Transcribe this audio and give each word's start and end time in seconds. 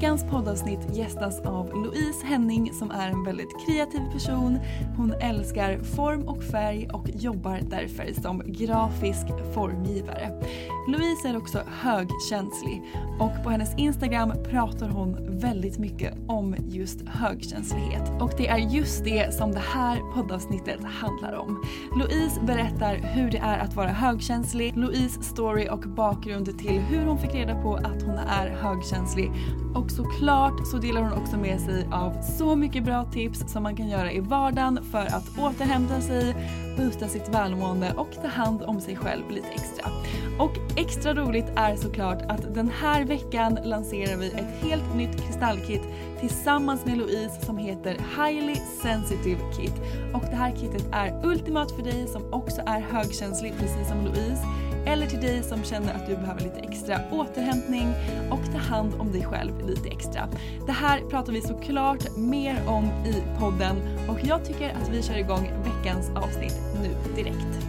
Veckans 0.00 0.24
poddavsnitt 0.24 0.96
gästas 0.96 1.40
av 1.40 1.84
Louise 1.84 2.26
Henning 2.26 2.72
som 2.72 2.90
är 2.90 3.08
en 3.08 3.24
väldigt 3.24 3.66
kreativ 3.66 4.00
person. 4.12 4.58
Hon 4.96 5.12
älskar 5.12 5.78
form 5.78 6.28
och 6.28 6.42
färg 6.42 6.88
och 6.92 7.08
jobbar 7.14 7.60
därför 7.70 8.22
som 8.22 8.42
grafisk 8.46 9.26
formgivare. 9.54 10.42
Louise 10.88 11.28
är 11.28 11.36
också 11.36 11.62
högkänslig 11.66 12.82
och 13.18 13.44
på 13.44 13.50
hennes 13.50 13.78
Instagram 13.78 14.32
pratar 14.50 14.88
hon 14.88 15.38
väldigt 15.40 15.78
mycket 15.78 16.14
om 16.28 16.56
just 16.68 17.08
högkänslighet. 17.08 18.10
Och 18.20 18.32
det 18.36 18.48
är 18.48 18.58
just 18.58 19.04
det 19.04 19.34
som 19.34 19.52
det 19.52 19.62
här 19.74 20.00
poddavsnittet 20.14 20.84
handlar 20.84 21.32
om. 21.32 21.64
Louise 21.96 22.40
berättar 22.40 22.94
hur 22.96 23.30
det 23.30 23.38
är 23.38 23.58
att 23.58 23.76
vara 23.76 23.88
högkänslig, 23.88 24.76
Louise 24.76 25.22
story 25.22 25.68
och 25.70 25.80
bakgrund 25.80 26.58
till 26.58 26.80
hur 26.80 27.06
hon 27.06 27.18
fick 27.18 27.34
reda 27.34 27.62
på 27.62 27.74
att 27.74 28.02
hon 28.02 28.18
är 28.18 28.48
högkänslig 28.48 29.32
och 29.74 29.89
såklart 29.90 30.66
så 30.66 30.78
delar 30.78 31.02
hon 31.02 31.12
också 31.12 31.36
med 31.36 31.60
sig 31.60 31.88
av 31.92 32.22
så 32.22 32.56
mycket 32.56 32.84
bra 32.84 33.04
tips 33.04 33.52
som 33.52 33.62
man 33.62 33.76
kan 33.76 33.88
göra 33.88 34.12
i 34.12 34.20
vardagen 34.20 34.78
för 34.90 35.06
att 35.06 35.38
återhämta 35.38 36.00
sig, 36.00 36.34
boosta 36.76 37.08
sitt 37.08 37.28
välmående 37.28 37.92
och 37.96 38.10
ta 38.22 38.28
hand 38.28 38.62
om 38.62 38.80
sig 38.80 38.96
själv 38.96 39.30
lite 39.30 39.48
extra. 39.48 39.90
Och 40.38 40.52
extra 40.76 41.14
roligt 41.14 41.52
är 41.56 41.76
såklart 41.76 42.22
att 42.28 42.54
den 42.54 42.68
här 42.68 43.04
veckan 43.04 43.58
lanserar 43.64 44.16
vi 44.16 44.26
ett 44.26 44.62
helt 44.62 44.94
nytt 44.94 45.22
kristallkit 45.26 45.82
tillsammans 46.20 46.86
med 46.86 46.98
Louise 46.98 47.46
som 47.46 47.58
heter 47.58 47.96
Highly 48.16 48.54
Sensitive 48.82 49.40
Kit. 49.56 49.74
Och 50.14 50.22
det 50.30 50.36
här 50.36 50.56
kitet 50.56 50.86
är 50.92 51.26
ultimat 51.26 51.70
för 51.70 51.82
dig 51.82 52.06
som 52.06 52.22
också 52.32 52.60
är 52.66 52.80
högkänslig 52.80 53.52
precis 53.58 53.88
som 53.88 54.04
Louise 54.04 54.42
eller 54.86 55.06
till 55.06 55.20
dig 55.20 55.42
som 55.42 55.64
känner 55.64 55.94
att 55.94 56.06
du 56.06 56.16
behöver 56.16 56.40
lite 56.40 56.60
extra 56.60 57.00
återhämtning 57.12 57.88
och 58.30 58.52
ta 58.52 58.58
hand 58.58 58.94
om 58.94 59.12
dig 59.12 59.24
själv 59.24 59.68
lite 59.68 59.88
extra. 59.88 60.28
Det 60.66 60.72
här 60.72 61.00
pratar 61.00 61.32
vi 61.32 61.40
såklart 61.40 62.16
mer 62.16 62.68
om 62.68 62.84
i 62.84 63.38
podden 63.38 63.76
och 64.08 64.18
jag 64.24 64.44
tycker 64.44 64.70
att 64.70 64.88
vi 64.88 65.02
kör 65.02 65.18
igång 65.18 65.50
veckans 65.64 66.10
avsnitt 66.10 66.56
nu 66.82 67.22
direkt. 67.22 67.66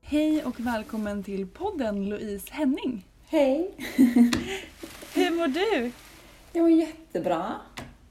Hej 0.00 0.44
och 0.44 0.60
välkommen 0.60 1.22
till 1.22 1.46
podden 1.46 2.08
Louise 2.08 2.48
Henning. 2.50 3.06
Hej! 3.28 3.70
Hur 5.14 5.30
mår 5.30 5.48
du? 5.48 5.92
Jag 6.52 6.62
mår 6.62 6.70
jättebra. 6.70 7.52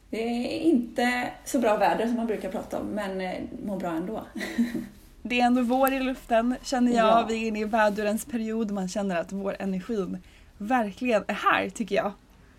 Det 0.09 0.21
är 0.21 0.59
inte 0.59 1.29
så 1.45 1.59
bra 1.59 1.77
väder 1.77 2.07
som 2.07 2.15
man 2.15 2.27
brukar 2.27 2.51
prata 2.51 2.79
om, 2.79 2.87
men 2.87 3.21
eh, 3.21 3.41
mår 3.65 3.79
bra 3.79 3.91
ändå. 3.91 4.25
Det 5.23 5.41
är 5.41 5.45
ändå 5.45 5.61
vår 5.61 5.93
i 5.93 5.99
luften 5.99 6.55
känner 6.61 6.91
jag. 6.91 7.07
Ja. 7.07 7.25
Vi 7.29 7.43
är 7.43 7.47
inne 7.47 7.59
i 7.59 7.65
vädurens 7.65 8.25
period. 8.25 8.71
Man 8.71 8.87
känner 8.87 9.15
att 9.15 9.31
vår 9.31 9.55
energin 9.59 10.17
verkligen 10.57 11.23
är 11.27 11.33
här 11.33 11.69
tycker 11.69 11.95
jag. 11.95 12.11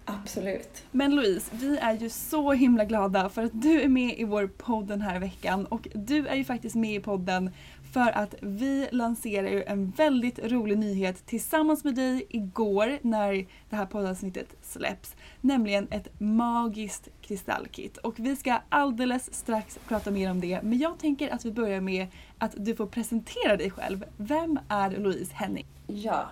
Absolut. 0.05 0.84
Men 0.91 1.15
Louise, 1.15 1.50
vi 1.53 1.78
är 1.78 1.93
ju 1.93 2.09
så 2.09 2.53
himla 2.53 2.84
glada 2.84 3.28
för 3.28 3.45
att 3.45 3.62
du 3.62 3.83
är 3.83 3.89
med 3.89 4.19
i 4.19 4.25
vår 4.25 4.47
podd 4.47 4.87
den 4.87 5.00
här 5.00 5.19
veckan 5.19 5.67
och 5.67 5.89
du 5.95 6.27
är 6.27 6.34
ju 6.34 6.45
faktiskt 6.45 6.75
med 6.75 6.95
i 6.95 7.00
podden 7.00 7.50
för 7.93 8.19
att 8.19 8.35
vi 8.41 8.89
lanserar 8.93 9.49
ju 9.49 9.63
en 9.63 9.91
väldigt 9.91 10.39
rolig 10.39 10.79
nyhet 10.79 11.27
tillsammans 11.27 11.85
med 11.85 11.95
dig 11.95 12.27
igår 12.29 12.99
när 13.03 13.47
det 13.71 13.77
här 13.77 13.87
poddavsnittet 13.87 14.49
släpps. 14.63 15.17
Nämligen 15.41 15.89
ett 15.91 16.21
magiskt 16.21 17.09
kristallkit. 17.21 17.97
Och 17.97 18.19
vi 18.19 18.37
ska 18.37 18.59
alldeles 18.69 19.35
strax 19.35 19.79
prata 19.89 20.11
mer 20.11 20.31
om 20.31 20.41
det 20.41 20.63
men 20.63 20.79
jag 20.79 20.99
tänker 20.99 21.31
att 21.31 21.45
vi 21.45 21.53
börjar 21.53 21.81
med 21.81 22.07
att 22.39 22.55
du 22.57 22.77
får 22.77 22.87
presentera 22.87 23.57
dig 23.57 23.71
själv. 23.71 24.05
Vem 24.17 24.59
är 24.69 24.91
Louise 24.91 25.35
Henning? 25.35 25.67
Ja, 25.87 26.29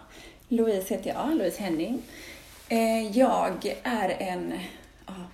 Louise 0.48 0.94
heter 0.94 1.10
jag, 1.10 1.36
Louise 1.36 1.62
Henning. 1.62 2.02
Eh, 2.68 3.18
jag 3.18 3.76
är 3.82 4.08
en, 4.18 4.52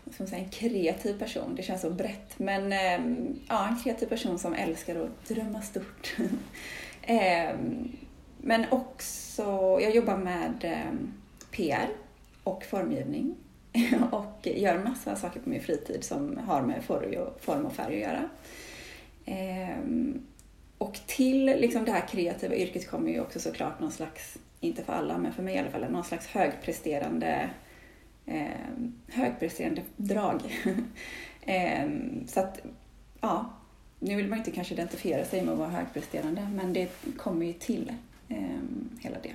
som 0.04 0.12
säger 0.12 0.26
säga, 0.26 0.44
en 0.44 0.50
kreativ 0.50 1.18
person. 1.18 1.54
Det 1.54 1.62
känns 1.62 1.80
så 1.80 1.90
brett. 1.90 2.38
Men 2.38 2.72
ehm, 2.72 3.38
ja, 3.48 3.68
en 3.68 3.76
kreativ 3.82 4.06
person 4.06 4.38
som 4.38 4.54
älskar 4.54 4.96
att 5.04 5.28
drömma 5.28 5.62
stort. 5.62 6.16
Ehm, 7.08 7.92
men 8.38 8.64
också, 8.70 9.42
jag 9.82 9.94
jobbar 9.94 10.16
med 10.16 10.54
ehm, 10.62 11.12
PR 11.50 11.88
och 12.42 12.64
formgivning. 12.64 13.34
Och 14.10 14.46
gör 14.46 14.78
massor 14.78 15.10
av 15.12 15.16
saker 15.16 15.40
på 15.40 15.48
min 15.48 15.60
fritid 15.60 16.04
som 16.04 16.38
har 16.46 16.62
med 16.62 16.84
form 17.40 17.66
och- 17.66 17.72
färg 17.72 17.94
att 18.04 18.10
göra. 18.10 18.28
Och 20.78 20.98
till 21.06 21.44
liksom 21.44 21.84
det 21.84 21.92
här 21.92 22.08
kreativa 22.08 22.54
yrket 22.54 22.90
kommer 22.90 23.10
ju 23.10 23.20
också 23.20 23.40
såklart 23.40 23.80
någon 23.80 23.92
slags, 23.92 24.38
inte 24.60 24.82
för 24.82 24.92
alla, 24.92 25.18
men 25.18 25.32
för 25.32 25.42
mig 25.42 25.54
i 25.54 25.58
alla 25.58 25.70
fall, 25.70 25.86
någon 25.90 26.04
slags 26.04 26.26
högpresterande, 26.26 27.50
eh, 28.26 28.46
högpresterande 29.08 29.82
drag. 29.96 30.42
eh, 31.40 31.88
så 32.26 32.40
att, 32.40 32.60
ja, 33.20 33.50
nu 33.98 34.16
vill 34.16 34.28
man 34.28 34.38
inte 34.38 34.50
kanske 34.50 34.74
identifiera 34.74 35.24
sig 35.24 35.42
med 35.42 35.52
att 35.52 35.58
vara 35.58 35.68
högpresterande, 35.68 36.48
men 36.54 36.72
det 36.72 36.90
kommer 37.16 37.46
ju 37.46 37.52
till 37.52 37.92
eh, 38.28 38.36
hela 39.00 39.16
det. 39.22 39.32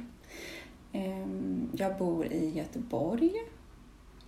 Eh, 0.99 1.27
jag 1.73 1.97
bor 1.97 2.25
i 2.25 2.49
Göteborg 2.49 3.31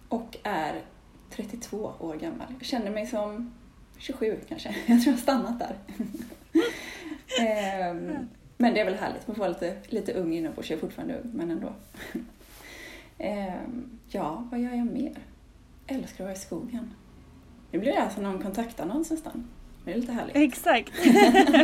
och 0.09 0.37
är 0.43 0.81
32 1.29 1.93
år 1.99 2.15
gammal. 2.15 2.47
Jag 2.57 2.65
känner 2.65 2.91
mig 2.91 3.07
som 3.07 3.53
27 3.97 4.39
kanske. 4.49 4.69
Jag 4.87 5.03
tror 5.03 5.05
jag 5.05 5.13
har 5.13 5.17
stannat 5.21 5.59
där. 5.59 5.75
Ehm, 7.41 8.27
men 8.57 8.73
det 8.73 8.79
är 8.79 8.85
väl 8.85 8.95
härligt, 8.95 9.27
man 9.27 9.35
får 9.35 9.39
vara 9.43 9.49
lite, 9.49 9.75
lite 9.87 10.13
ung 10.13 10.33
inombords. 10.33 10.69
Jag 10.69 10.77
är 10.77 10.81
fortfarande 10.81 11.19
ung, 11.19 11.31
men 11.33 11.51
ändå. 11.51 11.73
Ehm, 13.23 13.99
ja, 14.07 14.47
vad 14.51 14.59
gör 14.59 14.71
jag 14.71 14.85
mer? 14.85 15.17
Älskar 15.87 16.23
att 16.23 16.27
vara 16.27 16.33
i 16.33 16.39
skogen. 16.39 16.93
Nu 17.71 17.79
blir 17.79 17.91
det 17.91 18.01
alltså 18.01 18.21
någon 18.21 18.41
kontaktannons 18.41 19.11
nästan. 19.11 19.47
Det 19.85 19.93
är 19.93 19.95
lite 19.95 20.11
härligt. 20.11 20.35
Exakt, 20.35 20.91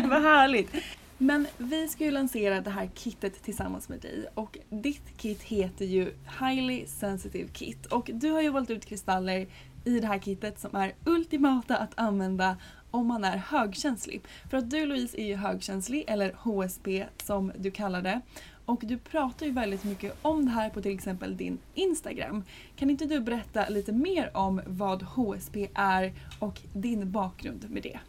vad 0.09 0.21
härligt. 0.21 0.71
Men 1.17 1.47
vi 1.57 1.87
ska 1.87 2.03
ju 2.03 2.11
lansera 2.11 2.61
det 2.61 2.69
här 2.69 2.89
kittet 2.95 3.43
tillsammans 3.43 3.89
med 3.89 3.99
dig 3.99 4.25
och 4.33 4.57
ditt 4.69 5.17
kit 5.17 5.41
heter 5.41 5.85
ju 5.85 6.13
Highly 6.39 6.85
Sensitive 6.87 7.49
Kit 7.53 7.85
och 7.85 8.09
du 8.13 8.31
har 8.31 8.41
ju 8.41 8.49
valt 8.49 8.69
ut 8.69 8.85
kristaller 8.85 9.47
i 9.85 9.99
det 9.99 10.07
här 10.07 10.19
kittet 10.19 10.59
som 10.59 10.75
är 10.75 10.93
ultimata 11.05 11.77
att 11.77 11.91
använda 11.95 12.57
om 12.91 13.07
man 13.07 13.23
är 13.23 13.37
högkänslig. 13.37 14.21
För 14.49 14.57
att 14.57 14.69
du 14.69 14.85
Louise 14.85 15.21
är 15.21 15.25
ju 15.25 15.35
högkänslig, 15.35 16.03
eller 16.07 16.33
HSP 16.33 17.05
som 17.23 17.51
du 17.57 17.71
kallar 17.71 18.01
det. 18.01 18.21
Och 18.69 18.79
du 18.81 18.97
pratar 18.97 19.45
ju 19.45 19.51
väldigt 19.51 19.83
mycket 19.83 20.13
om 20.21 20.45
det 20.45 20.51
här 20.51 20.69
på 20.69 20.81
till 20.81 20.95
exempel 20.95 21.37
din 21.37 21.59
Instagram. 21.73 22.43
Kan 22.75 22.89
inte 22.89 23.05
du 23.05 23.19
berätta 23.19 23.69
lite 23.69 23.91
mer 23.91 24.37
om 24.37 24.61
vad 24.67 25.03
HSP 25.03 25.67
är 25.73 26.13
och 26.39 26.61
din 26.73 27.11
bakgrund 27.11 27.69
med 27.69 27.83
det? 27.83 27.99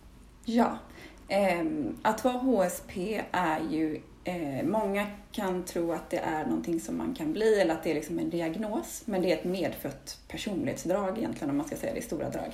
Ja, 0.44 0.78
eh, 1.28 1.66
att 2.02 2.24
vara 2.24 2.34
HSP 2.34 3.22
är 3.32 3.60
ju 3.70 4.00
eh, 4.24 4.66
Många 4.66 5.06
kan 5.32 5.64
tro 5.64 5.92
att 5.92 6.10
det 6.10 6.18
är 6.18 6.44
någonting 6.44 6.80
som 6.80 6.98
man 6.98 7.14
kan 7.14 7.32
bli 7.32 7.60
eller 7.60 7.74
att 7.74 7.82
det 7.82 7.90
är 7.90 7.94
liksom 7.94 8.18
en 8.18 8.30
diagnos. 8.30 9.02
Men 9.04 9.22
det 9.22 9.32
är 9.32 9.36
ett 9.36 9.44
medfött 9.44 10.18
personlighetsdrag 10.28 11.18
egentligen 11.18 11.50
om 11.50 11.56
man 11.56 11.66
ska 11.66 11.76
säga 11.76 11.92
det 11.92 11.98
i 11.98 12.02
stora 12.02 12.30
drag. 12.30 12.52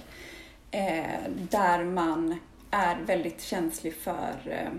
Eh, 0.71 1.31
där 1.51 1.85
man 1.85 2.39
är 2.71 2.97
väldigt 3.07 3.43
känslig 3.43 3.95
för 3.95 4.37
eh, 4.45 4.71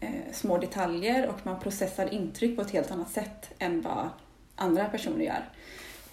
eh, 0.00 0.32
små 0.32 0.58
detaljer 0.58 1.28
och 1.28 1.46
man 1.46 1.60
processar 1.60 2.14
intryck 2.14 2.56
på 2.56 2.62
ett 2.62 2.70
helt 2.70 2.90
annat 2.90 3.10
sätt 3.10 3.50
än 3.58 3.80
vad 3.82 4.08
andra 4.56 4.84
personer 4.84 5.24
gör. 5.24 5.44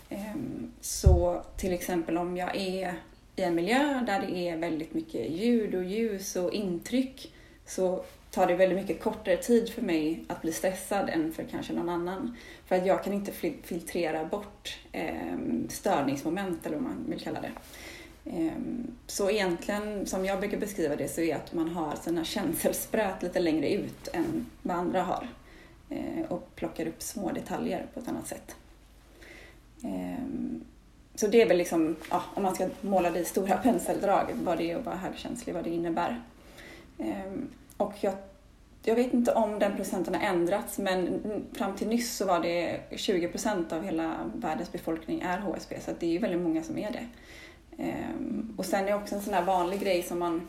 Ehm, 0.10 0.72
så 0.82 1.44
till 1.58 1.74
exempel 1.74 2.18
om 2.18 2.38
jag 2.38 2.56
är 2.56 2.94
i 3.36 3.42
en 3.42 3.56
miljö 3.56 4.04
där 4.08 4.20
det 4.20 4.38
är 4.38 4.58
väldigt 4.58 4.94
mycket 4.94 5.30
ljud 5.32 5.76
och 5.76 5.84
ljus 5.84 6.36
och 6.36 6.54
intryck 6.54 7.34
så 7.66 8.04
tar 8.32 8.48
det 8.48 8.56
väldigt 8.56 8.78
mycket 8.78 9.04
kortare 9.04 9.38
tid 9.38 9.70
för 9.70 9.82
mig 9.82 10.24
att 10.28 10.42
bli 10.42 10.52
stressad 10.52 11.10
än 11.10 11.34
för 11.34 11.44
kanske 11.44 11.74
någon 11.74 11.90
annan. 11.90 12.38
För 12.66 12.76
att 12.76 12.86
jag 12.86 13.04
kan 13.04 13.14
inte 13.14 13.32
filtrera 13.64 14.26
bort 14.26 14.78
ehm, 14.92 15.70
störningsmoment 15.70 16.66
eller 16.66 16.76
vad 16.76 16.84
man 16.84 17.06
vill 17.10 17.20
kalla 17.20 17.42
det. 17.42 17.52
Ehm, 18.34 18.92
så 19.08 19.30
egentligen, 19.30 20.06
som 20.06 20.26
jag 20.26 20.40
brukar 20.40 20.58
beskriva 20.58 20.96
det, 20.96 21.08
så 21.08 21.22
är 21.22 21.36
att 21.36 21.54
man 21.54 21.70
har 21.70 21.96
sina 21.96 22.24
känselspröt 22.24 23.24
lite 23.24 23.40
längre 23.40 23.74
ut 23.74 24.08
än 24.14 24.46
vad 24.62 24.78
andra 24.78 25.04
har. 25.04 25.28
Eh, 25.90 26.26
och 26.30 26.56
plockar 26.56 26.88
upp 26.88 27.02
små 27.02 27.32
detaljer 27.32 27.86
på 27.94 28.00
ett 28.00 28.08
annat 28.08 28.28
sätt. 28.28 28.56
Ehm, 29.84 30.64
så 31.16 31.28
det 31.28 31.42
är 31.42 31.48
väl 31.48 31.58
liksom, 31.58 31.96
ja, 32.10 32.24
om 32.34 32.44
man 32.44 32.56
ska 32.56 32.70
måla 32.82 33.12
det 33.12 33.20
i 33.20 33.26
stora 33.26 33.58
penseldrag, 33.64 34.26
vad 34.34 34.58
det 34.58 34.72
är 34.72 34.78
att 34.78 34.86
vara 34.86 34.96
högkänslig, 34.96 35.54
vad 35.54 35.64
det 35.64 35.70
innebär. 35.70 36.22
Ehm, 37.00 37.50
och 37.78 37.94
jag, 38.02 38.14
jag 38.84 38.96
vet 38.96 39.14
inte 39.14 39.34
om 39.34 39.60
den 39.60 39.76
procenten 39.76 40.16
har 40.16 40.22
ändrats, 40.22 40.78
men 40.78 41.22
fram 41.54 41.76
till 41.76 41.88
nyss 41.88 42.18
så 42.18 42.26
var 42.26 42.40
det 42.40 42.80
20 42.96 43.28
procent 43.28 43.74
av 43.74 43.84
hela 43.84 44.16
världens 44.36 44.72
befolkning 44.72 45.22
är 45.22 45.38
HSB 45.38 45.80
så 45.80 45.92
det 46.00 46.06
är 46.06 46.12
ju 46.12 46.18
väldigt 46.18 46.42
många 46.42 46.64
som 46.64 46.78
är 46.78 46.92
det. 46.92 47.08
Ehm, 47.78 48.54
och 48.58 48.66
sen 48.66 48.88
är 48.88 48.96
också 48.96 49.16
en 49.16 49.22
sån 49.22 49.34
här 49.34 49.46
vanlig 49.46 49.80
grej 49.80 50.04
som 50.04 50.20
man 50.20 50.48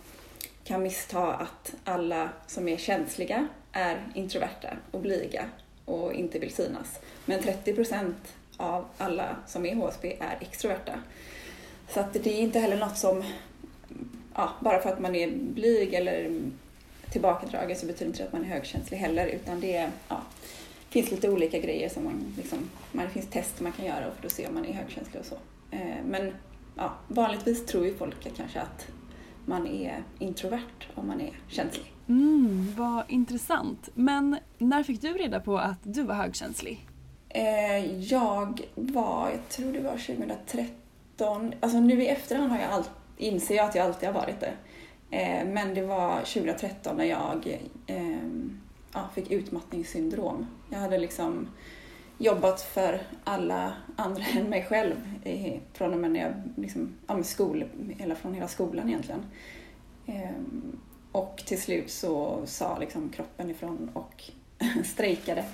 kan 0.64 0.82
missta 0.82 1.32
att 1.32 1.74
alla 1.84 2.28
som 2.46 2.68
är 2.68 2.76
känsliga 2.76 3.48
är 3.72 4.12
introverta 4.14 4.68
och 4.90 5.00
blyga 5.00 5.44
och 5.84 6.12
inte 6.12 6.38
vill 6.38 6.54
synas. 6.54 7.00
Men 7.24 7.42
30 7.42 7.74
procent 7.74 8.34
av 8.56 8.84
alla 8.98 9.36
som 9.46 9.66
är 9.66 9.74
HSB 9.74 10.16
är 10.20 10.38
extroverta. 10.40 11.00
Så 11.88 12.00
att 12.00 12.12
det 12.12 12.26
är 12.26 12.40
inte 12.40 12.58
heller 12.58 12.76
något 12.76 12.98
som, 12.98 13.24
ja, 14.34 14.52
bara 14.60 14.80
för 14.80 14.90
att 14.90 15.00
man 15.00 15.14
är 15.14 15.30
blyg 15.30 15.94
eller 15.94 16.40
tillbakadragen 17.10 17.76
så 17.76 17.86
betyder 17.86 18.06
inte 18.06 18.18
det 18.18 18.26
att 18.26 18.32
man 18.32 18.44
är 18.44 18.48
högkänslig 18.48 18.98
heller 18.98 19.26
utan 19.26 19.60
det 19.60 19.76
är, 19.76 19.90
ja, 20.08 20.22
finns 20.90 21.10
lite 21.10 21.30
olika 21.30 21.58
grejer 21.58 21.88
som 21.88 22.04
man 22.04 22.34
liksom, 22.36 22.70
man, 22.92 23.04
det 23.04 23.10
finns 23.10 23.30
test 23.30 23.60
man 23.60 23.72
kan 23.72 23.86
göra 23.86 24.10
för 24.20 24.26
att 24.26 24.32
se 24.32 24.46
om 24.46 24.54
man 24.54 24.66
är 24.66 24.72
högkänslig 24.72 25.20
och 25.20 25.26
så. 25.26 25.36
Ehm, 25.70 26.04
men 26.04 26.32
ja, 26.78 26.92
vanligtvis 27.08 27.66
tror 27.66 27.86
ju 27.86 27.94
folk 27.94 28.36
kanske 28.36 28.60
att 28.60 28.86
man 29.46 29.66
är 29.66 30.02
introvert 30.18 30.86
om 30.94 31.06
man 31.06 31.20
är 31.20 31.40
känslig. 31.48 31.94
Mm, 32.08 32.74
vad 32.76 33.04
intressant. 33.08 33.88
Men 33.94 34.38
när 34.58 34.82
fick 34.82 35.00
du 35.00 35.12
reda 35.12 35.40
på 35.40 35.58
att 35.58 35.78
du 35.82 36.02
var 36.02 36.14
högkänslig? 36.14 36.86
Eh, 37.28 38.02
jag 38.02 38.60
var, 38.74 39.30
jag 39.30 39.48
tror 39.48 39.72
det 39.72 39.80
var 39.80 39.90
2013, 39.90 41.52
alltså 41.60 41.80
nu 41.80 42.02
i 42.02 42.08
efterhand 42.08 42.50
har 42.50 42.58
jag 42.58 42.70
all, 42.70 42.84
inser 43.16 43.56
jag 43.56 43.68
att 43.68 43.74
jag 43.74 43.86
alltid 43.86 44.08
har 44.08 44.20
varit 44.20 44.40
det. 44.40 44.52
Eh, 45.10 45.46
men 45.46 45.74
det 45.74 45.82
var 45.82 46.16
2013 46.18 46.96
när 46.96 47.04
jag 47.04 47.60
eh, 47.86 48.16
ja, 48.92 49.08
fick 49.14 49.30
utmattningssyndrom. 49.30 50.46
Jag 50.70 50.78
hade 50.78 50.98
liksom 50.98 51.48
jobbat 52.18 52.60
för 52.60 53.00
alla 53.24 53.72
andra 53.96 54.24
än 54.36 54.50
mig 54.50 54.66
själv 54.68 54.94
från 55.72 55.92
och 55.92 56.00
med 56.00 56.10
när 56.10 56.20
jag, 56.20 56.32
liksom, 56.56 56.94
ja, 57.06 57.22
skol, 57.22 57.64
eller 57.98 58.14
från 58.14 58.34
hela 58.34 58.48
skolan 58.48 58.88
egentligen. 58.88 59.24
Ehm, 60.06 60.78
och 61.12 61.42
till 61.46 61.62
slut 61.62 61.90
så 61.90 62.42
sa 62.44 62.78
liksom 62.78 63.08
kroppen 63.08 63.50
ifrån 63.50 63.90
och 63.92 64.24
strejkade. 64.84 65.44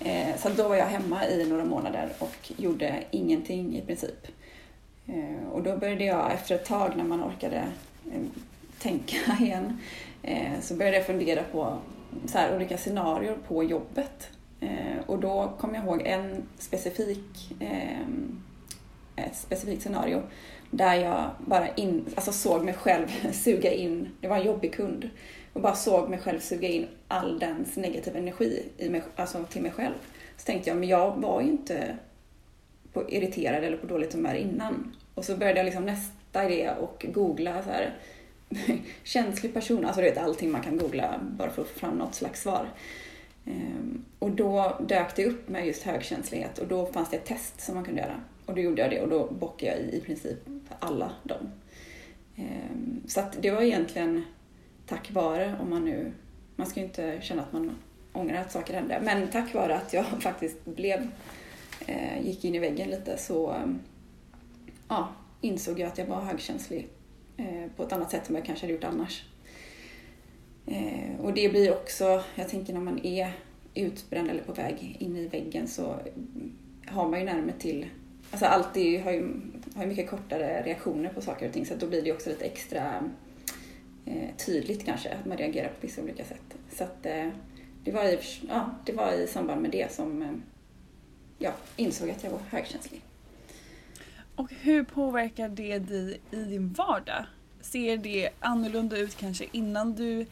Ehm, 0.00 0.38
så 0.38 0.48
då 0.48 0.68
var 0.68 0.76
jag 0.76 0.86
hemma 0.86 1.26
i 1.26 1.48
några 1.48 1.64
månader 1.64 2.12
och 2.18 2.52
gjorde 2.56 3.04
ingenting 3.10 3.76
i 3.76 3.82
princip. 3.82 4.26
Ehm, 5.06 5.46
och 5.46 5.62
då 5.62 5.76
började 5.76 6.04
jag 6.04 6.32
efter 6.32 6.54
ett 6.54 6.64
tag 6.64 6.96
när 6.96 7.04
man 7.04 7.24
orkade 7.24 7.64
ehm, 8.14 8.30
tänka 8.78 9.16
igen 9.40 9.80
eh, 10.22 10.60
så 10.60 10.74
började 10.74 10.96
jag 10.96 11.06
fundera 11.06 11.42
på 11.42 11.78
så 12.26 12.38
här, 12.38 12.56
olika 12.56 12.78
scenarier 12.78 13.36
på 13.48 13.64
jobbet 13.64 14.28
Eh, 14.60 14.98
och 15.06 15.18
då 15.18 15.52
kom 15.58 15.74
jag 15.74 15.84
ihåg 15.84 16.02
en 16.04 16.48
specifik, 16.58 17.52
eh, 17.60 18.08
ett 19.16 19.36
specifikt 19.36 19.82
scenario 19.82 20.22
där 20.70 20.94
jag 20.94 21.30
bara 21.46 21.68
in, 21.74 22.04
alltså 22.14 22.32
såg 22.32 22.64
mig 22.64 22.74
själv 22.74 23.06
suga 23.32 23.72
in, 23.72 24.08
det 24.20 24.28
var 24.28 24.36
en 24.36 24.46
jobbig 24.46 24.74
kund, 24.74 25.10
och 25.52 25.60
bara 25.60 25.74
såg 25.74 26.10
mig 26.10 26.18
själv 26.18 26.40
suga 26.40 26.68
in 26.68 26.86
all 27.08 27.38
dens 27.38 27.76
negativa 27.76 28.18
energi 28.18 28.62
i 28.78 28.88
mig, 28.88 29.02
alltså 29.16 29.44
till 29.44 29.62
mig 29.62 29.70
själv. 29.70 29.94
Så 30.36 30.44
tänkte 30.44 30.70
jag, 30.70 30.76
men 30.76 30.88
jag 30.88 31.16
var 31.16 31.40
ju 31.40 31.48
inte 31.48 31.96
på 32.92 33.10
irriterad 33.10 33.64
eller 33.64 33.76
på 33.76 33.86
dåligt 33.86 34.12
humör 34.12 34.34
innan. 34.34 34.96
Och 35.14 35.24
så 35.24 35.36
började 35.36 35.58
jag 35.58 35.64
liksom 35.64 35.84
nästa 35.84 36.50
idé 36.50 36.70
och 36.80 37.06
googla 37.08 37.62
så 37.62 37.70
här, 37.70 37.94
känslig 39.02 39.54
person, 39.54 39.84
alltså 39.84 40.00
du 40.00 40.08
vet 40.08 40.18
allting 40.18 40.50
man 40.50 40.62
kan 40.62 40.78
googla 40.78 41.20
bara 41.22 41.50
för 41.50 41.62
att 41.62 41.68
få 41.68 41.78
fram 41.78 41.94
något 41.94 42.14
slags 42.14 42.42
svar. 42.42 42.68
Ehm, 43.48 44.04
och 44.18 44.30
då 44.30 44.76
dök 44.80 45.16
det 45.16 45.26
upp 45.26 45.48
med 45.48 45.66
just 45.66 45.82
högkänslighet 45.82 46.58
och 46.58 46.66
då 46.66 46.86
fanns 46.86 47.10
det 47.10 47.16
ett 47.16 47.24
test 47.24 47.60
som 47.60 47.74
man 47.74 47.84
kunde 47.84 48.00
göra. 48.00 48.20
Och 48.46 48.54
då 48.54 48.60
gjorde 48.60 48.82
jag 48.82 48.90
det 48.90 49.00
och 49.00 49.08
då 49.08 49.30
bockade 49.30 49.72
jag 49.72 49.80
i, 49.80 49.96
i 49.96 50.00
princip 50.00 50.38
alla 50.78 51.12
dem. 51.22 51.50
Ehm, 52.36 53.02
så 53.06 53.20
att 53.20 53.42
det 53.42 53.50
var 53.50 53.62
egentligen 53.62 54.24
tack 54.86 55.10
vare, 55.10 55.56
om 55.60 55.70
man 55.70 55.84
nu, 55.84 56.12
man 56.56 56.66
ska 56.66 56.80
ju 56.80 56.86
inte 56.86 57.18
känna 57.22 57.42
att 57.42 57.52
man 57.52 57.76
ångrar 58.12 58.40
att 58.40 58.52
saker 58.52 58.74
hände, 58.74 59.00
men 59.02 59.28
tack 59.28 59.54
vare 59.54 59.76
att 59.76 59.92
jag 59.92 60.04
faktiskt 60.20 60.64
blev, 60.64 61.08
eh, 61.86 62.26
gick 62.26 62.44
in 62.44 62.54
i 62.54 62.58
väggen 62.58 62.90
lite 62.90 63.18
så 63.18 63.52
ehm, 63.52 63.78
ja, 64.88 65.08
insåg 65.40 65.80
jag 65.80 65.86
att 65.86 65.98
jag 65.98 66.06
var 66.06 66.20
högkänslig 66.20 66.88
eh, 67.36 67.70
på 67.76 67.82
ett 67.82 67.92
annat 67.92 68.10
sätt 68.10 68.26
som 68.26 68.34
jag 68.34 68.44
kanske 68.44 68.64
hade 68.64 68.72
gjort 68.72 68.84
annars. 68.84 69.24
Eh, 70.70 71.20
och 71.20 71.32
det 71.32 71.48
blir 71.48 71.72
också, 71.72 72.22
jag 72.34 72.48
tänker 72.48 72.72
när 72.72 72.80
man 72.80 73.06
är 73.06 73.32
utbränd 73.74 74.30
eller 74.30 74.42
på 74.42 74.52
väg 74.52 74.96
in 75.00 75.16
i 75.16 75.26
väggen 75.28 75.68
så 75.68 75.96
har 76.86 77.08
man 77.08 77.18
ju 77.18 77.24
närmare 77.24 77.58
till, 77.58 77.86
alltså 78.30 78.46
allt 78.46 78.76
är, 78.76 79.02
har 79.02 79.12
ju 79.12 79.40
har 79.74 79.86
mycket 79.86 80.10
kortare 80.10 80.62
reaktioner 80.62 81.08
på 81.08 81.20
saker 81.20 81.46
och 81.46 81.52
ting 81.52 81.66
så 81.66 81.74
då 81.74 81.86
blir 81.86 82.02
det 82.02 82.12
också 82.12 82.30
lite 82.30 82.44
extra 82.44 83.10
eh, 84.06 84.36
tydligt 84.46 84.84
kanske 84.84 85.10
att 85.10 85.26
man 85.26 85.38
reagerar 85.38 85.68
på 85.68 85.74
vissa 85.80 86.02
olika 86.02 86.24
sätt. 86.24 86.56
Så 86.72 86.84
att 86.84 87.06
eh, 87.06 87.28
det, 87.84 87.92
var 87.92 88.04
i, 88.04 88.18
ja, 88.48 88.70
det 88.84 88.92
var 88.92 89.12
i 89.12 89.26
samband 89.26 89.62
med 89.62 89.70
det 89.70 89.92
som 89.92 90.22
eh, 90.22 90.28
jag 91.38 91.52
insåg 91.76 92.10
att 92.10 92.24
jag 92.24 92.30
var 92.30 92.40
högkänslig. 92.50 93.00
Och 94.34 94.50
hur 94.60 94.84
påverkar 94.84 95.48
det 95.48 95.78
dig 95.78 96.20
i 96.30 96.36
din 96.36 96.72
vardag? 96.72 97.24
Ser 97.60 97.96
det 97.96 98.28
annorlunda 98.40 98.98
ut 98.98 99.16
kanske 99.16 99.46
innan 99.52 99.94
du 99.94 100.26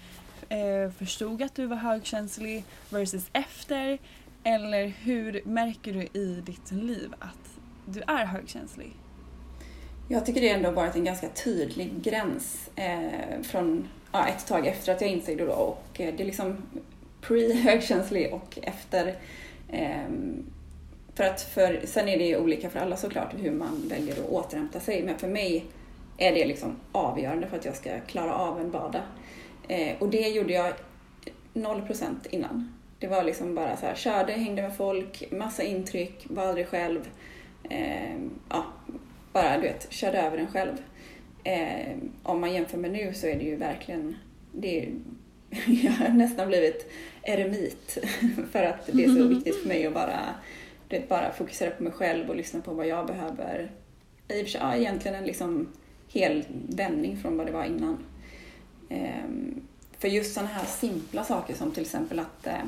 eh, 0.48 0.90
förstod 0.98 1.42
att 1.42 1.54
du 1.54 1.66
var 1.66 1.76
högkänslig 1.76 2.64
versus 2.90 3.26
efter? 3.32 3.98
Eller 4.44 4.86
hur 4.86 5.42
märker 5.44 5.92
du 5.92 6.20
i 6.20 6.42
ditt 6.46 6.70
liv 6.70 7.14
att 7.18 7.58
du 7.86 8.02
är 8.06 8.24
högkänslig? 8.24 8.92
Jag 10.08 10.26
tycker 10.26 10.40
det 10.40 10.48
ändå 10.48 10.70
varit 10.70 10.96
en 10.96 11.04
ganska 11.04 11.28
tydlig 11.28 12.02
gräns 12.02 12.70
eh, 12.76 13.42
från 13.42 13.88
ja, 14.12 14.28
ett 14.28 14.46
tag 14.46 14.66
efter 14.66 14.92
att 14.92 15.00
jag 15.00 15.10
insåg 15.10 15.38
det 15.38 15.44
då 15.44 15.52
och 15.52 16.00
eh, 16.00 16.14
det 16.16 16.22
är 16.22 16.26
liksom 16.26 16.56
pre-högkänslig 17.20 18.32
och 18.32 18.58
efter. 18.62 19.14
Eh, 19.68 20.08
för 21.14 21.24
att 21.24 21.40
för, 21.40 21.80
sen 21.84 22.08
är 22.08 22.18
det 22.18 22.24
ju 22.24 22.36
olika 22.36 22.70
för 22.70 22.80
alla 22.80 22.96
såklart 22.96 23.34
hur 23.38 23.50
man 23.50 23.88
väljer 23.88 24.12
att 24.12 24.28
återhämta 24.28 24.80
sig 24.80 25.02
men 25.02 25.18
för 25.18 25.28
mig 25.28 25.64
är 26.18 26.32
det 26.32 26.44
liksom 26.44 26.76
avgörande 26.92 27.46
för 27.46 27.56
att 27.56 27.64
jag 27.64 27.76
ska 27.76 28.00
klara 28.00 28.34
av 28.34 28.60
en 28.60 28.70
vardag. 28.70 29.02
Eh, 29.68 29.96
och 29.98 30.08
det 30.08 30.28
gjorde 30.28 30.52
jag 30.52 30.74
0% 31.54 32.14
innan. 32.30 32.72
Det 32.98 33.06
var 33.06 33.22
liksom 33.22 33.54
bara 33.54 33.76
så 33.76 33.86
här, 33.86 33.94
körde, 33.94 34.32
hängde 34.32 34.62
med 34.62 34.76
folk, 34.76 35.32
massa 35.32 35.62
intryck, 35.62 36.26
var 36.28 36.46
aldrig 36.46 36.66
själv. 36.66 37.08
Eh, 37.70 38.16
ja, 38.48 38.64
bara 39.32 39.56
du 39.56 39.62
vet, 39.62 39.92
körde 39.92 40.18
över 40.18 40.38
en 40.38 40.46
själv. 40.46 40.76
Eh, 41.44 41.96
om 42.22 42.40
man 42.40 42.52
jämför 42.52 42.78
med 42.78 42.90
nu 42.90 43.14
så 43.14 43.26
är 43.26 43.36
det 43.36 43.44
ju 43.44 43.56
verkligen, 43.56 44.16
det 44.52 44.80
är, 44.80 44.88
jag 45.84 45.92
har 45.92 46.08
nästan 46.08 46.48
blivit 46.48 46.92
eremit 47.22 47.98
för 48.52 48.62
att 48.62 48.86
det 48.92 49.04
är 49.04 49.08
så 49.08 49.28
viktigt 49.28 49.62
för 49.62 49.68
mig 49.68 49.86
att 49.86 49.94
bara, 49.94 50.20
du 50.88 50.96
vet, 50.96 51.08
bara 51.08 51.32
fokusera 51.32 51.70
på 51.70 51.82
mig 51.82 51.92
själv 51.92 52.30
och 52.30 52.36
lyssna 52.36 52.60
på 52.60 52.74
vad 52.74 52.86
jag 52.86 53.06
behöver. 53.06 53.70
I 54.28 54.42
och 54.42 54.44
för 54.44 54.50
sig, 54.50 54.60
ja, 54.60 54.76
egentligen 54.76 55.16
en 55.16 55.24
liksom 55.24 55.68
hel 56.08 56.44
vändning 56.68 57.16
från 57.16 57.36
vad 57.36 57.46
det 57.46 57.52
var 57.52 57.64
innan. 57.64 57.98
Eh, 58.88 59.24
för 59.98 60.08
just 60.08 60.34
sådana 60.34 60.52
här 60.52 60.64
simpla 60.64 61.24
saker 61.24 61.54
som 61.54 61.72
till 61.72 61.82
exempel 61.82 62.18
att 62.18 62.46
eh, 62.46 62.64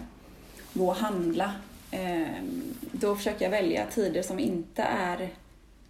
gå 0.74 0.88
och 0.88 0.96
handla. 0.96 1.52
Eh, 1.90 2.42
då 2.92 3.16
försöker 3.16 3.44
jag 3.44 3.50
välja 3.50 3.86
tider 3.86 4.22
som 4.22 4.38
inte 4.38 4.82
är 4.82 5.20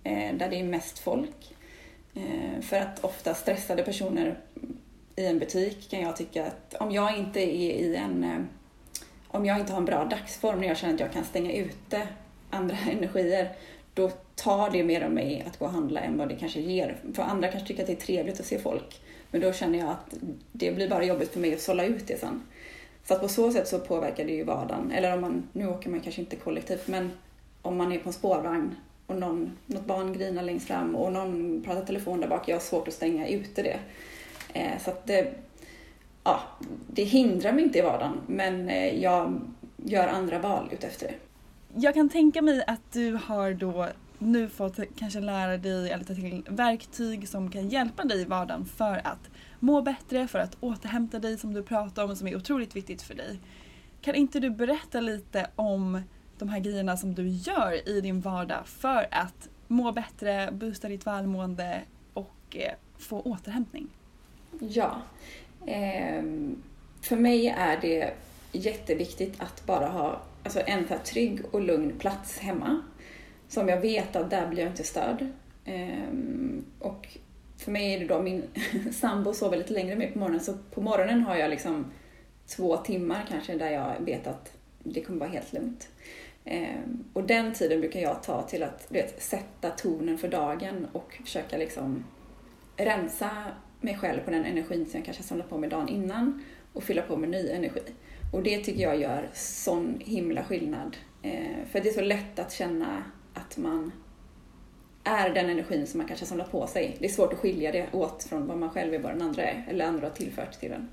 eh, 0.04 0.35
där 0.35 0.49
det 0.50 0.61
är 0.61 0.64
mest 0.64 0.99
folk. 0.99 1.54
Eh, 2.14 2.61
för 2.62 2.76
att 2.76 3.04
ofta 3.04 3.35
stressade 3.35 3.82
personer 3.82 4.38
i 5.16 5.26
en 5.26 5.38
butik 5.38 5.90
kan 5.90 6.00
jag 6.00 6.16
tycka 6.16 6.47
att 6.47 6.75
om 6.75 6.92
jag 6.92 7.18
inte 7.18 7.40
är 7.40 7.73
i 7.73 7.97
en... 7.97 8.25
Eh, 8.25 8.40
om 9.30 9.47
jag 9.47 9.61
inte 9.61 9.73
har 9.73 9.78
en 9.78 9.85
bra 9.85 10.04
dagsform 10.04 10.61
när 10.61 10.68
jag 10.68 10.76
känner 10.76 10.94
att 10.94 11.00
jag 11.00 11.12
kan 11.12 11.25
stänga 11.25 11.52
ute 11.52 12.08
andra 12.50 12.76
energier, 12.90 13.52
då 13.94 14.11
tar 14.35 14.70
det 14.70 14.85
mer 14.85 15.00
av 15.00 15.11
mig 15.11 15.44
att 15.47 15.58
gå 15.58 15.64
och 15.64 15.70
handla 15.70 16.00
än 16.00 16.18
vad 16.18 16.28
det 16.28 16.37
kanske 16.37 16.61
ger. 16.61 16.97
För 17.14 17.23
andra 17.23 17.49
kanske 17.49 17.68
tycker 17.68 17.82
att 17.82 17.87
det 17.87 17.92
är 17.92 18.06
trevligt 18.06 18.40
att 18.40 18.47
se 18.47 18.58
folk. 18.58 19.00
Men 19.30 19.40
då 19.40 19.52
känner 19.52 19.78
jag 19.78 19.88
att 19.88 20.14
det 20.52 20.73
blir 20.73 20.88
bara 20.88 21.04
jobbigt 21.04 21.32
för 21.32 21.40
mig 21.40 21.54
att 21.54 21.61
sålla 21.61 21.85
ut 21.85 22.06
det 22.06 22.20
sen. 22.20 22.42
Så 23.04 23.14
att 23.14 23.20
på 23.20 23.28
så 23.28 23.52
sätt 23.52 23.68
så 23.68 23.78
påverkar 23.78 24.25
det 24.25 24.32
ju 24.32 24.44
vardagen. 24.44 24.92
Eller 24.92 25.14
om 25.14 25.20
man, 25.20 25.49
nu 25.52 25.68
åker 25.68 25.90
man 25.90 26.00
kanske 26.00 26.20
inte 26.20 26.37
kollektivt, 26.37 26.88
men 26.88 27.11
om 27.62 27.76
man 27.76 27.92
är 27.92 27.99
på 27.99 28.08
en 28.08 28.12
spårvagn 28.12 28.76
och 29.06 29.16
någon, 29.16 29.56
något 29.66 29.87
barn 29.87 30.12
grinar 30.12 30.42
längst 30.42 30.66
fram 30.66 30.97
och 30.97 31.12
någon 31.12 31.62
pratar 31.62 31.85
telefon 31.85 32.20
där 32.20 32.28
bak, 32.28 32.49
jag 32.49 32.56
har 32.56 32.61
svårt 32.61 32.88
att 32.88 32.94
stänga 32.94 33.28
ute 33.28 33.62
det. 33.62 33.78
Eh, 34.52 34.82
så 34.85 34.90
att 34.90 35.06
det, 35.06 35.35
ja, 36.25 36.40
det 36.87 37.04
hindrar 37.04 37.52
mig 37.52 37.64
inte 37.64 37.78
i 37.78 37.82
vardagen, 37.82 38.20
men 38.26 38.68
eh, 38.68 39.02
jag 39.02 39.40
gör 39.76 40.08
andra 40.08 40.38
val 40.38 40.68
utefter 40.73 41.06
det. 41.06 41.14
Jag 41.80 41.94
kan 41.94 42.08
tänka 42.08 42.42
mig 42.42 42.64
att 42.66 42.92
du 42.92 43.18
har 43.25 43.52
då 43.52 43.88
nu 44.18 44.48
fått 44.48 44.78
kanske 44.96 45.20
lära 45.20 45.56
dig 45.56 45.90
eller 45.90 46.04
ta 46.04 46.14
till 46.14 46.42
verktyg 46.48 47.28
som 47.28 47.50
kan 47.50 47.68
hjälpa 47.68 48.04
dig 48.04 48.20
i 48.20 48.25
vardagen 48.25 48.64
för 48.64 49.00
att 49.04 49.30
må 49.60 49.82
bättre, 49.82 50.28
för 50.28 50.38
att 50.38 50.56
återhämta 50.60 51.18
dig 51.18 51.38
som 51.38 51.52
du 51.54 51.62
pratar 51.62 52.04
om 52.04 52.16
som 52.16 52.26
är 52.26 52.37
otroligt 52.37 52.76
viktigt 52.76 53.02
för 53.02 53.14
dig. 53.14 53.38
Kan 54.00 54.14
inte 54.14 54.40
du 54.40 54.50
berätta 54.50 55.00
lite 55.00 55.46
om 55.56 56.02
de 56.38 56.48
här 56.48 56.60
grejerna 56.60 56.96
som 56.96 57.14
du 57.14 57.28
gör 57.28 57.88
i 57.88 58.00
din 58.00 58.20
vardag 58.20 58.66
för 58.66 59.08
att 59.10 59.48
må 59.68 59.92
bättre, 59.92 60.52
boosta 60.52 60.88
ditt 60.88 61.06
välmående 61.06 61.82
och 62.12 62.56
eh, 62.56 62.72
få 62.98 63.20
återhämtning? 63.20 63.88
Ja. 64.60 65.02
Ehm, 65.66 66.62
för 67.00 67.16
mig 67.16 67.48
är 67.48 67.80
det 67.80 68.14
jätteviktigt 68.52 69.40
att 69.40 69.66
bara 69.66 69.88
ha 69.88 70.20
alltså 70.44 70.60
en 70.66 70.88
så 70.88 70.94
trygg 71.04 71.40
och 71.50 71.60
lugn 71.60 71.98
plats 71.98 72.38
hemma. 72.38 72.82
Som 73.48 73.68
jag 73.68 73.80
vet 73.80 74.16
att 74.16 74.30
där 74.30 74.46
blir 74.46 74.58
jag 74.58 74.72
inte 74.72 74.84
störd. 74.84 75.26
Ehm, 75.64 76.64
och 76.78 77.18
för 77.56 77.70
mig 77.70 77.94
är 77.94 78.00
det 78.00 78.06
då 78.06 78.22
min 78.22 78.42
sambo 78.92 79.34
sover 79.34 79.56
lite 79.56 79.72
längre 79.72 79.96
med 79.96 80.12
på 80.12 80.18
morgonen 80.18 80.40
så 80.40 80.54
på 80.70 80.80
morgonen 80.80 81.22
har 81.22 81.36
jag 81.36 81.50
liksom 81.50 81.92
två 82.46 82.76
timmar 82.76 83.24
kanske 83.28 83.54
där 83.54 83.70
jag 83.70 83.94
vet 84.00 84.26
att 84.26 84.52
det 84.82 85.00
kommer 85.00 85.20
vara 85.20 85.30
helt 85.30 85.52
lugnt. 85.52 85.88
Ehm, 86.44 87.04
och 87.12 87.22
den 87.22 87.54
tiden 87.54 87.80
brukar 87.80 88.00
jag 88.00 88.22
ta 88.22 88.42
till 88.42 88.62
att 88.62 88.86
vet, 88.88 89.22
sätta 89.22 89.70
tonen 89.70 90.18
för 90.18 90.28
dagen 90.28 90.86
och 90.92 91.20
försöka 91.24 91.56
liksom 91.56 92.04
rensa 92.76 93.30
mig 93.80 93.96
själv 93.96 94.20
på 94.20 94.30
den 94.30 94.44
energin 94.44 94.86
som 94.86 94.98
jag 94.98 95.04
kanske 95.04 95.22
samlat 95.22 95.50
på 95.50 95.58
mig 95.58 95.70
dagen 95.70 95.88
innan 95.88 96.44
och 96.72 96.82
fylla 96.82 97.02
på 97.02 97.16
med 97.16 97.28
ny 97.28 97.48
energi. 97.48 97.82
Och 98.32 98.42
det 98.42 98.58
tycker 98.58 98.82
jag 98.82 99.00
gör 99.00 99.28
sån 99.34 100.00
himla 100.00 100.44
skillnad. 100.44 100.96
Ehm, 101.22 101.66
för 101.72 101.80
det 101.80 101.88
är 101.88 101.92
så 101.92 102.00
lätt 102.00 102.38
att 102.38 102.52
känna 102.52 103.04
att 103.48 103.56
man 103.56 103.92
är 105.04 105.30
den 105.30 105.50
energin 105.50 105.86
som 105.86 105.98
man 105.98 106.06
kanske 106.08 106.24
har 106.24 106.28
samlat 106.28 106.50
på 106.50 106.66
sig. 106.66 106.96
Det 106.98 107.04
är 107.04 107.10
svårt 107.10 107.32
att 107.32 107.38
skilja 107.38 107.72
det 107.72 107.86
åt 107.92 108.24
från 108.24 108.46
vad 108.46 108.58
man 108.58 108.70
själv 108.70 108.94
är, 108.94 108.98
vad 108.98 109.12
den 109.12 109.22
andra 109.22 109.42
är, 109.42 109.64
eller 109.68 109.84
andra 109.84 110.06
har 110.06 110.14
tillfört 110.14 110.60
till 110.60 110.70
den. 110.70 110.88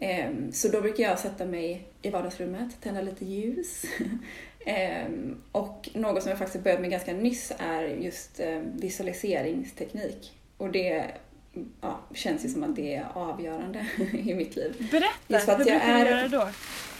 Ehm, 0.00 0.52
så 0.52 0.68
då 0.68 0.80
brukar 0.80 1.04
jag 1.04 1.18
sätta 1.18 1.44
mig 1.44 1.88
i 2.02 2.10
vardagsrummet, 2.10 2.80
tända 2.80 3.00
lite 3.00 3.24
ljus. 3.24 3.84
Ehm, 4.66 5.40
och 5.52 5.88
något 5.94 6.22
som 6.22 6.30
jag 6.30 6.38
faktiskt 6.38 6.64
börjat 6.64 6.80
med 6.80 6.90
ganska 6.90 7.12
nyss 7.12 7.52
är 7.58 7.82
just 7.82 8.40
ehm, 8.40 8.76
visualiseringsteknik. 8.76 10.32
Och 10.56 10.72
det 10.72 11.06
ja, 11.80 12.00
känns 12.14 12.44
ju 12.44 12.48
som 12.48 12.62
att 12.62 12.76
det 12.76 12.94
är 12.94 13.06
avgörande 13.14 13.86
i 14.12 14.34
mitt 14.34 14.56
liv. 14.56 14.88
Berätta, 14.90 15.56
hur 15.56 15.64
brukar 15.64 16.04
du 16.04 16.10
göra 16.10 16.28
då? 16.28 16.48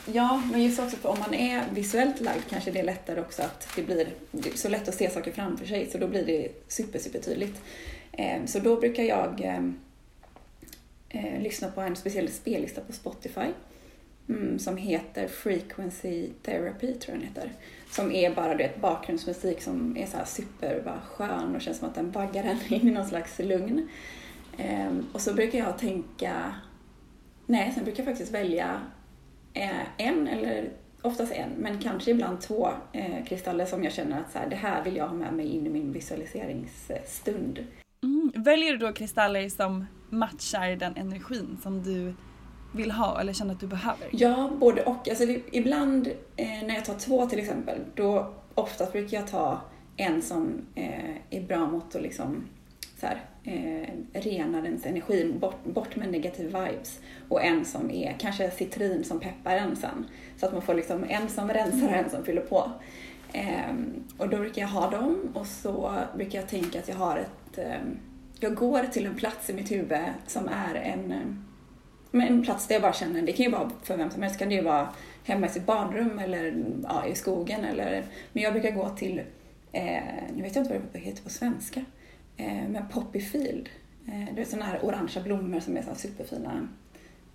Ja, 0.07 0.43
men 0.53 0.63
just 0.63 0.81
också 0.81 0.97
för 0.97 1.09
om 1.09 1.19
man 1.19 1.35
är 1.35 1.65
visuellt 1.71 2.21
lagd 2.21 2.43
kanske 2.51 2.71
det 2.71 2.79
är 2.79 2.85
lättare 2.85 3.21
också 3.21 3.43
att 3.43 3.69
det 3.77 3.83
blir 3.83 4.09
det 4.31 4.59
så 4.59 4.69
lätt 4.69 4.89
att 4.89 4.95
se 4.95 5.11
saker 5.11 5.33
framför 5.33 5.67
sig 5.67 5.91
så 5.91 5.99
då 5.99 6.07
blir 6.07 6.27
det 6.27 6.49
super, 6.69 6.99
super 6.99 7.19
tydligt. 7.19 7.63
Ehm, 8.13 8.47
så 8.47 8.59
då 8.59 8.77
brukar 8.77 9.03
jag 9.03 9.41
ehm, 9.45 9.77
eh, 11.09 11.43
lyssna 11.43 11.71
på 11.71 11.81
en 11.81 11.97
speciell 11.97 12.29
spellista 12.29 12.81
på 12.81 12.93
Spotify 12.93 13.47
mm, 14.29 14.59
som 14.59 14.77
heter 14.77 15.29
Frequency 15.29 16.29
Therapy, 16.43 16.95
tror 16.95 17.17
jag 17.17 17.19
den 17.19 17.29
heter. 17.29 17.53
Som 17.91 18.13
är 18.13 18.35
bara 18.35 18.55
det, 18.55 18.81
bakgrundsmusik 18.81 19.63
som 19.63 19.97
är 19.97 20.07
så 20.07 20.17
här 20.17 20.25
super 20.25 20.83
bara 20.85 21.01
skön 21.01 21.57
och 21.57 21.63
känns 21.63 21.79
som 21.79 21.89
att 21.89 21.95
den 21.95 22.11
vaggar 22.11 22.45
en 22.45 22.59
in 22.75 22.89
i 22.89 22.91
någon 22.91 23.09
slags 23.09 23.39
lugn. 23.39 23.89
Ehm, 24.59 25.07
och 25.13 25.21
så 25.21 25.35
brukar 25.35 25.59
jag 25.59 25.79
tänka, 25.79 26.55
nej, 27.47 27.73
sen 27.75 27.85
brukar 27.85 28.03
jag 28.03 28.13
faktiskt 28.13 28.35
välja 28.35 28.81
en 29.97 30.29
eller 30.29 30.71
oftast 31.03 31.33
en, 31.33 31.51
men 31.51 31.79
kanske 31.79 32.11
ibland 32.11 32.41
två 32.41 32.69
eh, 32.93 33.25
kristaller 33.25 33.67
som 33.67 33.85
jag 33.85 33.93
känner 33.93 34.21
att 34.21 34.33
så 34.33 34.39
här, 34.39 34.51
det 34.51 34.57
här 34.57 34.85
vill 34.85 34.97
jag 34.97 35.09
ha 35.09 35.15
med 35.15 35.33
mig 35.33 35.47
in 35.47 35.67
i 35.67 35.71
min 35.71 35.93
visualiseringsstund. 35.93 37.67
Mm. 38.03 38.33
Väljer 38.35 38.73
du 38.73 38.79
då 38.79 38.93
kristaller 38.93 39.49
som 39.49 39.87
matchar 40.09 40.77
den 40.77 40.97
energin 40.97 41.59
som 41.63 41.83
du 41.83 42.15
vill 42.73 42.91
ha 42.91 43.21
eller 43.21 43.33
känner 43.33 43.55
att 43.55 43.61
du 43.61 43.67
behöver? 43.67 44.09
Ja, 44.13 44.51
både 44.61 44.83
och. 44.83 45.09
Alltså, 45.09 45.27
det, 45.27 45.43
ibland 45.53 46.07
eh, 46.37 46.47
när 46.47 46.75
jag 46.75 46.85
tar 46.85 46.95
två 46.95 47.27
till 47.27 47.39
exempel, 47.39 47.79
då 47.95 48.35
oftast 48.55 48.93
brukar 48.93 49.17
jag 49.17 49.29
ta 49.29 49.61
en 49.97 50.23
som 50.23 50.67
eh, 50.75 51.17
är 51.31 51.41
bra 51.41 51.67
mot 51.67 51.97
att 51.97 52.03
liksom, 52.03 52.45
så 53.01 53.07
här, 53.07 53.25
eh, 53.45 53.89
rena 54.13 54.61
dens 54.61 54.87
energi, 54.87 55.33
bort, 55.33 55.65
bort 55.65 55.97
med 55.97 56.13
negativa 56.13 56.65
vibes. 56.65 57.01
Och 57.29 57.45
en 57.45 57.65
som 57.65 57.91
är 57.91 58.17
kanske 58.19 58.51
citrin 58.51 59.05
som 59.05 59.21
peppar 59.21 59.57
en 59.57 59.77
sen. 59.77 60.07
Så 60.37 60.47
att 60.47 60.53
man 60.53 60.63
får 60.63 60.75
liksom 60.75 61.05
en 61.09 61.29
som 61.29 61.49
rensar 61.49 61.89
och 61.89 61.95
en 61.95 62.11
som 62.11 62.25
fyller 62.25 62.43
på. 62.43 62.71
Eh, 63.33 63.75
och 64.19 64.29
då 64.29 64.37
brukar 64.37 64.63
jag 64.63 64.69
ha 64.69 64.91
dem 64.91 65.19
och 65.35 65.47
så 65.47 65.95
brukar 66.17 66.39
jag 66.39 66.49
tänka 66.49 66.79
att 66.79 66.89
jag 66.89 66.97
har 66.97 67.17
ett 67.17 67.59
eh, 67.59 67.81
jag 68.41 68.55
går 68.55 68.83
till 68.83 69.07
en 69.07 69.15
plats 69.15 69.51
i 69.51 69.53
mitt 69.53 69.71
huvud 69.71 69.99
som 70.27 70.49
är 70.49 70.75
en, 70.75 71.13
ehm, 71.13 72.21
en 72.21 72.43
plats 72.43 72.67
där 72.67 72.75
jag 72.75 72.83
bara 72.83 72.93
känner, 72.93 73.23
det 73.23 73.33
kan 73.33 73.45
ju 73.45 73.53
vara 73.53 73.71
för 73.83 73.97
vem 73.97 74.11
som 74.11 74.23
helst, 74.23 74.39
kan 74.39 74.49
det 74.49 74.55
ju 74.55 74.63
vara 74.63 74.89
hemma 75.25 75.47
i 75.47 75.49
sitt 75.49 75.67
barnrum 75.67 76.19
eller 76.19 76.65
ja, 76.83 77.07
i 77.07 77.15
skogen 77.15 77.65
eller, 77.65 78.05
men 78.33 78.43
jag 78.43 78.53
brukar 78.53 78.71
gå 78.71 78.89
till, 78.89 79.23
eh, 79.73 80.03
nu 80.35 80.43
vet 80.43 80.57
jag 80.57 80.65
inte 80.65 80.79
vad 80.79 80.83
det 80.93 80.99
heter 80.99 81.23
på 81.23 81.31
svenska, 81.31 81.85
eh, 82.41 82.69
men 82.69 82.89
poppy 82.93 83.21
field. 83.21 83.69
Eh, 84.09 84.35
det 84.35 84.41
är 84.41 84.45
sådana 84.45 84.67
här 84.67 84.85
orangea 84.85 85.23
blommor 85.23 85.61
som 85.61 85.77
är 85.77 85.83
så 85.83 85.95
superfina. 85.95 86.69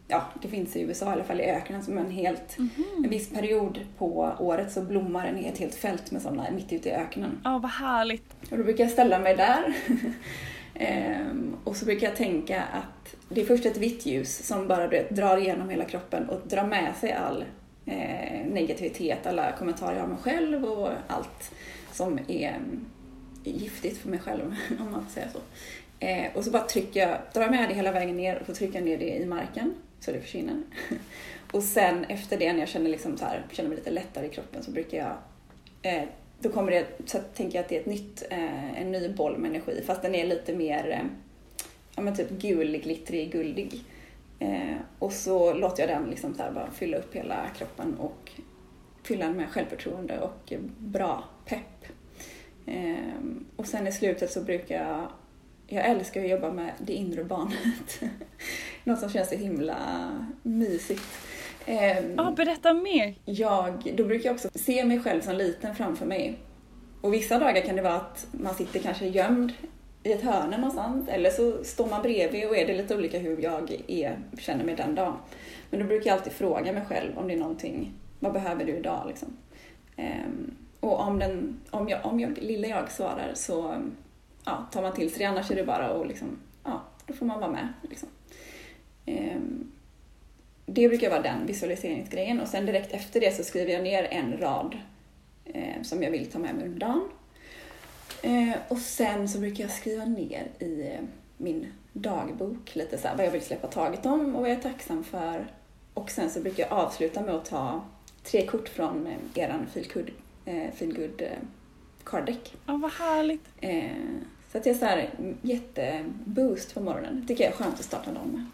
Ja, 0.08 0.24
det 0.42 0.48
finns 0.48 0.76
i 0.76 0.82
USA 0.82 1.06
i 1.06 1.10
alla 1.10 1.24
fall 1.24 1.42
i 1.42 1.44
öknen 1.44 1.84
som 1.84 1.98
en 1.98 2.12
helt, 2.12 2.58
mm 2.58 2.70
-hmm. 2.76 3.04
en 3.04 3.10
viss 3.10 3.30
period 3.30 3.80
på 3.98 4.36
året 4.40 4.72
så 4.72 4.82
blommar 4.82 5.28
en 5.28 5.46
ett 5.46 5.58
helt 5.58 5.76
fält 5.76 6.12
med 6.12 6.22
sådana 6.22 6.52
mitt 6.52 6.74
ute 6.74 6.90
i 6.90 6.92
öknen. 6.92 7.42
Ja, 7.44 7.56
oh, 7.56 7.62
vad 7.62 7.72
härligt. 7.72 8.36
Och 8.52 8.58
då 8.58 8.64
brukar 8.64 8.84
jag 8.84 8.92
ställa 8.92 9.20
mig 9.20 9.36
där 9.36 9.76
Ehm, 10.76 11.56
och 11.64 11.76
så 11.76 11.86
brukar 11.86 12.08
jag 12.08 12.16
tänka 12.16 12.62
att 12.62 13.16
det 13.30 13.42
är 13.42 13.46
först 13.46 13.66
ett 13.66 13.78
vitt 13.78 14.06
ljus 14.06 14.48
som 14.48 14.68
bara 14.68 14.88
vet, 14.88 15.10
drar 15.10 15.38
igenom 15.38 15.70
hela 15.70 15.86
kroppen 15.86 16.30
och 16.30 16.48
drar 16.48 16.66
med 16.68 16.96
sig 16.96 17.12
all 17.12 17.46
eh, 17.86 18.48
negativitet, 18.48 19.28
alla 19.28 19.52
kommentarer 19.52 19.96
jag 19.96 20.02
har 20.02 20.08
mig 20.08 20.18
själv 20.18 20.66
och 20.66 20.90
allt 21.08 21.52
som 21.92 22.20
är 22.28 22.60
giftigt 23.52 23.98
för 23.98 24.10
mig 24.10 24.20
själv, 24.20 24.56
om 24.80 24.92
man 24.92 25.06
får 25.06 25.12
säga 25.12 25.28
så. 25.30 25.40
Eh, 26.00 26.36
och 26.36 26.44
så 26.44 26.52
bara 26.52 26.64
trycker 26.64 27.00
jag, 27.00 27.18
drar 27.34 27.50
med 27.50 27.70
det 27.70 27.76
hela 27.76 27.92
vägen 27.92 28.18
ner 28.18 28.40
och 28.40 28.46
så 28.46 28.54
trycker 28.54 28.76
jag 28.76 28.86
ner 28.86 28.98
det 28.98 29.16
i 29.16 29.26
marken 29.26 29.74
så 30.00 30.12
det 30.12 30.22
försvinner. 30.22 30.64
och 31.52 31.64
sen 31.64 32.04
efter 32.04 32.38
det, 32.38 32.54
när 32.54 32.60
jag 32.60 32.70
känner, 32.70 32.90
liksom 32.90 33.18
så 33.18 33.26
här, 33.26 33.46
känner 33.52 33.70
mig 33.70 33.78
lite 33.78 33.92
lättare 33.92 34.26
i 34.26 34.30
kroppen, 34.30 34.64
så 34.64 34.72
brukar 34.72 34.98
jag 34.98 35.16
eh, 35.94 36.04
då 36.40 36.50
kommer 36.50 36.72
det, 36.72 36.88
så 37.06 37.20
tänker 37.36 37.58
jag 37.58 37.64
att 37.64 37.70
det 37.70 37.76
är 37.76 37.80
ett 37.80 37.86
nytt, 37.86 38.24
eh, 38.30 38.82
en 38.82 38.92
ny 38.92 39.10
boll 39.10 39.38
med 39.38 39.50
energi 39.50 39.84
fast 39.86 40.02
den 40.02 40.16
är 40.16 40.26
lite 40.26 40.56
mer, 40.56 40.90
eh, 40.90 41.08
ja 41.96 42.02
men 42.02 42.16
typ 42.16 42.30
gul, 42.30 42.78
glittrig, 42.78 43.32
guldig. 43.32 43.82
Eh, 44.40 44.76
och 45.00 45.14
så 45.14 45.54
låter 45.54 45.88
jag 45.88 46.02
den 46.02 46.10
liksom 46.10 46.34
så 46.34 46.44
här 46.44 46.52
bara 46.52 46.72
fylla 46.72 46.98
upp 46.98 47.16
hela 47.16 47.50
kroppen 47.58 47.96
och 48.00 48.32
fylla 49.04 49.26
den 49.26 49.38
med 49.38 49.50
självförtroende 49.50 50.20
och 50.20 50.54
bra. 50.78 51.24
Eh, 52.66 53.20
och 53.56 53.68
sen 53.68 53.88
i 53.88 53.92
slutet 53.92 54.32
så 54.32 54.42
brukar 54.42 54.76
jag, 54.76 55.08
jag 55.68 55.86
älskar 55.86 56.24
att 56.24 56.30
jobba 56.30 56.52
med 56.52 56.72
det 56.80 56.94
inre 56.94 57.24
barnet. 57.24 58.02
Något 58.84 59.00
som 59.00 59.10
känns 59.10 59.30
så 59.30 59.36
himla 59.36 59.78
mysigt. 60.44 61.04
Eh, 61.66 61.98
ah, 62.18 62.32
berätta 62.32 62.74
mer! 62.74 63.16
Jag, 63.26 63.94
då 63.98 64.04
brukar 64.04 64.26
jag 64.26 64.34
också 64.34 64.50
se 64.56 64.86
mig 64.86 65.00
själv 65.00 65.22
som 65.22 65.36
liten 65.36 65.76
framför 65.76 66.06
mig. 66.06 66.40
Och 67.02 67.14
vissa 67.14 67.40
dagar 67.40 67.62
kan 67.62 67.76
det 67.76 67.82
vara 67.82 67.96
att 67.96 68.28
man 68.32 68.56
sitter 68.56 68.80
kanske 68.80 69.08
gömd 69.08 69.54
i 70.04 70.12
ett 70.12 70.22
hörn 70.22 70.50
någonstans 70.50 71.10
eller 71.10 71.30
så 71.30 71.64
står 71.64 71.88
man 71.88 72.02
bredvid 72.02 72.48
och 72.48 72.58
är 72.58 72.68
det 72.68 72.78
lite 72.78 72.96
olika 72.98 73.20
hur 73.20 73.42
jag 73.42 73.84
är, 73.88 74.20
känner 74.38 74.66
mig 74.66 74.76
den 74.76 74.96
dagen. 74.96 75.14
Men 75.70 75.80
då 75.80 75.86
brukar 75.86 76.10
jag 76.10 76.18
alltid 76.18 76.34
fråga 76.34 76.74
mig 76.74 76.86
själv 76.86 77.18
om 77.18 77.28
det 77.28 77.34
är 77.34 77.38
någonting, 77.38 77.94
vad 78.20 78.34
behöver 78.34 78.66
du 78.66 78.76
idag 78.76 79.06
liksom? 79.08 79.38
Um, 79.98 80.56
och 80.86 81.00
om, 81.00 81.20
den, 81.20 81.60
om, 81.72 81.90
jag, 81.90 82.06
om 82.06 82.20
jag, 82.20 82.38
lilla 82.38 82.68
jag 82.68 82.92
svarar 82.92 83.32
så 83.34 83.76
ja, 84.46 84.66
tar 84.72 84.82
man 84.82 84.94
till 84.94 85.10
sig 85.10 85.20
det, 85.20 85.26
annars 85.26 85.52
är 85.52 85.56
det 85.56 85.64
bara 85.64 85.86
att 85.86 86.08
liksom, 86.08 86.38
ja, 86.64 86.82
då 87.06 87.14
får 87.14 87.26
man 87.26 87.40
vara 87.40 87.52
med. 87.52 87.74
Liksom. 87.82 88.10
Um, 89.06 89.72
det 90.66 90.90
brukar 90.90 91.10
vara 91.10 91.22
den 91.22 91.46
visualiseringsgrejen 91.46 92.40
och 92.40 92.48
sen 92.48 92.66
direkt 92.66 92.92
efter 92.92 93.20
det 93.20 93.36
så 93.36 93.44
skriver 93.44 93.74
jag 93.74 93.84
ner 93.84 94.04
en 94.04 94.38
rad 94.38 94.78
eh, 95.46 95.82
som 95.84 96.04
jag 96.04 96.12
vill 96.12 96.32
ta 96.32 96.40
med 96.40 96.56
mig 96.56 96.66
under 96.66 96.80
dagen. 96.80 97.10
Eh, 98.22 98.58
och 98.68 98.78
sen 98.78 99.30
så 99.30 99.40
brukar 99.40 99.64
jag 99.64 99.72
skriva 99.72 100.06
ner 100.06 100.48
i 100.60 100.82
eh, 100.82 101.02
min 101.38 101.68
dagbok 101.94 102.76
lite 102.76 102.98
så 102.98 103.08
här, 103.08 103.16
vad 103.16 103.26
jag 103.26 103.32
vill 103.32 103.42
släppa 103.42 103.68
taget 103.68 104.06
om 104.06 104.36
och 104.36 104.42
vad 104.42 104.50
jag 104.50 104.58
är 104.58 104.62
tacksam 104.62 105.04
för. 105.04 105.48
Och 105.94 106.12
sen 106.12 106.30
så 106.30 106.42
brukar 106.42 106.64
jag 106.64 106.72
avsluta 106.72 107.22
med 107.22 107.36
att 107.36 107.46
ta 107.46 107.86
tre 108.24 108.48
kort 108.48 108.70
från 108.70 109.08
eh, 109.08 109.44
eran 109.44 109.68
Feelgood, 109.74 110.12
eh, 110.46 110.72
Feelgood 110.74 111.22
eh, 111.22 111.30
card 112.04 112.26
deck. 112.26 112.54
Ja, 112.66 112.78
vad 112.78 112.92
härligt. 112.92 113.50
Eh, 113.62 113.92
så 114.52 114.58
att 114.58 114.64
det 114.64 114.70
är 114.70 114.74
så 114.74 114.86
här 114.86 115.10
jätteboost 115.42 116.74
på 116.74 116.82
morgonen. 116.82 117.22
Det 117.22 117.28
tycker 117.28 117.44
jag 117.44 117.54
är 117.54 117.58
skönt 117.58 117.80
att 117.80 117.86
starta 117.86 118.12
dagen 118.12 118.30
med. 118.30 118.46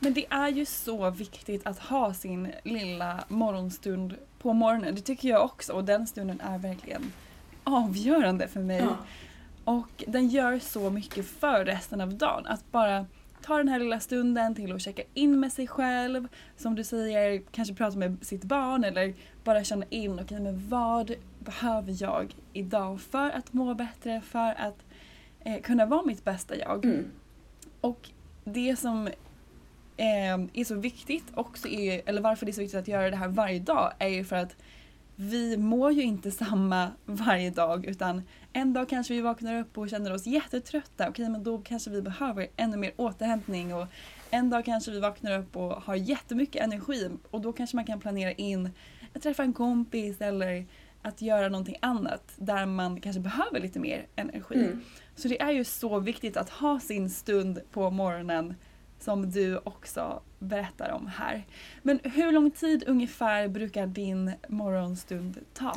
Men 0.00 0.14
det 0.14 0.26
är 0.30 0.48
ju 0.48 0.64
så 0.64 1.10
viktigt 1.10 1.66
att 1.66 1.78
ha 1.78 2.14
sin 2.14 2.52
lilla 2.64 3.24
morgonstund 3.28 4.14
på 4.38 4.52
morgonen. 4.52 4.94
Det 4.94 5.00
tycker 5.00 5.28
jag 5.28 5.44
också 5.44 5.72
och 5.72 5.84
den 5.84 6.06
stunden 6.06 6.40
är 6.40 6.58
verkligen 6.58 7.12
avgörande 7.64 8.48
för 8.48 8.60
mig. 8.60 8.80
Ja. 8.80 8.96
Och 9.64 10.04
den 10.06 10.28
gör 10.28 10.58
så 10.58 10.90
mycket 10.90 11.26
för 11.26 11.64
resten 11.64 12.00
av 12.00 12.14
dagen. 12.14 12.46
Att 12.46 12.72
bara 12.72 13.06
ta 13.42 13.56
den 13.56 13.68
här 13.68 13.78
lilla 13.78 14.00
stunden 14.00 14.54
till 14.54 14.72
att 14.72 14.82
checka 14.82 15.02
in 15.14 15.40
med 15.40 15.52
sig 15.52 15.66
själv. 15.66 16.28
Som 16.56 16.74
du 16.74 16.84
säger, 16.84 17.42
kanske 17.50 17.74
prata 17.74 17.98
med 17.98 18.16
sitt 18.22 18.44
barn 18.44 18.84
eller 18.84 19.14
bara 19.44 19.64
känna 19.64 19.86
in, 19.90 20.12
okej 20.12 20.24
okay, 20.24 20.40
men 20.40 20.68
vad 20.68 21.14
behöver 21.42 22.02
jag 22.02 22.34
idag 22.52 23.00
för 23.00 23.30
att 23.30 23.52
må 23.52 23.74
bättre, 23.74 24.20
för 24.20 24.54
att 24.58 24.78
eh, 25.40 25.60
kunna 25.60 25.86
vara 25.86 26.02
mitt 26.02 26.24
bästa 26.24 26.56
jag. 26.56 26.84
Mm. 26.84 27.10
Och 27.80 28.08
det 28.44 28.78
som 28.78 29.06
eh, 29.96 30.34
är 30.52 30.64
så 30.64 30.74
viktigt 30.74 31.24
också, 31.34 31.68
är, 31.68 32.02
eller 32.06 32.22
varför 32.22 32.46
det 32.46 32.50
är 32.50 32.54
så 32.54 32.60
viktigt 32.60 32.80
att 32.80 32.88
göra 32.88 33.10
det 33.10 33.16
här 33.16 33.28
varje 33.28 33.58
dag, 33.58 33.92
är 33.98 34.08
ju 34.08 34.24
för 34.24 34.36
att 34.36 34.56
vi 35.16 35.56
mår 35.56 35.92
ju 35.92 36.02
inte 36.02 36.30
samma 36.30 36.90
varje 37.04 37.50
dag 37.50 37.86
utan 37.86 38.22
en 38.52 38.72
dag 38.72 38.88
kanske 38.88 39.14
vi 39.14 39.20
vaknar 39.20 39.60
upp 39.60 39.78
och 39.78 39.90
känner 39.90 40.12
oss 40.12 40.26
jättetrötta. 40.26 41.08
Okej, 41.08 41.28
men 41.28 41.42
då 41.42 41.58
kanske 41.58 41.90
vi 41.90 42.02
behöver 42.02 42.48
ännu 42.56 42.76
mer 42.76 42.92
återhämtning 42.96 43.74
och 43.74 43.86
en 44.30 44.50
dag 44.50 44.64
kanske 44.64 44.90
vi 44.90 45.00
vaknar 45.00 45.38
upp 45.38 45.56
och 45.56 45.82
har 45.82 45.94
jättemycket 45.94 46.62
energi 46.62 47.10
och 47.30 47.40
då 47.40 47.52
kanske 47.52 47.76
man 47.76 47.84
kan 47.84 48.00
planera 48.00 48.32
in 48.32 48.70
att 49.14 49.22
träffa 49.22 49.42
en 49.42 49.52
kompis 49.52 50.20
eller 50.20 50.66
att 51.02 51.22
göra 51.22 51.48
någonting 51.48 51.76
annat 51.80 52.32
där 52.36 52.66
man 52.66 53.00
kanske 53.00 53.20
behöver 53.20 53.60
lite 53.60 53.78
mer 53.78 54.06
energi. 54.16 54.54
Mm. 54.54 54.80
Så 55.16 55.28
det 55.28 55.40
är 55.40 55.50
ju 55.50 55.64
så 55.64 56.00
viktigt 56.00 56.36
att 56.36 56.50
ha 56.50 56.80
sin 56.80 57.10
stund 57.10 57.60
på 57.70 57.90
morgonen 57.90 58.54
som 58.98 59.30
du 59.30 59.58
också 59.64 60.22
berättar 60.38 60.90
om 60.90 61.06
här. 61.06 61.46
Men 61.82 62.00
hur 62.04 62.32
lång 62.32 62.50
tid 62.50 62.84
ungefär 62.86 63.48
brukar 63.48 63.86
din 63.86 64.32
morgonstund 64.48 65.38
ta? 65.54 65.76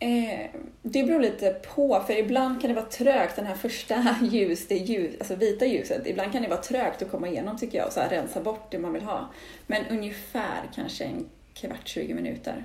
Eh, 0.00 0.50
det 0.82 1.04
beror 1.04 1.20
lite 1.20 1.50
på, 1.74 2.02
för 2.06 2.18
ibland 2.18 2.60
kan 2.60 2.68
det 2.68 2.74
vara 2.74 2.86
trögt, 2.86 3.36
den 3.36 3.46
här 3.46 3.54
första 3.54 4.16
ljus, 4.22 4.66
det 4.68 4.74
ljus, 4.74 5.14
alltså 5.18 5.34
vita 5.34 5.66
ljuset, 5.66 6.06
ibland 6.06 6.32
kan 6.32 6.42
det 6.42 6.48
vara 6.48 6.62
trögt 6.62 7.02
att 7.02 7.10
komma 7.10 7.28
igenom 7.28 7.58
tycker 7.58 7.78
jag 7.78 7.86
och 7.86 7.92
så 7.92 8.00
rensa 8.10 8.40
bort 8.40 8.70
det 8.70 8.78
man 8.78 8.92
vill 8.92 9.02
ha. 9.02 9.28
Men 9.66 9.86
ungefär 9.86 10.70
kanske 10.74 11.04
en 11.04 11.26
kvart, 11.54 11.88
20 11.88 12.14
minuter. 12.14 12.64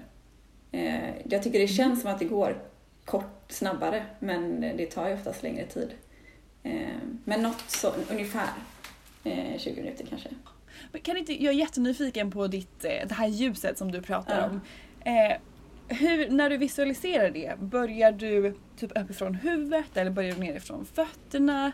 Eh, 0.74 1.10
jag 1.30 1.44
tycker 1.44 1.60
det 1.60 1.68
känns 1.68 2.02
som 2.02 2.12
att 2.12 2.20
det 2.20 2.26
går 2.26 2.62
kort, 3.06 3.46
snabbare, 3.48 4.06
men 4.20 4.62
det 4.62 4.86
tar 4.86 5.08
ju 5.08 5.14
oftast 5.14 5.44
längre 5.44 5.66
tid. 5.66 5.94
Eh, 6.64 6.72
men 7.24 7.42
något 7.42 7.64
så, 7.68 7.94
ungefär 8.12 8.50
eh, 9.24 9.58
20 9.58 9.82
minuter 9.82 10.06
kanske. 10.10 10.30
Men 10.92 11.02
kan 11.02 11.18
inte, 11.18 11.44
jag 11.44 11.54
är 11.54 11.58
jättenyfiken 11.58 12.32
på 12.32 12.48
ditt, 12.48 12.86
eh, 12.86 13.08
det 13.08 13.14
här 13.14 13.28
ljuset 13.28 13.78
som 13.78 13.92
du 13.92 14.02
pratar 14.02 14.40
ja. 14.40 14.46
om. 14.46 14.62
Eh, 15.06 15.38
hur, 15.88 16.30
när 16.30 16.50
du 16.50 16.58
visualiserar 16.58 17.30
det, 17.30 17.60
börjar 17.60 18.12
du 18.12 18.56
typ 18.78 18.92
uppifrån 18.98 19.36
huvudet 19.36 19.98
eller 19.98 20.12
börjar 20.12 20.36
du 20.36 20.40
nerifrån 20.40 20.86
fötterna? 20.94 21.72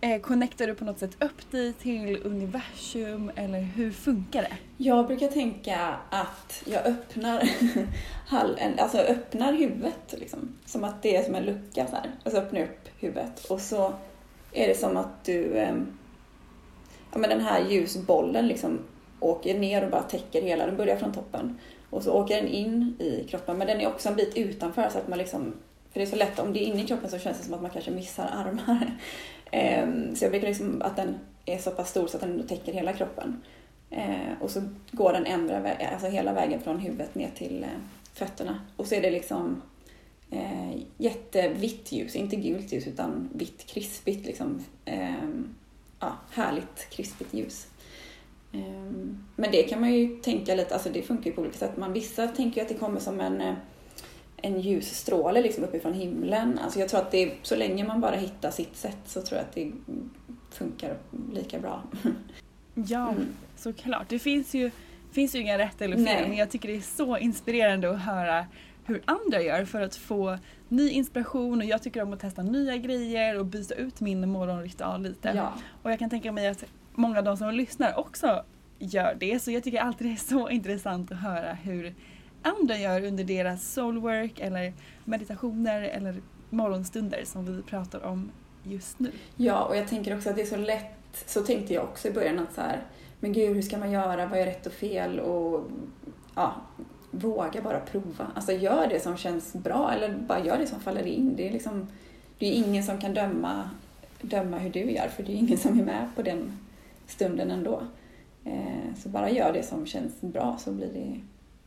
Eh, 0.00 0.20
connectar 0.20 0.66
du 0.66 0.74
på 0.74 0.84
något 0.84 0.98
sätt 0.98 1.16
upp 1.20 1.50
dig 1.50 1.72
till 1.72 2.22
universum 2.24 3.30
eller 3.36 3.60
hur 3.60 3.90
funkar 3.90 4.42
det? 4.42 4.56
Jag 4.76 5.06
brukar 5.06 5.28
tänka 5.28 5.96
att 6.10 6.62
jag 6.66 6.86
öppnar, 6.86 7.48
alltså 8.78 8.98
öppnar 8.98 9.52
huvudet 9.52 10.14
liksom. 10.18 10.58
Som 10.64 10.84
att 10.84 11.02
det 11.02 11.16
är 11.16 11.22
som 11.22 11.34
en 11.34 11.44
lucka 11.44 11.86
så 11.86 11.96
här. 11.96 12.10
Och 12.24 12.30
så 12.30 12.38
öppnar 12.38 12.60
jag 12.60 12.68
upp 12.68 12.88
huvudet 12.98 13.44
och 13.44 13.60
så 13.60 13.92
är 14.52 14.68
det 14.68 14.74
som 14.74 14.96
att 14.96 15.24
du 15.24 15.56
eh, 15.56 15.74
ja, 17.12 17.18
men 17.18 17.30
den 17.30 17.40
här 17.40 17.68
ljusbollen 17.68 18.48
liksom 18.48 18.78
åker 19.20 19.58
ner 19.58 19.84
och 19.84 19.90
bara 19.90 20.02
täcker 20.02 20.42
hela, 20.42 20.66
den 20.66 20.76
börjar 20.76 20.96
från 20.96 21.12
toppen. 21.12 21.58
Och 21.90 22.02
så 22.02 22.12
åker 22.12 22.36
den 22.36 22.48
in 22.48 22.96
i 22.98 23.26
kroppen, 23.30 23.58
men 23.58 23.66
den 23.66 23.80
är 23.80 23.88
också 23.88 24.08
en 24.08 24.16
bit 24.16 24.36
utanför 24.36 24.88
så 24.88 24.98
att 24.98 25.08
man 25.08 25.18
liksom, 25.18 25.54
för 25.92 26.00
det 26.00 26.06
är 26.06 26.10
så 26.10 26.16
lätt, 26.16 26.38
om 26.38 26.52
det 26.52 26.62
är 26.62 26.66
inne 26.66 26.82
i 26.82 26.86
kroppen 26.86 27.10
så 27.10 27.18
känns 27.18 27.38
det 27.38 27.44
som 27.44 27.54
att 27.54 27.62
man 27.62 27.70
kanske 27.70 27.90
missar 27.90 28.30
armar. 28.32 28.96
Ehm, 29.50 30.16
så 30.16 30.24
jag 30.24 30.30
brukar 30.30 30.48
liksom 30.48 30.82
att 30.82 30.96
den 30.96 31.18
är 31.46 31.58
så 31.58 31.70
pass 31.70 31.90
stor 31.90 32.06
så 32.06 32.16
att 32.16 32.20
den 32.20 32.46
täcker 32.46 32.72
hela 32.72 32.92
kroppen. 32.92 33.42
Ehm, 33.90 34.36
och 34.40 34.50
så 34.50 34.62
går 34.92 35.12
den 35.12 35.26
ändra, 35.26 35.74
alltså 35.92 36.06
hela 36.06 36.32
vägen 36.32 36.60
från 36.60 36.78
huvudet 36.78 37.14
ner 37.14 37.30
till 37.30 37.62
eh, 37.62 37.68
fötterna. 38.12 38.60
Och 38.76 38.86
så 38.86 38.94
är 38.94 39.02
det 39.02 39.10
liksom 39.10 39.62
eh, 40.30 40.76
jättevitt 40.96 41.92
ljus, 41.92 42.16
inte 42.16 42.36
gult 42.36 42.72
ljus 42.72 42.86
utan 42.86 43.28
vitt 43.32 43.66
krispigt 43.66 44.26
liksom. 44.26 44.64
Ehm, 44.84 45.54
ja, 46.00 46.16
härligt 46.30 46.90
krispigt 46.90 47.34
ljus. 47.34 47.66
Men 49.36 49.50
det 49.52 49.62
kan 49.62 49.80
man 49.80 49.92
ju 49.92 50.16
tänka 50.16 50.54
lite, 50.54 50.74
alltså 50.74 50.90
det 50.90 51.02
funkar 51.02 51.30
ju 51.30 51.36
på 51.36 51.40
olika 51.40 51.58
sätt. 51.58 51.76
Man, 51.76 51.92
vissa 51.92 52.28
tänker 52.28 52.56
ju 52.56 52.62
att 52.62 52.68
det 52.68 52.74
kommer 52.74 53.00
som 53.00 53.20
en, 53.20 53.40
eh, 53.40 53.54
en 54.42 54.60
ljusstråle 54.60 55.42
liksom 55.42 55.64
uppifrån 55.64 55.92
himlen. 55.92 56.58
Alltså 56.58 56.78
jag 56.80 56.88
tror 56.88 57.00
att 57.00 57.10
det, 57.10 57.32
så 57.42 57.56
länge 57.56 57.84
man 57.84 58.00
bara 58.00 58.16
hittar 58.16 58.50
sitt 58.50 58.76
sätt 58.76 58.98
så 59.06 59.22
tror 59.22 59.38
jag 59.38 59.44
att 59.44 59.54
det 59.54 59.72
funkar 60.50 60.96
lika 61.32 61.58
bra. 61.58 61.82
Ja, 62.86 63.08
mm. 63.08 63.26
såklart. 63.56 64.08
Det 64.08 64.18
finns 64.18 64.54
ju, 64.54 64.70
finns 65.12 65.34
ju 65.34 65.40
inga 65.40 65.58
rätt 65.58 65.82
eller 65.82 65.96
fel 65.96 66.04
Nej. 66.04 66.28
men 66.28 66.36
jag 66.36 66.50
tycker 66.50 66.68
det 66.68 66.76
är 66.76 66.80
så 66.80 67.16
inspirerande 67.16 67.90
att 67.90 68.00
höra 68.00 68.46
hur 68.84 69.02
andra 69.04 69.42
gör 69.42 69.64
för 69.64 69.80
att 69.80 69.96
få 69.96 70.38
ny 70.68 70.90
inspiration 70.90 71.58
och 71.58 71.64
jag 71.64 71.82
tycker 71.82 72.02
om 72.02 72.12
att 72.12 72.20
testa 72.20 72.42
nya 72.42 72.76
grejer 72.76 73.38
och 73.38 73.46
byta 73.46 73.74
ut 73.74 74.00
min 74.00 74.28
morgonritual 74.28 75.02
lite. 75.02 75.32
Ja. 75.36 75.52
Och 75.82 75.92
jag 75.92 75.98
kan 75.98 76.10
tänka 76.10 76.32
mig 76.32 76.48
att 76.48 76.64
många 76.94 77.18
av 77.18 77.24
de 77.24 77.36
som 77.36 77.54
lyssnar 77.54 77.98
också 77.98 78.44
gör 78.78 79.16
det 79.20 79.42
så 79.42 79.50
jag 79.50 79.64
tycker 79.64 79.80
alltid 79.80 80.06
det 80.06 80.12
är 80.12 80.16
så 80.16 80.50
intressant 80.50 81.12
att 81.12 81.18
höra 81.18 81.52
hur 81.52 81.94
andra 82.48 82.78
gör 82.78 83.04
under 83.04 83.24
deras 83.24 83.72
soulwork 83.72 84.40
eller 84.40 84.72
meditationer 85.04 85.82
eller 85.82 86.22
morgonstunder 86.50 87.22
som 87.24 87.56
vi 87.56 87.62
pratar 87.62 88.04
om 88.04 88.30
just 88.62 88.98
nu. 88.98 89.12
Ja, 89.36 89.64
och 89.64 89.76
jag 89.76 89.88
tänker 89.88 90.16
också 90.16 90.30
att 90.30 90.36
det 90.36 90.42
är 90.42 90.46
så 90.46 90.56
lätt, 90.56 91.24
så 91.26 91.42
tänkte 91.42 91.74
jag 91.74 91.84
också 91.84 92.08
i 92.08 92.10
början 92.10 92.38
att 92.38 92.54
så 92.54 92.60
här, 92.60 92.82
men 93.20 93.32
gud 93.32 93.54
hur 93.54 93.62
ska 93.62 93.78
man 93.78 93.90
göra, 93.90 94.26
vad 94.26 94.38
är 94.38 94.46
rätt 94.46 94.66
och 94.66 94.72
fel 94.72 95.20
och 95.20 95.70
ja, 96.34 96.54
våga 97.10 97.62
bara 97.62 97.80
prova. 97.80 98.26
Alltså 98.34 98.52
gör 98.52 98.86
det 98.86 99.00
som 99.00 99.16
känns 99.16 99.52
bra 99.52 99.92
eller 99.92 100.16
bara 100.18 100.44
gör 100.44 100.58
det 100.58 100.66
som 100.66 100.80
faller 100.80 101.06
in. 101.06 101.36
Det 101.36 101.48
är 101.48 101.52
liksom, 101.52 101.86
det 102.38 102.46
är 102.46 102.52
ingen 102.52 102.84
som 102.84 103.00
kan 103.00 103.14
döma, 103.14 103.70
döma 104.20 104.58
hur 104.58 104.70
du 104.70 104.90
gör 104.90 105.08
för 105.08 105.22
det 105.22 105.32
är 105.32 105.36
ingen 105.36 105.58
som 105.58 105.80
är 105.80 105.84
med 105.84 106.08
på 106.16 106.22
den 106.22 106.58
stunden 107.06 107.50
ändå. 107.50 107.82
Eh, 108.44 108.94
så 109.02 109.08
bara 109.08 109.30
gör 109.30 109.52
det 109.52 109.62
som 109.62 109.86
känns 109.86 110.20
bra 110.20 110.56
så 110.60 110.72
blir 110.72 110.92
det, 110.92 111.20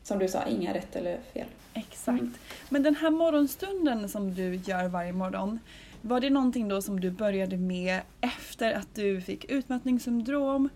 som 0.04 0.20
du 0.20 0.28
sa, 0.28 0.46
inga 0.46 0.74
rätt 0.74 0.96
eller 0.96 1.20
fel. 1.34 1.48
Exakt. 1.74 2.20
Mm. 2.20 2.34
Men 2.70 2.84
den 2.84 2.96
här 2.96 3.10
morgonstunden 3.10 4.10
som 4.10 4.34
du 4.34 4.56
gör 4.56 4.88
varje 4.88 5.14
morgon, 5.14 5.60
var 6.02 6.20
det 6.20 6.30
någonting 6.30 6.68
då 6.68 6.82
som 6.82 7.00
du 7.00 7.12
började 7.12 7.58
med 7.58 8.02
efter 8.22 8.74
att 8.74 8.96
du 8.96 9.22
fick 9.22 9.52
utmattningssyndrom? 9.52 10.70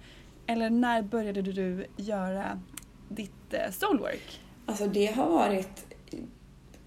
Eller 0.47 0.69
när 0.69 1.01
började 1.01 1.41
du 1.41 1.85
göra 1.97 2.61
ditt 3.09 3.53
eh, 3.53 3.71
soulwork? 3.71 4.41
Alltså 4.65 4.87
det 4.87 5.05
har 5.05 5.29
varit, 5.29 5.95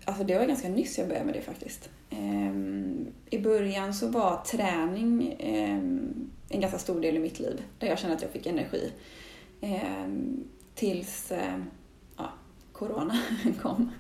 alltså 0.04 0.24
det 0.24 0.38
var 0.38 0.46
ganska 0.46 0.68
nyss 0.68 0.98
jag 0.98 1.08
började 1.08 1.26
med 1.26 1.34
det 1.34 1.40
faktiskt. 1.40 1.90
Um, 2.10 3.06
I 3.30 3.38
början 3.38 3.94
så 3.94 4.08
var 4.08 4.36
träning 4.36 5.36
um, 5.40 6.30
en 6.48 6.60
ganska 6.60 6.78
stor 6.78 7.00
del 7.00 7.16
i 7.16 7.18
mitt 7.18 7.40
liv, 7.40 7.62
där 7.78 7.88
jag 7.88 7.98
kände 7.98 8.16
att 8.16 8.22
jag 8.22 8.30
fick 8.30 8.46
energi. 8.46 8.92
Um, 9.60 10.44
tills 10.74 11.32
ja, 11.32 11.46
Corona 12.78 13.18
kom. 13.62 13.90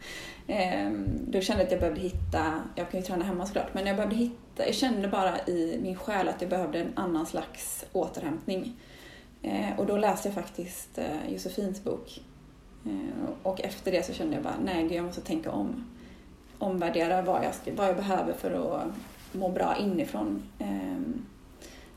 Ehm, 0.46 1.06
då 1.26 1.40
kände 1.40 1.62
jag 1.62 1.66
att 1.66 1.72
jag 1.72 1.80
behövde 1.80 2.00
hitta, 2.00 2.62
jag 2.74 2.90
kan 2.90 3.00
ju 3.00 3.06
träna 3.06 3.24
hemma 3.24 3.46
såklart, 3.46 3.74
men 3.74 3.86
jag 3.86 3.96
behövde 3.96 4.16
hitta, 4.16 4.66
jag 4.66 4.74
kände 4.74 5.08
bara 5.08 5.38
i 5.38 5.78
min 5.82 5.96
själ 5.96 6.28
att 6.28 6.40
jag 6.40 6.50
behövde 6.50 6.78
en 6.78 6.92
annan 6.94 7.26
slags 7.26 7.84
återhämtning. 7.92 8.76
Eh, 9.42 9.78
och 9.78 9.86
då 9.86 9.96
läste 9.96 10.28
jag 10.28 10.34
faktiskt 10.34 10.98
eh, 10.98 11.32
Josefins 11.32 11.84
bok. 11.84 12.20
Eh, 12.86 13.30
och 13.42 13.60
efter 13.60 13.92
det 13.92 14.06
så 14.06 14.12
kände 14.12 14.34
jag 14.34 14.42
bara, 14.42 14.58
nej 14.64 14.82
gud, 14.82 14.92
jag 14.92 15.04
måste 15.04 15.20
tänka 15.20 15.50
om 15.50 15.84
omvärdera 16.58 17.22
vad 17.22 17.44
jag, 17.44 17.54
ska, 17.54 17.74
vad 17.74 17.88
jag 17.88 17.96
behöver 17.96 18.32
för 18.32 18.50
att 18.50 18.86
må 19.32 19.48
bra 19.48 19.76
inifrån. 19.76 20.42
Ehm, 20.58 21.26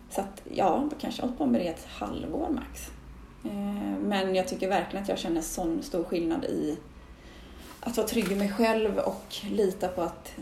så 0.10 0.22
att 0.22 0.42
ja, 0.54 0.90
kanske 1.00 1.22
hållit 1.22 1.38
på 1.38 1.46
med 1.46 1.62
det 1.62 1.68
ett 1.68 1.86
halvår 1.86 2.50
max. 2.50 2.92
Eh, 3.46 4.00
men 4.00 4.36
jag 4.36 4.48
tycker 4.48 4.70
verkligen 4.70 5.04
att 5.04 5.10
jag 5.10 5.20
känner 5.20 5.42
sån 5.42 5.84
stor 5.84 6.04
skillnad 6.04 6.46
i 6.46 6.78
att 7.80 7.98
vara 7.98 8.08
trygg 8.08 8.32
i 8.32 8.36
mig 8.36 8.52
själv 8.52 8.98
och 8.98 9.36
lita 9.52 9.88
på 9.88 10.02
att 10.02 10.34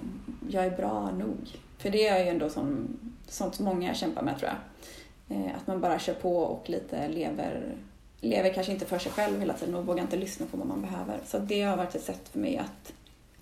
jag 0.50 0.66
är 0.66 0.78
bra 0.78 1.12
nog. 1.12 1.60
För 1.78 1.90
det 1.90 2.08
är 2.08 2.24
ju 2.24 2.30
ändå 2.30 2.50
som, 2.50 2.88
sånt 3.28 3.56
som 3.56 3.66
många 3.66 3.94
kämpar 3.94 4.22
med 4.22 4.40
tror 4.40 4.52
jag. 4.52 5.38
Eh, 5.38 5.56
att 5.56 5.68
man 5.68 5.82
bara 5.82 6.00
kör 6.00 6.14
på 6.14 6.38
och 6.38 6.70
lite 6.70 7.08
lever, 7.08 7.76
lever 8.22 8.54
kanske 8.54 8.74
inte 8.74 8.86
för 8.86 9.00
sig 9.00 9.12
själv 9.12 9.40
hela 9.40 9.54
tiden 9.54 9.76
och 9.76 9.86
vågar 9.86 10.04
inte 10.04 10.18
lyssna 10.18 10.46
på 10.46 10.58
vad 10.58 10.68
man 10.68 10.82
behöver. 10.82 11.20
Så 11.26 11.40
det 11.40 11.62
har 11.62 11.78
varit 11.78 11.96
ett 11.96 12.04
sätt 12.04 12.30
för 12.30 12.40
mig 12.40 12.58
att 12.58 12.94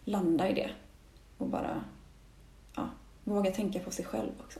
landa 0.03 0.49
i 0.49 0.53
det 0.53 0.69
och 1.37 1.47
bara 1.47 1.83
ja, 2.75 2.89
våga 3.23 3.51
tänka 3.51 3.79
på 3.79 3.91
sig 3.91 4.05
själv 4.05 4.31
också. 4.45 4.59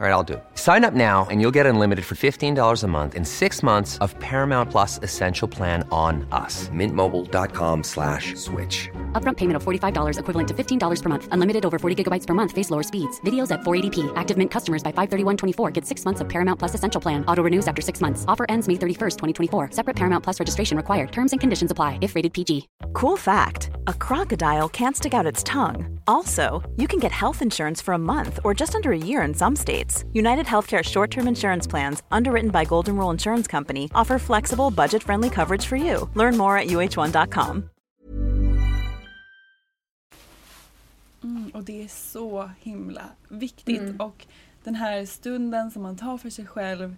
All 0.00 0.06
right, 0.06 0.14
I'll 0.14 0.22
do 0.22 0.34
it. 0.34 0.44
Sign 0.54 0.82
up 0.86 0.94
now 0.94 1.26
and 1.30 1.42
you'll 1.42 1.50
get 1.50 1.66
unlimited 1.66 2.06
for 2.06 2.14
$15 2.14 2.82
a 2.82 2.86
month 2.86 3.14
in 3.14 3.22
six 3.22 3.62
months 3.62 3.98
of 3.98 4.18
Paramount 4.18 4.70
Plus 4.70 4.98
Essential 5.02 5.46
Plan 5.46 5.86
on 5.92 6.26
us. 6.32 6.70
Mintmobile.com 6.70 7.82
slash 7.82 8.34
switch. 8.36 8.88
Upfront 9.12 9.36
payment 9.36 9.56
of 9.56 9.62
$45 9.62 10.18
equivalent 10.18 10.48
to 10.48 10.54
$15 10.54 11.02
per 11.02 11.08
month. 11.10 11.28
Unlimited 11.32 11.66
over 11.66 11.78
40 11.78 12.02
gigabytes 12.02 12.26
per 12.26 12.32
month. 12.32 12.52
Face 12.52 12.70
lower 12.70 12.82
speeds. 12.82 13.20
Videos 13.26 13.50
at 13.50 13.60
480p. 13.60 14.10
Active 14.16 14.38
Mint 14.38 14.50
customers 14.50 14.82
by 14.82 14.90
531.24 14.92 15.70
get 15.74 15.84
six 15.84 16.06
months 16.06 16.22
of 16.22 16.30
Paramount 16.30 16.58
Plus 16.58 16.74
Essential 16.74 16.98
Plan. 16.98 17.22
Auto 17.26 17.42
renews 17.42 17.68
after 17.68 17.82
six 17.82 18.00
months. 18.00 18.24
Offer 18.26 18.46
ends 18.48 18.68
May 18.68 18.76
31st, 18.76 19.18
2024. 19.18 19.72
Separate 19.72 19.96
Paramount 19.96 20.24
Plus 20.24 20.40
registration 20.40 20.78
required. 20.78 21.12
Terms 21.12 21.32
and 21.32 21.40
conditions 21.42 21.70
apply 21.70 21.98
if 22.00 22.14
rated 22.14 22.32
PG. 22.32 22.68
Cool 22.94 23.18
fact 23.18 23.70
a 23.86 23.92
crocodile 23.92 24.68
can't 24.68 24.96
stick 24.96 25.12
out 25.12 25.26
its 25.26 25.42
tongue. 25.42 25.98
Also, 26.06 26.62
you 26.76 26.88
can 26.88 26.98
get 26.98 27.12
health 27.12 27.42
insurance 27.42 27.80
for 27.80 27.94
a 27.94 27.98
month 27.98 28.40
or 28.44 28.54
just 28.54 28.74
under 28.74 28.92
a 28.92 28.98
year 28.98 29.22
in 29.22 29.34
some 29.34 29.56
states. 29.56 30.04
United 30.12 30.46
Healthcare 30.46 30.82
short 30.82 31.10
term 31.10 31.28
insurance 31.28 31.66
plans, 31.66 32.02
underwritten 32.10 32.50
by 32.50 32.64
Golden 32.64 32.96
Rule 32.96 33.10
Insurance 33.10 33.46
Company, 33.46 33.90
offer 33.94 34.18
flexible, 34.18 34.70
budget 34.70 35.02
friendly 35.02 35.30
coverage 35.30 35.66
for 35.66 35.76
you. 35.76 36.08
Learn 36.14 36.36
more 36.36 36.56
at 36.56 36.68
uh1.com. 36.68 37.70
Mm, 41.22 41.50
och 41.54 41.64
det 41.64 41.82
är 41.82 41.88
så 41.88 42.50
himla 42.60 43.02
viktigt. 43.28 43.80
Mm. 43.80 44.00
Och 44.00 44.26
den 44.64 44.74
här 44.74 45.06
stunden 45.06 45.70
som 45.70 45.82
man 45.82 45.96
tar 45.96 46.18
för 46.18 46.30
sig 46.30 46.46
själv 46.46 46.96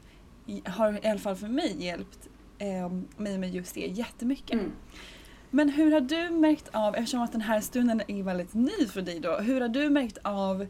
har 0.65 1.05
i 1.07 1.09
alla 1.09 1.21
fall 1.21 1.37
för 1.37 1.49
mig 1.49 1.85
hjälpt 1.85 2.29
eh, 2.59 2.91
mig 3.17 3.39
med 3.39 3.55
just 3.55 3.75
det 3.75 3.81
jättemycket. 3.81 4.53
Mm. 4.53 4.73
Men 5.51 5.69
hur 5.69 5.93
har 5.93 6.01
du 6.01 6.31
märkt 6.31 6.69
av, 6.73 6.97
eftersom 6.97 7.23
att 7.23 7.33
den 7.33 7.41
här 7.41 7.61
stunden 7.61 8.03
är 8.09 8.23
väldigt 8.23 8.55
ny 8.55 8.87
för 8.93 9.03
dig 9.03 9.21
då, 9.21 9.37
hur 9.37 9.61
har 9.61 9.69
du 9.69 9.91
märkt 9.91 10.19
av 10.23 10.67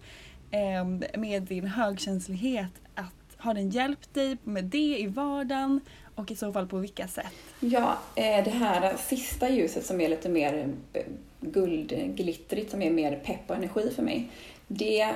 eh, 0.50 0.84
med 1.18 1.42
din 1.42 1.66
högkänslighet 1.66 2.72
att 2.94 3.14
har 3.36 3.54
den 3.54 3.70
hjälpt 3.70 4.14
dig 4.14 4.36
med 4.44 4.64
det 4.64 4.98
i 4.98 5.06
vardagen 5.06 5.80
och 6.14 6.30
i 6.30 6.36
så 6.36 6.52
fall 6.52 6.66
på 6.66 6.78
vilka 6.78 7.08
sätt? 7.08 7.32
Ja, 7.60 7.98
eh, 8.14 8.44
det 8.44 8.50
här 8.50 8.96
sista 8.96 9.48
ljuset 9.48 9.86
som 9.86 10.00
är 10.00 10.08
lite 10.08 10.28
mer 10.28 10.74
eh, 10.92 11.02
guldglittrigt, 11.42 12.70
som 12.70 12.83
är 12.83 12.90
mer 12.90 13.16
pepp 13.16 13.50
och 13.50 13.57
energi 13.57 13.90
för 13.96 14.02
mig, 14.02 14.31
det 14.66 15.14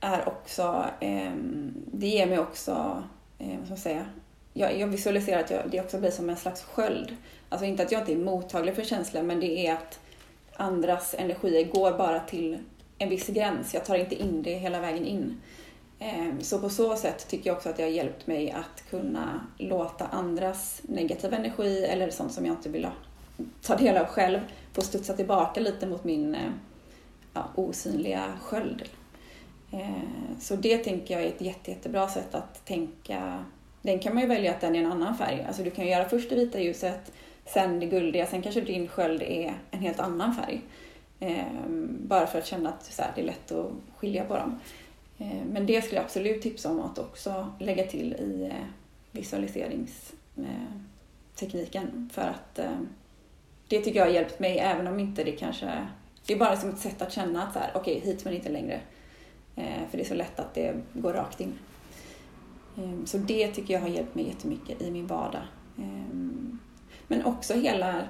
är 0.00 0.28
också, 0.28 0.84
ehm, 1.00 1.74
det 1.92 2.06
ger 2.06 2.26
mig 2.26 2.38
också, 2.38 3.02
eh, 3.38 3.48
vad 3.58 3.64
ska 3.64 3.68
man 3.68 3.78
säga, 3.78 4.06
jag, 4.52 4.78
jag 4.78 4.86
visualiserar 4.86 5.40
att 5.40 5.50
jag, 5.50 5.62
det 5.70 5.80
också 5.80 5.98
blir 5.98 6.10
som 6.10 6.30
en 6.30 6.36
slags 6.36 6.62
sköld. 6.62 7.16
Alltså 7.48 7.66
inte 7.66 7.82
att 7.82 7.92
jag 7.92 8.02
inte 8.02 8.12
är 8.12 8.16
mottaglig 8.16 8.74
för 8.74 8.84
känslor, 8.84 9.22
men 9.22 9.40
det 9.40 9.66
är 9.66 9.72
att 9.72 10.00
andras 10.56 11.14
energier 11.18 11.64
går 11.64 11.92
bara 11.92 12.20
till 12.20 12.58
en 12.98 13.08
viss 13.08 13.26
gräns. 13.26 13.74
Jag 13.74 13.84
tar 13.84 13.94
inte 13.94 14.14
in 14.14 14.42
det 14.42 14.54
hela 14.54 14.80
vägen 14.80 15.06
in. 15.06 15.40
Ehm, 15.98 16.40
så 16.40 16.58
på 16.58 16.68
så 16.68 16.96
sätt 16.96 17.28
tycker 17.28 17.50
jag 17.50 17.56
också 17.56 17.68
att 17.68 17.76
det 17.76 17.82
har 17.82 17.90
hjälpt 17.90 18.26
mig 18.26 18.50
att 18.50 18.90
kunna 18.90 19.46
låta 19.58 20.06
andras 20.06 20.80
negativa 20.82 21.36
energi 21.36 21.84
eller 21.84 22.10
sånt 22.10 22.32
som 22.32 22.46
jag 22.46 22.54
inte 22.54 22.68
vill 22.68 22.88
ta 23.62 23.76
del 23.76 23.96
av 23.96 24.06
själv 24.06 24.40
få 24.78 24.84
studsa 24.84 25.12
tillbaka 25.12 25.60
lite 25.60 25.86
mot 25.86 26.04
min 26.04 26.34
eh, 26.34 26.50
ja, 27.34 27.44
osynliga 27.54 28.32
sköld. 28.42 28.82
Eh, 29.72 29.90
så 30.40 30.56
det 30.56 30.78
tänker 30.78 31.14
jag 31.14 31.22
är 31.22 31.28
ett 31.28 31.40
jätte, 31.40 31.70
jättebra 31.70 32.08
sätt 32.08 32.34
att 32.34 32.64
tänka. 32.64 33.44
Den 33.82 33.98
kan 33.98 34.14
man 34.14 34.22
ju 34.22 34.28
välja 34.28 34.50
att 34.50 34.60
den 34.60 34.74
är 34.74 34.80
en 34.80 34.92
annan 34.92 35.16
färg. 35.16 35.44
Alltså 35.46 35.62
du 35.62 35.70
kan 35.70 35.84
ju 35.84 35.90
göra 35.90 36.08
först 36.08 36.30
det 36.30 36.36
vita 36.36 36.60
ljuset, 36.60 37.12
sen 37.46 37.80
det 37.80 37.86
guldiga, 37.86 38.26
sen 38.26 38.42
kanske 38.42 38.60
din 38.60 38.88
sköld 38.88 39.22
är 39.22 39.54
en 39.70 39.80
helt 39.80 40.00
annan 40.00 40.34
färg. 40.34 40.60
Eh, 41.20 41.44
bara 41.88 42.26
för 42.26 42.38
att 42.38 42.46
känna 42.46 42.68
att 42.68 42.84
så 42.84 43.02
här, 43.02 43.12
det 43.14 43.20
är 43.20 43.26
lätt 43.26 43.52
att 43.52 43.72
skilja 43.96 44.24
på 44.24 44.36
dem. 44.36 44.60
Men 45.52 45.66
det 45.66 45.82
skulle 45.82 45.96
jag 45.96 46.04
absolut 46.04 46.42
tipsa 46.42 46.70
om 46.70 46.80
att 46.80 46.98
också 46.98 47.52
lägga 47.58 47.86
till 47.86 48.12
i 48.12 48.52
visualiseringstekniken. 49.12 52.10
För 52.12 52.22
att 52.22 52.58
eh, 52.58 52.78
det 53.68 53.80
tycker 53.80 53.98
jag 53.98 54.06
har 54.06 54.12
hjälpt 54.12 54.38
mig 54.38 54.58
även 54.58 54.86
om 54.86 55.00
inte 55.00 55.24
det 55.24 55.32
kanske... 55.32 55.86
Det 56.26 56.34
är 56.34 56.38
bara 56.38 56.56
som 56.56 56.70
ett 56.70 56.78
sätt 56.78 57.02
att 57.02 57.12
känna 57.12 57.42
att 57.42 57.52
så 57.52 57.58
här, 57.58 57.70
okej, 57.74 57.96
okay, 57.96 58.10
hit 58.10 58.24
men 58.24 58.34
inte 58.34 58.48
längre. 58.48 58.80
Eh, 59.56 59.88
för 59.90 59.98
det 59.98 60.02
är 60.02 60.08
så 60.08 60.14
lätt 60.14 60.40
att 60.40 60.54
det 60.54 60.74
går 60.92 61.12
rakt 61.12 61.40
in. 61.40 61.58
Ehm, 62.78 63.06
så 63.06 63.18
det 63.18 63.48
tycker 63.48 63.74
jag 63.74 63.80
har 63.80 63.88
hjälpt 63.88 64.14
mig 64.14 64.26
jättemycket 64.26 64.82
i 64.82 64.90
min 64.90 65.06
vardag. 65.06 65.42
Ehm, 65.78 66.58
men 67.08 67.24
också 67.24 67.54
hela, 67.54 68.02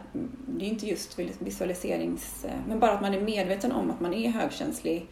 det 0.47 0.65
är 0.65 0.69
inte 0.69 0.87
just 0.87 1.19
visualiserings... 1.19 2.47
Men 2.69 2.81
bara 2.81 2.93
att 2.93 3.01
man 3.01 3.15
är 3.15 3.21
medveten 3.21 3.73
om 3.73 3.91
att 3.91 4.01
man 4.01 4.15
är 4.15 4.29
högkänslig 4.29 5.07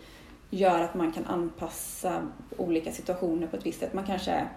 gör 0.51 0.81
att 0.81 0.95
man 0.95 1.13
kan 1.13 1.25
anpassa 1.25 2.23
olika 2.57 2.93
situationer 2.93 3.47
på 3.47 3.57
ett 3.57 3.67
visst 3.67 3.81
sätt. 3.81 3.93
Man 3.93 4.07
kanske, 4.07 4.49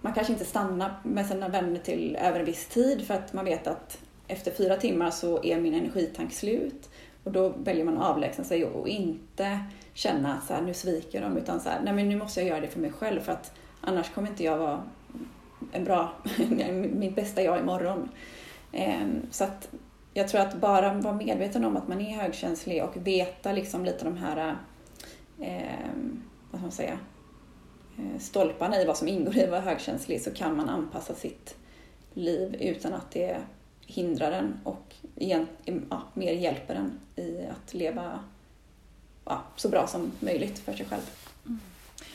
man 0.00 0.12
kanske 0.12 0.32
inte 0.32 0.44
stannar 0.44 0.94
med 1.02 1.26
sina 1.26 1.48
vänner 1.48 1.80
till 1.80 2.16
över 2.20 2.40
en 2.40 2.46
viss 2.46 2.66
tid 2.66 3.06
för 3.06 3.14
att 3.14 3.32
man 3.32 3.44
vet 3.44 3.66
att 3.66 4.03
efter 4.28 4.50
fyra 4.50 4.76
timmar 4.76 5.10
så 5.10 5.44
är 5.44 5.60
min 5.60 5.74
energitank 5.74 6.32
slut. 6.32 6.90
Och 7.24 7.32
då 7.32 7.48
väljer 7.48 7.84
man 7.84 7.98
att 7.98 8.10
avlägsna 8.10 8.44
sig 8.44 8.64
och 8.64 8.88
inte 8.88 9.58
känna 9.94 10.34
att 10.34 10.46
så 10.46 10.54
här, 10.54 10.62
nu 10.62 10.74
sviker 10.74 11.20
de 11.20 11.36
utan 11.36 11.60
så 11.60 11.68
här, 11.68 11.80
nej 11.84 11.94
men 11.94 12.08
nu 12.08 12.16
måste 12.16 12.40
jag 12.40 12.48
göra 12.48 12.60
det 12.60 12.68
för 12.68 12.80
mig 12.80 12.92
själv 12.92 13.20
för 13.20 13.32
att 13.32 13.52
annars 13.80 14.10
kommer 14.10 14.28
inte 14.28 14.44
jag 14.44 14.58
vara 14.58 14.82
en 15.72 15.84
bra, 15.84 16.12
mitt 16.92 17.14
bästa 17.14 17.42
jag 17.42 17.60
imorgon. 17.60 18.08
Ehm, 18.72 19.26
så 19.30 19.44
att 19.44 19.68
jag 20.14 20.28
tror 20.28 20.40
att 20.40 20.54
bara 20.54 20.94
vara 20.94 21.14
medveten 21.14 21.64
om 21.64 21.76
att 21.76 21.88
man 21.88 22.00
är 22.00 22.16
högkänslig 22.16 22.84
och 22.84 23.06
veta 23.06 23.52
liksom 23.52 23.84
lite 23.84 24.04
de 24.04 24.16
här, 24.16 24.56
ehm, 25.40 26.22
vad 26.50 26.60
ska 26.60 26.66
man 26.66 26.72
säga, 26.72 26.98
eh, 27.98 28.20
stolparna 28.20 28.80
i 28.80 28.84
vad 28.84 28.96
som 28.96 29.08
ingår 29.08 29.36
i 29.36 29.44
att 29.44 29.50
vara 29.50 29.60
högkänslig 29.60 30.22
så 30.22 30.30
kan 30.30 30.56
man 30.56 30.68
anpassa 30.68 31.14
sitt 31.14 31.56
liv 32.14 32.56
utan 32.60 32.92
att 32.92 33.10
det 33.10 33.36
hindrar 33.86 34.32
en 34.32 34.60
och 34.64 34.94
igen, 35.16 35.46
ja, 35.90 36.02
mer 36.14 36.32
hjälper 36.32 36.74
en 36.74 37.00
i 37.24 37.46
att 37.46 37.74
leva 37.74 38.20
ja, 39.24 39.42
så 39.56 39.68
bra 39.68 39.86
som 39.86 40.12
möjligt 40.20 40.58
för 40.58 40.72
sig 40.72 40.86
själv. 40.86 41.10
Mm. 41.46 41.60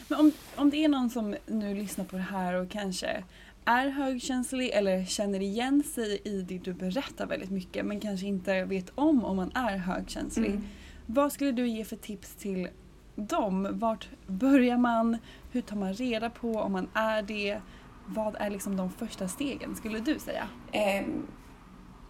Men 0.08 0.20
om, 0.20 0.32
om 0.56 0.70
det 0.70 0.84
är 0.84 0.90
någon 0.90 1.10
som 1.10 1.36
nu 1.46 1.76
lyssnar 1.76 2.06
på 2.06 2.16
det 2.16 2.22
här 2.22 2.54
och 2.54 2.70
kanske 2.70 3.24
är 3.66 3.90
högkänslig 3.90 4.70
eller 4.70 5.06
känner 5.06 5.40
igen 5.40 5.84
sig 5.84 6.22
i 6.24 6.42
det 6.42 6.58
du 6.58 6.74
berättar 6.74 7.26
väldigt 7.26 7.52
mycket 7.52 7.86
men 7.86 8.00
kanske 8.00 8.26
inte 8.26 8.64
vet 8.64 8.92
om 8.96 9.26
om 9.26 9.38
man 9.38 9.52
är 9.56 9.78
högkänslig. 9.78 10.50
Mm. 10.50 10.64
Vad 11.06 11.32
skulle 11.32 11.52
du 11.52 11.68
ge 11.68 11.86
för 11.86 11.96
tips 11.96 12.36
till 12.36 12.68
dem? 13.16 13.68
Vart 13.72 14.10
börjar 14.28 14.78
man? 14.78 15.18
Hur 15.52 15.62
tar 15.62 15.76
man 15.76 15.94
reda 15.94 16.30
på 16.30 16.52
om 16.52 16.72
man 16.72 16.88
är 16.94 17.22
det? 17.22 17.62
Vad 18.06 18.36
är 18.36 18.50
liksom 18.50 18.78
de 18.78 18.92
första 18.92 19.28
stegen 19.28 19.76
skulle 19.76 20.00
du 20.00 20.20
säga? 20.20 20.48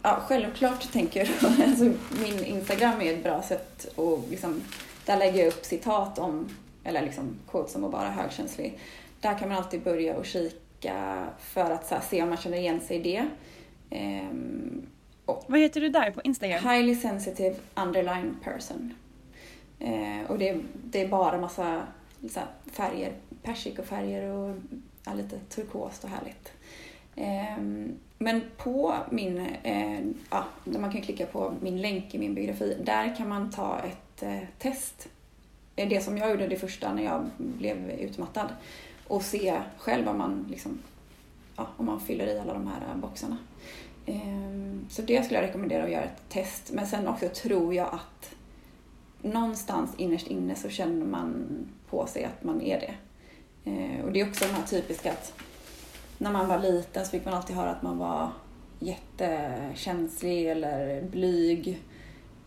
Ja, 0.02 0.22
självklart 0.28 0.92
tänker 0.92 1.20
jag. 1.20 1.28
Alltså, 1.68 1.84
min 2.22 2.44
Instagram 2.44 3.00
är 3.00 3.12
ett 3.12 3.22
bra 3.22 3.42
sätt 3.42 3.92
och 3.96 4.24
liksom, 4.30 4.62
där 5.06 5.16
lägger 5.16 5.38
jag 5.38 5.48
upp 5.48 5.64
citat 5.64 6.18
om, 6.18 6.48
eller 6.84 7.02
liksom 7.02 7.38
quotes 7.50 7.76
om 7.76 7.84
att 7.84 7.92
vara 7.92 8.08
högkänslig. 8.08 8.78
Där 9.20 9.38
kan 9.38 9.48
man 9.48 9.58
alltid 9.58 9.82
börja 9.82 10.16
och 10.16 10.26
kika 10.26 11.26
för 11.40 11.70
att 11.70 11.90
här, 11.90 12.00
se 12.00 12.22
om 12.22 12.28
man 12.28 12.38
känner 12.38 12.58
igen 12.58 12.80
sig 12.80 12.96
i 12.96 13.02
det. 13.02 13.28
Um, 13.98 14.86
Vad 15.46 15.60
heter 15.60 15.80
du 15.80 15.88
där 15.88 16.10
på 16.10 16.20
Instagram? 16.22 16.68
Highly 16.68 16.94
sensitive 16.94 17.56
underline 17.74 18.36
person. 18.44 18.94
Uh, 19.80 20.30
och 20.30 20.38
det 20.38 20.48
är, 20.48 20.60
det 20.84 21.00
är 21.00 21.08
bara 21.08 21.40
massa 21.40 21.82
här, 22.34 22.46
färger, 22.72 23.12
persikofärger 23.42 24.32
och 24.32 24.56
ja, 25.04 25.14
lite 25.14 25.38
turkost 25.38 26.04
och 26.04 26.10
härligt. 26.10 26.52
Um, 27.58 27.98
men 28.22 28.42
på 28.56 28.94
min, 29.10 29.46
eh, 29.62 30.00
ja, 30.30 30.44
man 30.64 30.92
kan 30.92 31.02
klicka 31.02 31.26
på 31.26 31.54
min 31.60 31.80
länk 31.80 32.14
i 32.14 32.18
min 32.18 32.34
biografi, 32.34 32.76
där 32.84 33.16
kan 33.16 33.28
man 33.28 33.50
ta 33.50 33.78
ett 33.78 34.22
eh, 34.22 34.38
test. 34.58 35.08
Eh, 35.76 35.88
det 35.88 36.00
som 36.00 36.18
jag 36.18 36.30
gjorde 36.30 36.48
det 36.48 36.56
första 36.56 36.94
när 36.94 37.02
jag 37.02 37.30
blev 37.36 37.90
utmattad. 37.90 38.48
Och 39.06 39.22
se 39.22 39.60
själv 39.78 40.08
om 40.08 40.18
man, 40.18 40.46
liksom, 40.50 40.78
ja, 41.56 41.66
om 41.76 41.86
man 41.86 42.00
fyller 42.00 42.26
i 42.26 42.38
alla 42.38 42.52
de 42.52 42.66
här 42.66 42.80
eh, 42.90 42.96
boxarna. 42.96 43.36
Eh, 44.06 44.78
så 44.88 45.02
det 45.02 45.24
skulle 45.24 45.40
jag 45.40 45.48
rekommendera 45.48 45.84
att 45.84 45.90
göra 45.90 46.04
ett 46.04 46.28
test. 46.28 46.70
Men 46.72 46.86
sen 46.86 47.08
också 47.08 47.28
tror 47.28 47.74
jag 47.74 47.88
att 47.94 48.34
någonstans 49.22 49.94
innerst 49.96 50.26
inne 50.26 50.54
så 50.54 50.68
känner 50.68 51.06
man 51.06 51.46
på 51.90 52.06
sig 52.06 52.24
att 52.24 52.44
man 52.44 52.62
är 52.62 52.80
det. 52.80 52.94
Eh, 53.70 54.04
och 54.04 54.12
det 54.12 54.20
är 54.20 54.28
också 54.28 54.44
den 54.44 54.54
här 54.54 54.66
typiska 54.66 55.12
att 55.12 55.32
när 56.20 56.32
man 56.32 56.48
var 56.48 56.58
liten 56.58 57.04
så 57.04 57.10
fick 57.10 57.24
man 57.24 57.34
alltid 57.34 57.56
höra 57.56 57.70
att 57.70 57.82
man 57.82 57.98
var 57.98 58.30
jättekänslig 58.78 60.46
eller 60.46 61.02
blyg. 61.02 61.82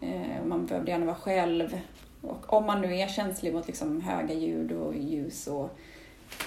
Eh, 0.02 0.46
man 0.46 0.66
behövde 0.66 0.92
gärna 0.92 1.06
vara 1.06 1.16
själv. 1.16 1.80
Och 2.22 2.54
om 2.54 2.66
man 2.66 2.82
nu 2.82 2.98
är 2.98 3.08
känslig 3.08 3.54
mot 3.54 3.68
liksom 3.68 4.02
höga 4.02 4.34
ljud 4.34 4.72
och 4.72 4.96
ljus 4.96 5.48
och 5.48 5.78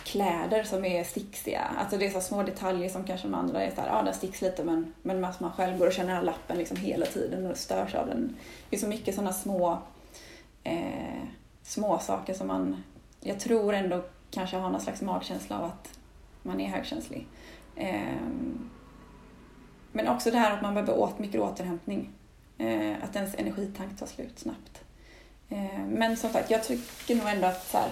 kläder 0.04 0.62
som 0.62 0.84
är 0.84 1.04
sticksiga. 1.04 1.62
Alltså 1.78 1.96
det 1.96 2.06
är 2.06 2.10
så 2.10 2.20
små 2.20 2.42
detaljer 2.42 2.88
som 2.88 3.04
kanske 3.04 3.26
de 3.26 3.34
andra 3.34 3.62
är 3.62 3.70
såhär, 3.74 3.88
ja 3.88 3.98
ah, 3.98 4.02
den 4.02 4.14
sticks 4.14 4.42
lite 4.42 4.64
men, 4.64 4.94
men 5.02 5.20
man 5.20 5.52
själv 5.56 5.78
går 5.78 5.86
och 5.86 5.92
känner 5.92 6.08
den 6.08 6.16
här 6.16 6.24
lappen 6.24 6.58
liksom 6.58 6.76
hela 6.76 7.06
tiden 7.06 7.50
och 7.50 7.56
störs 7.56 7.94
av 7.94 8.06
den. 8.06 8.36
Det 8.70 8.76
är 8.76 8.80
så 8.80 8.88
mycket 8.88 9.14
sådana 9.14 9.32
små, 9.32 9.78
eh, 10.64 11.22
små 11.62 11.98
saker 11.98 12.34
som 12.34 12.46
man, 12.46 12.82
jag 13.20 13.40
tror 13.40 13.74
ändå 13.74 14.02
kanske 14.30 14.56
har 14.56 14.70
någon 14.70 14.80
slags 14.80 15.02
magkänsla 15.02 15.58
av 15.58 15.64
att 15.64 15.95
man 16.46 16.60
är 16.60 16.68
högkänslig. 16.68 17.26
Ehm, 17.76 18.70
men 19.92 20.08
också 20.08 20.30
det 20.30 20.38
här 20.38 20.56
att 20.56 20.62
man 20.62 20.74
behöver 20.74 20.98
åt 20.98 21.18
mycket 21.18 21.40
återhämtning. 21.40 22.10
Eh, 22.58 22.94
att 23.02 23.16
ens 23.16 23.34
energitank 23.34 23.98
tar 23.98 24.06
slut 24.06 24.38
snabbt. 24.38 24.84
Ehm, 25.48 25.88
men 25.88 26.16
som 26.16 26.30
sagt, 26.30 26.50
jag 26.50 26.64
tycker 26.64 27.14
nog 27.14 27.28
ändå 27.28 27.46
att 27.46 27.66
så 27.66 27.78
här, 27.78 27.90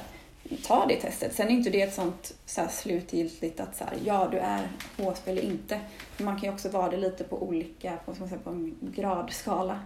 ta 0.67 0.87
det 0.87 0.97
testet. 0.97 1.35
Sen 1.35 1.49
är 1.49 1.51
inte 1.51 1.71
det 1.71 1.83
ett 1.83 1.95
sånt 1.95 2.35
så 2.47 2.61
här, 2.61 2.69
slutgiltigt 2.69 3.61
att 3.61 3.77
så 3.77 3.85
här, 3.85 3.95
ja, 4.05 4.29
du 4.31 4.39
är 4.39 4.69
HSP 4.97 5.31
eller 5.31 5.43
inte. 5.43 5.81
Man 6.19 6.35
kan 6.41 6.49
ju 6.49 6.55
också 6.55 6.69
vara 6.69 6.91
det 6.91 6.97
lite 6.97 7.25
på 7.25 7.43
olika, 7.43 7.97
på, 8.05 8.15
som 8.15 8.29
på 8.29 8.51
en 8.51 8.77
gradskala. 8.81 9.81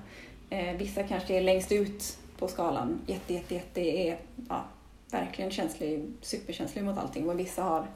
Eh, 0.51 0.77
vissa 0.77 1.03
kanske 1.03 1.35
är 1.35 1.41
längst 1.41 1.73
ut 1.73 2.19
på 2.39 2.49
skalan, 2.49 3.01
jätte, 3.07 3.35
jätte, 3.35 3.55
jätte, 3.55 3.81
är 3.81 4.19
ja, 4.49 4.65
verkligen 5.11 5.51
känslig, 5.51 6.07
superkänslig 6.21 6.85
mot 6.85 6.99
allting. 6.99 7.29
Och 7.29 7.39
vissa 7.39 7.63
har 7.63 7.87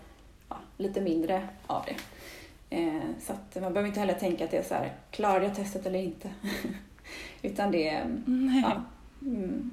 lite 0.83 1.01
mindre 1.01 1.49
av 1.67 1.85
det. 1.87 1.97
Eh, 2.77 3.03
så 3.21 3.33
att 3.33 3.63
man 3.63 3.73
behöver 3.73 3.89
inte 3.89 4.01
heller 4.01 4.15
tänka 4.15 4.45
att 4.45 4.51
det 4.51 4.57
är 4.57 4.63
så 4.63 4.75
här, 4.75 4.93
klarar 5.11 5.43
jag 5.43 5.55
testet 5.55 5.87
eller 5.87 5.99
inte? 5.99 6.31
Utan 7.43 7.71
det 7.71 7.89
är, 7.89 8.23
ja, 8.63 8.83
mm, 9.23 9.71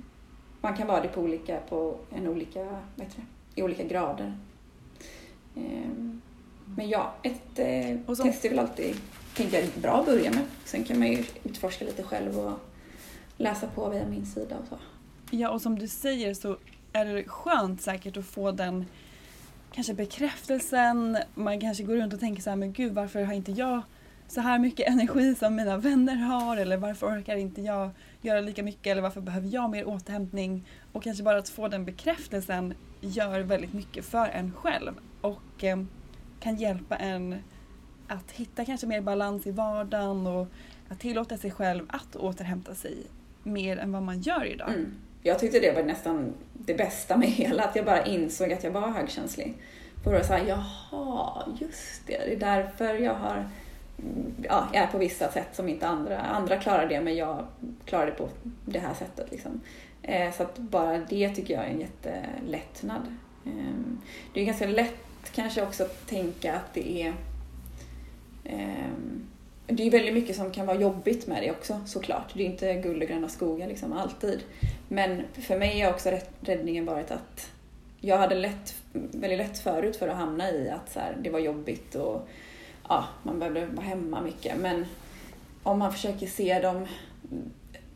man 0.62 0.78
kan 0.78 0.88
vara 0.88 1.02
det 1.02 1.08
på 1.08 1.22
olika, 1.22 1.60
på 1.70 1.98
en 2.12 2.28
olika, 2.28 2.64
vad 2.64 3.08
heter 3.08 3.22
det, 3.56 3.62
i 3.62 3.64
olika 3.64 3.84
grader. 3.84 4.38
Eh, 5.56 5.90
men 6.76 6.90
ja, 6.90 7.14
ett 7.24 7.60
eh, 7.60 8.16
så, 8.16 8.24
test 8.24 8.46
är 8.46 8.50
väl 8.50 8.60
alltid, 8.60 8.96
tänker 9.36 9.62
jag, 9.62 9.70
bra 9.82 10.00
att 10.00 10.06
börja 10.06 10.32
med. 10.32 10.44
Sen 10.66 10.84
kan 10.84 11.00
man 11.00 11.08
ju 11.08 11.24
utforska 11.44 11.86
lite 11.86 12.04
själv 12.04 12.40
och 12.40 12.60
läsa 13.38 13.68
på 13.68 13.90
via 13.90 14.06
min 14.06 14.26
sida 14.26 14.58
och 14.58 14.68
så. 14.68 14.78
Ja, 15.32 15.50
och 15.50 15.62
som 15.62 15.80
du 15.80 15.88
säger 15.88 16.34
så 16.34 16.58
är 16.94 17.06
det 17.06 17.24
skönt 17.24 17.82
säkert 17.82 18.18
att 18.18 18.26
få 18.26 18.52
den 18.52 18.86
kanske 19.72 19.94
bekräftelsen. 19.94 21.18
Man 21.36 21.60
kanske 21.60 21.84
går 21.84 21.96
runt 21.96 22.14
och 22.14 22.20
tänker 22.20 22.42
så 22.42 22.50
här, 22.50 22.58
men 22.58 22.74
gud 22.74 22.94
varför 22.94 23.24
har 23.24 23.34
inte 23.34 23.52
jag 23.52 23.82
så 24.28 24.42
här 24.42 24.60
mycket 24.60 24.88
energi 24.92 25.36
som 25.36 25.56
mina 25.56 25.78
vänner 25.78 26.16
har 26.16 26.58
eller 26.58 26.78
varför 26.78 27.08
orkar 27.08 27.36
inte 27.36 27.62
jag 27.62 27.90
göra 28.22 28.42
lika 28.42 28.64
mycket 28.64 28.88
eller 28.88 29.02
varför 29.02 29.22
behöver 29.22 29.48
jag 29.48 29.70
mer 29.70 29.88
återhämtning? 29.88 30.66
Och 30.92 31.04
kanske 31.04 31.24
bara 31.24 31.38
att 31.38 31.50
få 31.50 31.68
den 31.68 31.86
bekräftelsen 31.86 32.74
gör 33.02 33.40
väldigt 33.40 33.74
mycket 33.74 34.06
för 34.06 34.28
en 34.28 34.54
själv 34.54 34.94
och 35.22 35.64
eh, 35.64 35.84
kan 36.40 36.56
hjälpa 36.56 36.96
en 36.96 37.36
att 38.08 38.32
hitta 38.32 38.66
kanske 38.66 38.88
mer 38.88 39.02
balans 39.02 39.48
i 39.48 39.52
vardagen 39.52 40.28
och 40.28 40.48
att 40.90 41.00
tillåta 41.00 41.38
sig 41.38 41.52
själv 41.52 41.86
att 41.90 42.16
återhämta 42.16 42.76
sig 42.76 42.98
mer 43.44 43.78
än 43.78 43.92
vad 43.92 44.04
man 44.04 44.22
gör 44.22 44.46
idag. 44.46 44.70
Mm 44.70 44.96
jag 45.24 45.40
tyckte 45.40 45.60
det 45.60 45.72
var 45.72 45.84
nästan 45.84 46.34
det 46.54 46.74
bästa 46.74 47.18
med 47.18 47.30
hela, 47.30 47.64
att 47.64 47.76
jag 47.76 47.86
bara 47.86 48.06
insåg 48.06 48.54
att 48.54 48.64
jag 48.64 48.72
var 48.72 48.90
högkänslig. 48.90 49.54
För 50.04 50.16
att 50.16 50.26
säga, 50.26 50.64
jaha, 50.92 51.44
just 51.60 52.08
det, 52.08 52.18
det 52.18 52.34
är 52.34 52.40
därför 52.40 52.94
jag 52.94 53.14
har 53.14 53.46
ja, 54.44 54.68
jag 54.74 54.84
är 54.84 54.88
på 54.88 54.98
vissa 54.98 55.32
sätt 55.32 55.48
som 55.54 55.70
inte 55.70 55.88
andra, 55.88 56.20
andra 56.20 56.58
klarar 56.58 56.88
det 56.88 57.02
men 57.02 57.16
jag 57.16 57.46
klarar 57.86 58.06
det 58.06 58.12
på 58.12 58.30
det 58.66 58.80
här 58.80 58.94
sättet. 58.94 59.32
Liksom. 59.32 59.62
Eh, 60.02 60.34
så 60.34 60.44
att 60.44 60.58
bara 60.58 60.98
det 60.98 61.30
tycker 61.30 61.54
jag 61.54 61.64
är 61.64 61.70
en 61.70 61.80
jättelättnad. 61.80 63.02
Eh, 63.46 63.52
det 64.34 64.42
är 64.42 64.46
ganska 64.46 64.68
lätt 64.68 65.32
kanske 65.36 65.62
också 65.62 65.84
att 65.84 66.08
tänka 66.08 66.54
att 66.56 66.74
det 66.74 67.02
är 67.02 67.14
eh, 68.44 68.94
det 69.68 69.88
är 69.88 69.92
väldigt 69.92 70.14
mycket 70.14 70.36
som 70.36 70.52
kan 70.52 70.66
vara 70.66 70.78
jobbigt 70.80 71.28
med 71.28 71.44
det 71.44 71.52
också 71.52 71.82
såklart. 71.86 72.34
Det 72.34 72.44
är 72.44 72.46
inte 72.46 72.74
guld 72.74 73.04
och 73.04 73.10
gröna 73.10 73.30
skogar 73.30 73.68
liksom 73.68 73.94
alltid. 73.94 74.44
Men 74.92 75.24
för 75.34 75.58
mig 75.58 75.82
har 75.82 75.92
också 75.92 76.12
räddningen 76.42 76.86
varit 76.86 77.12
att 77.12 77.52
jag 78.02 78.18
hade 78.18 78.36
lätt, 78.36 78.76
väldigt 78.94 79.38
lätt 79.40 79.60
förut 79.60 79.96
för 79.96 80.08
att 80.08 80.18
hamna 80.18 80.52
i 80.52 80.70
att 80.70 80.92
så 80.92 81.00
här, 81.00 81.18
det 81.22 81.30
var 81.30 81.40
jobbigt 81.40 81.96
och 81.96 82.28
ja, 82.90 83.06
man 83.24 83.40
behövde 83.40 83.66
vara 83.66 83.86
hemma 83.86 84.22
mycket. 84.22 84.58
Men 84.58 84.86
om 85.64 85.80
man 85.80 85.94
försöker 85.94 86.28
se 86.28 86.60
de 86.60 86.88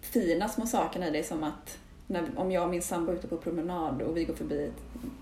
fina 0.02 0.50
små 0.50 0.66
sakerna 0.66 1.08
i 1.08 1.12
det 1.12 1.24
som 1.24 1.44
att 1.44 1.78
när, 2.08 2.24
om 2.36 2.52
jag 2.52 2.64
och 2.64 2.70
min 2.70 2.82
sambo 2.82 3.12
är 3.12 3.16
ute 3.16 3.28
på 3.28 3.38
promenad 3.38 4.02
och 4.02 4.18
vi 4.18 4.24
går 4.24 4.34
förbi 4.34 4.72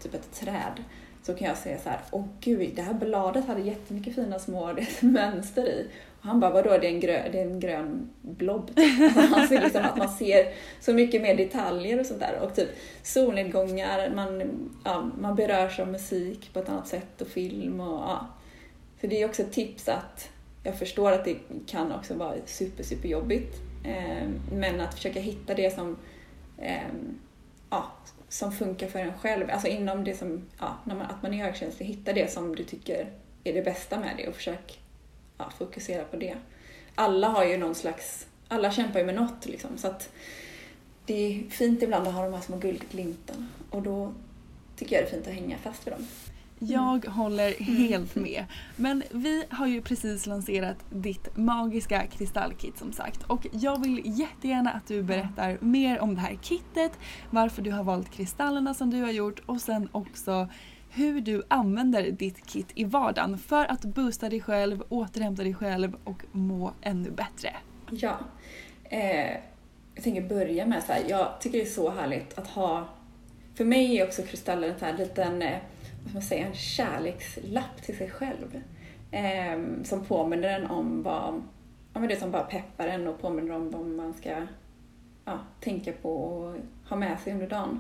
typ 0.04 0.14
ett 0.14 0.34
träd 0.34 0.84
så 1.24 1.34
kan 1.34 1.48
jag 1.48 1.58
säga 1.58 1.80
så 1.80 1.90
här, 1.90 2.00
åh 2.12 2.26
gud, 2.40 2.72
det 2.76 2.82
här 2.82 2.94
bladet 2.94 3.48
hade 3.48 3.62
jättemycket 3.62 4.16
fina 4.16 4.40
små 4.40 4.76
mönster 5.02 5.66
i. 5.66 5.88
Han 6.24 6.40
bara, 6.40 6.52
vadå, 6.52 6.78
det 6.78 6.88
är 6.88 6.92
en, 6.92 7.00
grön, 7.00 7.32
det 7.32 7.40
är 7.40 7.46
en 7.46 7.60
grön 7.60 8.10
blob. 8.22 8.72
Alltså 9.34 9.54
liksom 9.54 9.82
att 9.86 9.98
man 9.98 10.10
ser 10.10 10.54
så 10.80 10.94
mycket 10.94 11.22
mer 11.22 11.36
detaljer 11.36 12.00
och 12.00 12.06
sånt 12.06 12.20
där. 12.20 12.40
Och 12.42 12.56
typ 12.56 12.70
solnedgångar, 13.04 14.12
man, 14.16 14.44
ja, 14.86 15.10
man 15.20 15.36
berörs 15.36 15.80
av 15.80 15.88
musik 15.88 16.54
på 16.54 16.60
ett 16.60 16.70
annat 16.70 16.88
sätt 16.88 17.22
och 17.22 17.28
film 17.28 17.80
och 17.80 18.02
ja. 18.02 18.28
Så 19.02 19.08
det 19.08 19.22
är 19.22 19.26
också 19.26 19.42
ett 19.42 19.52
tips 19.52 19.90
att 19.90 20.30
jag 20.64 20.80
förstår 20.80 21.12
att 21.12 21.26
det 21.26 21.36
kan 21.68 21.92
också 21.92 22.14
vara 22.14 22.36
super, 22.46 22.84
super 22.84 23.10
jobbigt. 23.10 23.56
Eh, 23.86 24.28
men 24.52 24.82
att 24.82 24.94
försöka 24.94 25.20
hitta 25.20 25.54
det 25.54 25.76
som, 25.76 25.98
eh, 26.58 26.82
ja, 27.70 27.92
som 28.30 28.52
funkar 28.52 28.88
för 28.88 29.00
en 29.00 29.14
själv. 29.18 29.50
Alltså 29.52 29.68
inom 29.68 30.04
det 30.04 30.14
som, 30.14 30.42
ja, 30.60 30.78
när 30.84 30.96
man, 30.96 31.06
att 31.06 31.24
man 31.24 31.34
är 31.34 31.46
högkänslig, 31.46 31.86
hitta 31.86 32.14
det 32.14 32.32
som 32.32 32.56
du 32.56 32.64
tycker 32.64 33.10
är 33.44 33.54
det 33.54 33.62
bästa 33.62 34.00
med 34.00 34.14
det 34.18 34.28
och 34.28 34.36
försök 34.36 34.81
ja, 35.42 35.52
fokusera 35.58 36.04
på 36.04 36.18
det. 36.18 36.36
Alla 36.96 37.28
har 37.28 37.46
ju 37.46 37.58
någon 37.58 37.76
slags, 37.76 38.28
alla 38.48 38.72
kämpar 38.72 39.00
ju 39.00 39.06
med 39.06 39.16
något 39.16 39.46
liksom. 39.46 39.78
Så 39.78 39.88
att 39.88 40.10
det 41.06 41.14
är 41.14 41.50
fint 41.50 41.84
ibland 41.84 42.08
att 42.08 42.14
ha 42.14 42.24
de 42.24 42.34
här 42.34 42.42
små 42.42 42.58
guldglimtarna 42.58 43.48
och 43.70 43.82
då 43.82 44.14
tycker 44.76 44.96
jag 44.96 45.06
det 45.06 45.08
är 45.08 45.12
fint 45.12 45.28
att 45.28 45.34
hänga 45.34 45.58
fast 45.58 45.88
vid 45.88 45.94
dem. 45.94 46.08
Jag 46.64 47.06
håller 47.06 47.64
helt 47.64 48.16
med. 48.26 48.46
Men 48.76 49.04
vi 49.12 49.44
har 49.50 49.68
ju 49.68 49.82
precis 49.82 50.26
lanserat 50.26 50.78
ditt 50.90 51.38
magiska 51.38 52.08
kristallkit 52.08 52.78
som 52.78 52.94
sagt. 52.94 53.24
Och 53.24 53.48
jag 53.52 53.82
vill 53.84 54.02
jättegärna 54.20 54.72
att 54.72 54.88
du 54.88 55.04
berättar 55.04 55.58
mer 55.62 56.00
om 56.00 56.16
det 56.16 56.22
här 56.22 56.38
kittet, 56.42 56.92
varför 57.30 57.62
du 57.62 57.72
har 57.72 57.84
valt 57.84 58.12
kristallerna 58.12 58.74
som 58.74 58.90
du 58.90 59.02
har 59.02 59.12
gjort 59.12 59.42
och 59.46 59.62
sen 59.62 59.90
också 59.92 60.48
hur 60.94 61.22
du 61.22 61.44
använder 61.48 62.12
ditt 62.12 62.46
kit 62.46 62.68
i 62.76 62.84
vardagen 62.84 63.38
för 63.38 63.66
att 63.66 63.86
boosta 63.86 64.30
dig 64.30 64.42
själv, 64.42 64.84
återhämta 64.90 65.44
dig 65.44 65.54
själv 65.54 65.96
och 66.04 66.24
må 66.32 66.72
ännu 66.82 67.12
bättre. 67.12 67.56
Ja. 67.90 68.20
Eh, 68.84 69.32
jag 69.96 70.04
tänker 70.04 70.22
börja 70.22 70.66
med 70.66 70.84
så 70.84 70.94
här, 70.94 71.04
jag 71.08 71.42
tycker 71.42 71.58
det 71.58 71.64
är 71.64 71.70
så 71.70 71.90
härligt 71.90 72.38
att 72.38 72.48
ha, 72.48 72.88
för 73.56 73.66
mig 73.66 73.98
är 73.98 74.08
också 74.08 74.22
kristallen 74.22 74.72
en 74.72 74.80
sån 74.80 74.88
här 74.88 74.98
liten 74.98 75.42
eh, 75.42 75.58
vad 76.04 76.14
man 76.14 76.22
säga, 76.22 76.48
en 76.48 76.54
kärlekslapp 76.54 77.82
till 77.86 77.98
sig 77.98 78.10
själv. 78.10 78.62
Eh, 79.12 79.84
som 79.84 80.06
påminner 80.06 80.60
en 80.60 80.68
om 80.68 81.04
vad, 81.04 81.42
ja 81.94 82.00
men 82.00 82.10
det 82.10 82.16
som 82.16 82.32
bara 82.32 82.44
peppar 82.44 82.88
en 82.88 83.08
och 83.08 83.22
påminner 83.22 83.56
om 83.56 83.72
vad 83.72 83.86
man 83.86 84.14
ska 84.14 84.48
ja, 85.26 85.40
tänka 85.60 85.92
på 85.92 86.16
och 86.16 86.56
ha 86.90 86.98
med 86.98 87.20
sig 87.20 87.34
under 87.34 87.48
dagen. 87.48 87.80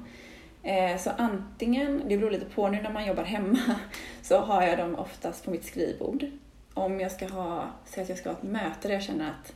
Eh, 0.64 0.98
så 0.98 1.10
antingen, 1.18 2.02
det 2.08 2.18
beror 2.18 2.32
lite 2.32 2.46
på 2.46 2.70
nu 2.70 2.82
när 2.82 2.92
man 2.92 3.06
jobbar 3.06 3.24
hemma, 3.24 3.60
så 4.22 4.40
har 4.40 4.64
jag 4.64 4.78
dem 4.78 4.96
oftast 4.96 5.46
på 5.46 5.52
mitt 5.52 5.66
skrivbord. 5.66 6.26
Om 6.74 7.00
jag 7.00 7.12
ska 7.12 7.28
ha, 7.28 7.70
säg 7.86 8.04
att 8.04 8.10
jag 8.10 8.18
ska 8.18 8.30
ha 8.30 8.38
ett 8.38 8.44
möte 8.44 8.88
där 8.88 8.94
jag 8.94 9.04
känner 9.04 9.30
att, 9.30 9.54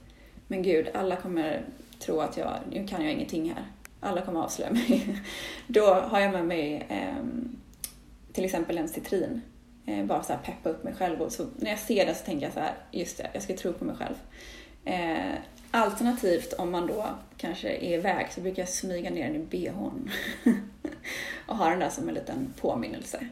men 0.48 0.64
gud, 0.64 0.90
alla 0.94 1.16
kommer 1.16 1.62
tro 2.00 2.20
att 2.20 2.38
jag, 2.38 2.54
nu 2.72 2.88
kan 2.88 3.04
jag 3.04 3.14
ingenting 3.14 3.54
här. 3.54 3.66
Alla 4.00 4.22
kommer 4.22 4.42
avslöja 4.42 4.72
mig. 4.72 5.18
Då 5.68 5.94
har 5.94 6.20
jag 6.20 6.32
med 6.32 6.46
mig 6.46 6.86
ehm, 6.90 7.56
till 8.34 8.46
exempel 8.46 8.78
en 8.78 8.88
citrin. 8.88 9.42
Eh, 9.86 10.06
bara 10.06 10.24
så 10.24 10.34
här 10.34 10.40
peppa 10.40 10.70
upp 10.70 10.84
mig 10.84 10.94
själv 10.94 11.22
och 11.22 11.32
så 11.32 11.46
när 11.56 11.70
jag 11.70 11.80
ser 11.80 12.06
det 12.06 12.16
så 12.16 12.26
tänker 12.26 12.46
jag 12.46 12.54
så 12.54 12.60
här, 12.60 12.74
just 12.92 13.18
det, 13.18 13.30
jag 13.34 13.44
ska 13.44 13.58
tro 13.58 13.74
på 13.74 13.86
mig 13.86 13.96
själv. 13.96 14.16
Eh, 14.86 15.36
Alternativt 15.76 16.54
om 16.54 16.72
man 16.72 16.88
då 16.88 17.06
kanske 17.38 17.70
är 17.70 17.94
iväg 17.94 18.28
så 18.32 18.42
brukar 18.42 18.62
jag 18.62 18.70
smyga 18.70 19.10
ner 19.10 19.28
den 19.28 19.36
i 19.36 19.40
bhn 19.40 20.10
och 21.48 21.58
ha 21.58 21.70
den 21.70 21.80
där 21.80 21.90
som 21.90 22.10
en 22.10 22.14
liten 22.14 22.54
påminnelse. 22.62 23.28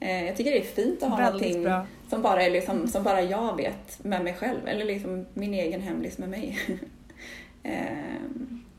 Eh, 0.00 0.26
jag 0.26 0.36
tycker 0.36 0.50
det 0.50 0.58
är 0.58 0.64
fint 0.64 1.02
att 1.02 1.10
ha 1.10 1.16
Väldigt 1.16 1.42
någonting 1.42 1.62
bra. 1.62 1.86
som 2.10 2.22
bara, 2.22 2.42
är 2.42 2.50
liksom, 2.50 2.88
som 2.88 3.02
bara 3.02 3.22
jag 3.22 3.56
vet 3.56 4.04
med 4.04 4.24
mig 4.24 4.34
själv, 4.34 4.68
eller 4.68 4.84
liksom 4.84 5.26
min 5.34 5.54
egen 5.54 5.80
hemlis 5.80 6.18
med 6.18 6.28
mig. 6.28 6.58
eh, 7.62 8.20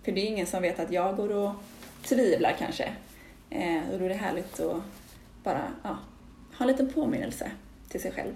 för 0.03 0.11
det 0.11 0.21
är 0.21 0.25
ingen 0.25 0.47
som 0.47 0.61
vet 0.61 0.79
att 0.79 0.91
jag 0.91 1.15
går 1.15 1.35
och 1.35 1.51
tvivlar 2.03 2.55
kanske. 2.59 2.89
Eh, 3.49 3.89
och 3.91 3.99
då 3.99 4.05
är 4.05 4.09
det 4.09 4.15
härligt 4.15 4.59
att 4.59 4.81
bara 5.43 5.63
ja, 5.83 5.97
ha 6.57 6.65
en 6.65 6.67
liten 6.67 6.93
påminnelse 6.93 7.51
till 7.89 8.01
sig 8.01 8.11
själv. 8.11 8.33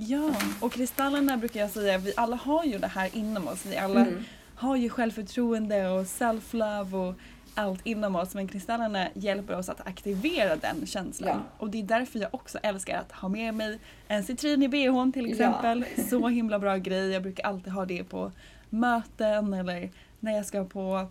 Ja, 0.00 0.34
och 0.60 0.72
kristallerna 0.72 1.36
brukar 1.36 1.60
jag 1.60 1.70
säga, 1.70 1.98
vi 1.98 2.12
alla 2.16 2.36
har 2.36 2.64
ju 2.64 2.78
det 2.78 2.86
här 2.86 3.10
inom 3.16 3.48
oss. 3.48 3.66
Vi 3.66 3.76
alla 3.76 4.00
Mm. 4.00 4.24
har 4.54 4.76
ju 4.76 4.88
självförtroende 4.88 5.88
och 5.88 6.04
self-love 6.06 6.94
och 7.08 7.14
allt 7.54 7.86
inom 7.86 8.16
oss. 8.16 8.34
Men 8.34 8.48
kristallerna 8.48 9.08
hjälper 9.14 9.56
oss 9.58 9.68
att 9.68 9.86
aktivera 9.86 10.56
den 10.56 10.86
känslan. 10.86 11.28
Ja. 11.28 11.42
Och 11.58 11.70
det 11.70 11.78
är 11.78 11.82
därför 11.82 12.18
jag 12.18 12.34
också 12.34 12.58
älskar 12.62 12.98
att 12.98 13.12
ha 13.12 13.28
med 13.28 13.54
mig 13.54 13.78
en 14.08 14.24
citrin 14.24 14.62
i 14.62 14.68
bhn 14.68 15.12
till 15.12 15.24
Ja. 15.26 15.30
exempel. 15.32 15.84
Så 16.10 16.28
himla 16.28 16.58
bra 16.58 16.76
grej. 16.76 17.10
Jag 17.10 17.22
brukar 17.22 17.44
alltid 17.44 17.72
ha 17.72 17.84
det 17.84 18.04
på 18.04 18.32
möten 18.70 19.52
eller 19.54 19.90
när 20.20 20.32
jag 20.36 20.46
ska 20.46 20.64
på 20.64 21.06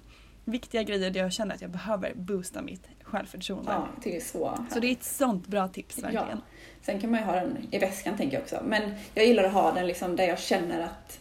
viktiga 0.45 0.83
grejer 0.83 1.11
där 1.11 1.19
jag 1.19 1.33
känner 1.33 1.55
att 1.55 1.61
jag 1.61 1.71
behöver 1.71 2.13
boosta 2.15 2.61
mitt 2.61 2.87
självförtroende. 3.11 3.71
Ja, 3.71 3.87
det 4.03 4.15
är 4.15 4.21
så 4.21 4.57
Så 4.73 4.79
det 4.79 4.87
är 4.87 4.91
ett 4.91 5.03
sånt 5.03 5.47
bra 5.47 5.67
tips 5.67 5.97
verkligen. 6.03 6.27
Ja. 6.29 6.37
Sen 6.81 6.99
kan 6.99 7.11
man 7.11 7.19
ju 7.19 7.25
ha 7.25 7.33
den 7.33 7.57
i 7.71 7.77
väskan 7.77 8.17
tänker 8.17 8.35
jag 8.37 8.43
också. 8.43 8.61
Men 8.65 8.81
jag 9.13 9.25
gillar 9.25 9.43
att 9.43 9.53
ha 9.53 9.71
den 9.71 9.87
liksom 9.87 10.15
där 10.15 10.27
jag 10.27 10.39
känner 10.39 10.79
att, 10.83 11.19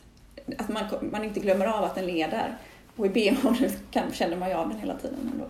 att 0.58 0.68
man, 0.68 0.84
man 1.12 1.24
inte 1.24 1.40
glömmer 1.40 1.66
av 1.66 1.84
att 1.84 1.94
den 1.94 2.06
leder. 2.06 2.56
Och 2.96 3.06
i 3.06 3.08
bhn 3.08 3.56
kan- 3.90 4.12
känner 4.12 4.36
man 4.36 4.48
ju 4.48 4.54
av 4.54 4.68
den 4.68 4.78
hela 4.78 4.94
tiden 4.98 5.30
ändå. 5.32 5.44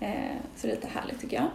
Eh, 0.00 0.36
så 0.56 0.66
det 0.66 0.72
är 0.72 0.76
lite 0.76 0.88
härligt 0.88 1.20
tycker 1.20 1.36
jag. 1.36 1.48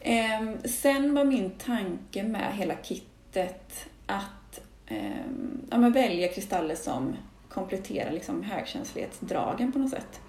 Eh, 0.00 0.58
sen 0.64 1.14
var 1.14 1.24
min 1.24 1.50
tanke 1.50 2.22
med 2.22 2.54
hela 2.54 2.74
kittet 2.82 3.86
att 4.06 4.60
eh, 4.86 5.20
ja, 5.70 5.78
men 5.78 5.92
välja 5.92 6.28
kristaller 6.28 6.74
som 6.74 7.16
kompletterar 7.48 8.10
liksom 8.12 8.42
högkänslighetsdragen 8.42 9.72
på 9.72 9.78
något 9.78 9.90
sätt. 9.90 10.20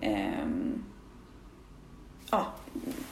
Ehm, 0.00 0.84
ja, 2.30 2.46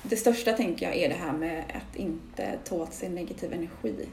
det 0.03 0.17
största 0.17 0.53
tänker 0.53 0.87
jag 0.87 0.97
är 0.97 1.09
det 1.09 1.15
här 1.15 1.33
med 1.33 1.65
att 1.75 1.97
inte 1.97 2.59
ta 2.65 2.77
åt 2.77 2.93
sig 2.95 3.09
negativ 3.09 3.53
energi. 3.53 4.07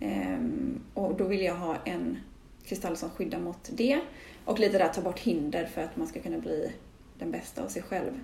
Ehm, 0.00 0.80
och 0.94 1.16
då 1.16 1.24
vill 1.24 1.42
jag 1.42 1.54
ha 1.54 1.76
en 1.84 2.18
kristall 2.66 2.96
som 2.96 3.10
skyddar 3.10 3.38
mot 3.38 3.70
det 3.72 4.00
och 4.44 4.58
lite 4.58 4.78
där 4.78 4.88
ta 4.88 5.00
bort 5.00 5.18
hinder 5.18 5.66
för 5.66 5.82
att 5.82 5.96
man 5.96 6.06
ska 6.06 6.20
kunna 6.20 6.38
bli 6.38 6.72
den 7.18 7.30
bästa 7.30 7.64
av 7.64 7.68
sig 7.68 7.82
själv. 7.82 8.20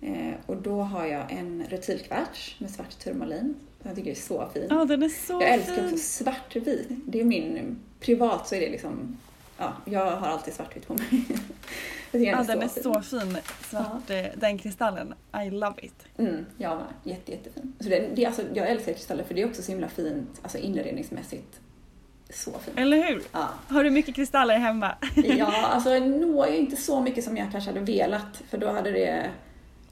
Ehm, 0.00 0.34
och 0.46 0.56
då 0.56 0.80
har 0.80 1.06
jag 1.06 1.32
en 1.32 1.64
rutilkvarts 1.68 2.56
med 2.60 2.70
svart 2.70 2.98
turmalin 2.98 3.54
som 3.80 3.88
jag 3.88 3.96
tycker 3.96 4.10
är 4.10 4.14
så 4.14 4.48
fin. 4.54 4.66
Ja, 4.70 4.84
den 4.84 5.02
är 5.02 5.08
så 5.08 5.32
Jag 5.32 5.54
älskar 5.54 5.74
fin. 5.74 5.84
också 5.84 5.98
svartvit. 5.98 6.88
Det 6.88 7.20
är 7.20 7.24
min, 7.24 7.78
privat 8.00 8.48
så 8.48 8.54
är 8.54 8.60
det 8.60 8.70
liksom, 8.70 9.16
ja, 9.58 9.72
jag 9.84 10.16
har 10.16 10.28
alltid 10.28 10.54
svartvitt 10.54 10.86
på 10.86 10.94
mig. 10.94 11.06
tycker 12.18 12.32
Ja, 12.32 12.42
den 12.42 12.62
är 12.62 12.68
så 12.68 13.02
fin. 13.02 13.38
Svart, 13.70 14.10
eh, 14.10 14.24
Den 14.36 14.58
kristallen. 14.58 15.14
I 15.46 15.50
love 15.50 15.74
it. 15.82 16.04
Mm, 16.18 16.46
jag 16.56 16.76
med. 16.76 16.86
Jätte, 17.04 17.32
jättefin. 17.32 17.72
Så 17.80 17.88
det, 17.88 18.08
det 18.14 18.26
alltså, 18.26 18.42
jag 18.54 18.68
älskar 18.68 18.92
kristaller 18.92 19.24
för 19.24 19.34
det 19.34 19.42
är 19.42 19.46
också 19.46 19.62
så 19.62 19.72
himla 19.72 19.88
fint, 19.88 20.40
alltså 20.42 20.58
inredningsmässigt. 20.58 21.60
Så 22.30 22.50
fint. 22.50 22.78
Eller 22.78 23.08
hur? 23.08 23.22
Ja. 23.32 23.48
Har 23.68 23.84
du 23.84 23.90
mycket 23.90 24.14
kristaller 24.14 24.58
hemma? 24.58 24.94
ja, 25.14 25.66
alltså 25.72 25.98
ju 26.46 26.56
inte 26.56 26.76
så 26.76 27.00
mycket 27.00 27.24
som 27.24 27.36
jag 27.36 27.52
kanske 27.52 27.70
hade 27.70 27.80
velat 27.80 28.42
för 28.50 28.58
då 28.58 28.70
hade 28.70 28.90
det 28.90 29.30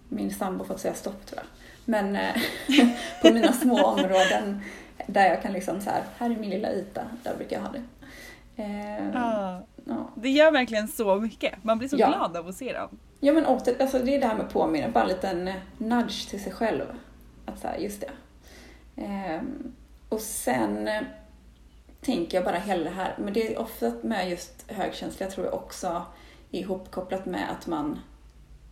min 0.09 0.35
sambo 0.35 0.64
fått 0.64 0.81
säga 0.81 0.94
stopp 0.94 1.27
tror 1.27 1.40
jag. 1.40 1.46
Men 1.85 2.16
eh, 2.16 2.35
på 3.22 3.33
mina 3.33 3.53
små 3.53 3.85
områden 3.85 4.61
där 5.07 5.29
jag 5.29 5.42
kan 5.42 5.53
liksom 5.53 5.81
så 5.81 5.90
här, 5.90 6.03
här 6.18 6.31
är 6.31 6.37
min 6.37 6.50
lilla 6.50 6.72
yta, 6.72 7.03
där 7.22 7.37
brukar 7.37 7.57
jag 7.57 7.62
ha 7.62 7.72
det. 7.72 7.83
Eh, 8.57 9.09
Ja. 9.14 9.67
ja. 9.87 10.11
Det 10.14 10.29
gör 10.31 10.51
verkligen 10.53 10.88
så 10.88 11.14
mycket. 11.21 11.64
Man 11.64 11.79
blir 11.79 11.88
så 11.88 11.97
Ja. 11.99 12.09
glad 12.09 12.37
av 12.37 12.49
att 12.49 12.55
se 12.55 12.73
dem. 12.73 12.99
Ja 13.21 13.33
men 13.33 13.47
åter, 13.47 13.77
alltså 13.83 13.99
det 13.99 14.14
är 14.14 14.21
det 14.21 14.27
här 14.27 14.37
med 14.37 14.51
påminna, 14.51 14.88
bara 14.88 15.05
en 15.05 15.09
liten 15.09 15.49
eh, 15.49 15.55
nudge 15.79 16.29
till 16.31 16.43
sig 16.43 16.53
själv. 16.53 16.85
Att 17.47 17.59
säga, 17.59 17.79
just 17.79 18.01
det. 18.01 18.11
Ehm, 19.03 19.73
och 20.09 20.21
sen 20.21 20.88
eh, 20.88 21.03
tänker 22.01 22.37
jag 22.38 22.45
bara 22.45 22.59
hela 22.59 22.85
det 22.85 22.90
här, 22.97 23.14
men 23.19 23.33
det 23.35 23.55
är 23.55 23.59
ofta 23.59 23.93
med 24.03 24.31
just 24.31 24.71
högkänsliga 24.71 25.31
tror 25.31 25.47
jag 25.47 25.55
också 25.55 26.03
ihopkopplat 26.51 27.27
med 27.27 27.51
att 27.51 27.67
man 27.67 27.99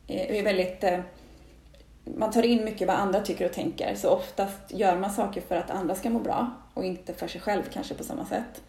eh, 0.06 0.36
är 0.38 0.42
väldigt 0.42 0.84
eh, 0.84 1.00
man 2.04 2.30
tar 2.30 2.42
in 2.42 2.64
mycket 2.64 2.88
vad 2.88 2.96
andra 2.96 3.20
tycker 3.20 3.46
och 3.46 3.52
tänker, 3.52 3.94
så 3.94 4.10
oftast 4.10 4.60
gör 4.68 4.96
man 4.98 5.10
saker 5.10 5.40
för 5.40 5.56
att 5.56 5.70
andra 5.70 5.94
ska 5.94 6.10
må 6.10 6.18
bra 6.18 6.50
och 6.74 6.84
inte 6.84 7.14
för 7.14 7.28
sig 7.28 7.40
själv 7.40 7.62
kanske 7.72 7.94
på 7.94 8.04
samma 8.04 8.24
sätt. 8.24 8.62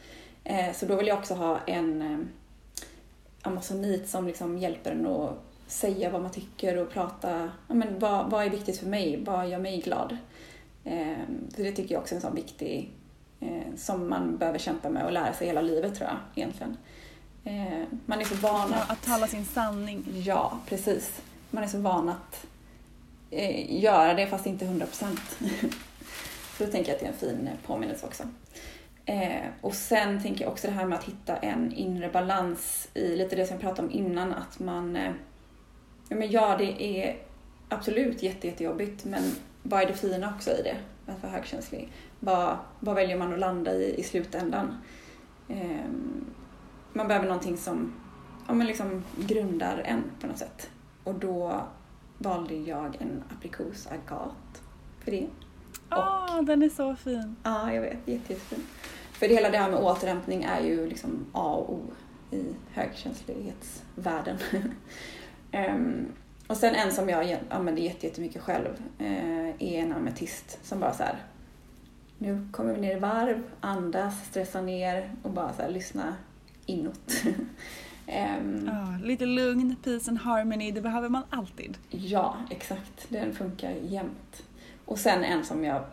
Eh, 0.44 0.74
Så 0.74 0.86
då 0.86 0.96
vill 0.96 1.08
jag 1.08 1.18
också 1.20 1.34
ha 1.34 1.60
en 1.68 2.02
eh, 2.02 2.18
amazonit 3.42 4.10
som 4.10 4.28
liksom 4.28 4.58
hjälper 4.58 4.92
en 4.92 5.08
att 5.08 5.44
säga 5.68 6.10
vad 6.10 6.22
man 6.22 6.32
tycker 6.32 6.78
och 6.78 6.92
prata, 6.92 7.52
ja, 7.68 7.74
men 7.74 8.00
vad, 8.00 8.30
vad 8.32 8.46
är 8.46 8.50
viktigt 8.50 8.80
för 8.80 8.86
mig, 8.88 9.24
vad 9.26 9.50
gör 9.50 9.60
mig 9.60 9.82
glad? 9.82 10.18
Eh, 10.84 11.18
Så 11.56 11.62
det 11.62 11.72
tycker 11.72 11.96
jag 11.96 12.02
också 12.02 12.14
är 12.14 12.18
en 12.18 12.22
sån 12.22 12.36
viktig, 12.36 12.92
eh, 13.40 13.76
som 13.78 14.10
man 14.10 14.38
behöver 14.38 14.60
kämpa 14.60 14.90
med 14.90 15.06
och 15.06 15.12
lära 15.12 15.34
sig 15.34 15.48
hela 15.48 15.62
livet 15.62 15.96
tror 15.96 16.10
jag 16.10 16.18
egentligen. 16.36 16.78
Eh, 17.46 17.84
Man 18.06 18.22
är 18.22 18.26
så 18.26 18.36
van 18.36 18.72
Ja, 18.72 18.78
att... 18.78 18.92
att 18.92 19.02
tala 19.06 19.28
sin 19.28 19.46
sanning. 19.46 20.06
Ja, 20.26 20.60
precis. 20.68 21.22
Man 21.52 21.64
är 21.64 21.68
så 21.68 21.78
van 21.78 22.10
att 22.10 22.46
eh, 23.32 23.82
göra 23.84 24.14
det 24.14 24.28
fast 24.28 24.46
inte 24.46 24.66
100 24.66 24.86
procent. 24.86 25.20
Så 26.58 26.66
då 26.66 26.72
tänker 26.72 26.90
jag 26.90 26.96
att 26.96 27.00
det 27.00 27.06
är 27.28 27.30
en 27.32 27.38
fin 27.38 27.50
påminnelse 27.66 28.06
också. 28.06 28.24
Eh, 29.06 29.46
och 29.62 29.74
sen 29.74 30.22
tänker 30.22 30.44
jag 30.44 30.52
också 30.52 30.68
det 30.68 30.74
här 30.74 30.86
med 30.86 31.00
att 31.00 31.04
hitta 31.04 31.38
en 31.38 31.74
inre 31.74 32.10
balans 32.10 32.90
i 32.94 33.16
lite 33.16 33.36
det 33.36 33.46
som 33.46 33.54
jag 33.54 33.62
pratade 33.62 33.88
om 33.88 33.94
innan, 33.94 34.34
att 34.34 34.60
man... 34.60 34.96
Eh, 34.96 35.12
ja, 36.10 36.16
men 36.16 36.32
ja, 36.32 36.56
det 36.58 36.84
är 36.84 37.18
absolut 37.70 38.24
jätte, 38.24 38.48
jättejobbigt, 38.48 39.06
men 39.06 39.24
vad 39.64 39.82
är 39.82 39.88
det 39.88 39.94
fina 39.94 40.34
också 40.36 40.52
i 40.52 40.62
det? 40.62 40.76
Att 41.12 41.24
vara 41.24 41.32
högkänslig. 41.32 41.92
Vad, 42.20 42.58
vad 42.80 42.96
väljer 42.96 43.18
man 43.18 43.34
att 43.34 43.40
landa 43.40 43.74
i 43.74 44.00
i 44.00 44.04
slutändan? 44.04 44.78
Eh, 45.50 45.86
man 46.94 47.08
behöver 47.08 47.28
någonting 47.28 47.58
som 47.58 47.94
ja, 48.48 48.54
men 48.54 48.68
liksom 48.68 49.04
grundar 49.16 49.78
en 49.86 50.04
på 50.22 50.28
något 50.28 50.38
sätt. 50.38 50.70
Och 51.04 51.16
då 51.16 51.64
valde 52.18 52.56
jag 52.56 52.98
en 53.00 53.24
aprikosagat 53.38 54.62
för 55.04 55.12
det. 55.12 55.28
Åh, 55.98 56.40
oh, 56.40 56.44
den 56.44 56.64
är 56.64 56.70
så 56.70 56.96
fin! 56.96 57.36
Ja, 57.44 57.74
jag 57.74 57.82
vet. 57.82 57.98
Jätte, 58.06 58.34
jättefin. 58.34 58.64
För 59.12 59.28
det 59.28 59.34
hela 59.34 59.50
det 59.50 59.58
här 59.58 59.72
med 59.72 59.80
återhämtning 59.80 60.44
är 60.44 60.62
ju 60.62 60.88
liksom 60.88 61.26
A 61.32 61.54
och 61.54 61.74
O 61.74 61.82
i 62.32 62.56
högkänslighetsvärlden. 62.72 64.38
um, 65.54 66.06
och 66.48 66.58
sen 66.58 66.76
en 66.76 66.92
som 66.92 67.10
jag 67.10 67.40
använder 67.50 67.82
jättemycket 67.82 68.42
själv 68.42 68.84
uh, 69.02 69.50
är 69.60 69.80
en 69.80 69.94
ametist 69.94 70.60
som 70.64 70.80
bara 70.80 70.94
så 70.94 71.04
här, 71.04 71.16
nu 72.18 72.48
kommer 72.52 72.74
vi 72.74 72.82
ner 72.82 72.98
i 72.98 73.00
varv, 73.00 73.44
andas, 73.60 74.26
stressa 74.26 74.62
ner 74.62 75.12
och 75.24 75.32
bara 75.32 75.54
så 75.54 75.62
här, 75.62 75.70
lyssna 75.70 76.16
inåt. 76.66 77.24
um, 78.08 78.70
oh, 78.70 79.06
lite 79.06 79.26
lugn, 79.26 79.76
peace 79.84 80.12
and 80.12 80.20
harmony, 80.20 80.72
det 80.72 80.82
behöver 80.82 81.10
man 81.10 81.24
alltid. 81.30 81.78
Ja, 81.90 82.38
exakt. 82.50 83.06
Den 83.10 83.36
funkar 83.36 83.72
jämt. 83.72 84.44
Och 84.86 85.00
sen 85.00 85.24
en 85.24 85.46
som 85.46 85.64
jag 85.64 85.84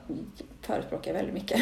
förespråkar 0.61 1.12
väldigt 1.12 1.34
mycket 1.34 1.61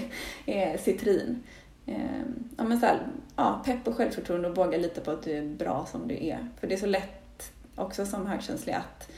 är 0.46 0.78
citrin. 0.78 1.42
Ehm, 1.86 2.48
ja, 2.56 2.64
men 2.64 2.80
så 2.80 2.86
här, 2.86 3.06
ja, 3.36 3.62
pepp 3.64 3.88
och 3.88 3.96
självförtroende 3.96 4.48
och 4.48 4.56
våga 4.56 4.78
lita 4.78 5.00
på 5.00 5.10
att 5.10 5.22
du 5.22 5.32
är 5.32 5.42
bra 5.42 5.86
som 5.90 6.08
du 6.08 6.14
är. 6.26 6.48
För 6.60 6.66
det 6.66 6.74
är 6.74 6.78
så 6.78 6.86
lätt 6.86 7.52
också 7.76 8.06
som 8.06 8.26
högkänslig 8.26 8.72
att 8.72 9.08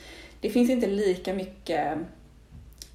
det 0.40 0.50
finns 0.50 0.70
inte 0.70 0.86
lika 0.86 1.34
mycket 1.34 1.98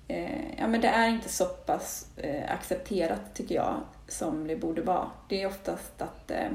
eh, 0.08 0.58
ja 0.58 0.68
men 0.68 0.82
det 0.82 0.88
är 0.88 1.10
inte 1.10 1.30
så 1.30 1.46
pass 1.46 2.08
eh, 2.18 2.54
accepterat 2.54 3.34
tycker 3.34 3.56
jag 3.56 3.76
som 4.08 4.48
det 4.48 4.56
borde 4.56 4.82
vara. 4.82 5.10
Det 5.30 5.42
är 5.42 5.48
oftast 5.48 6.02
att, 6.02 6.32
eh, 6.32 6.50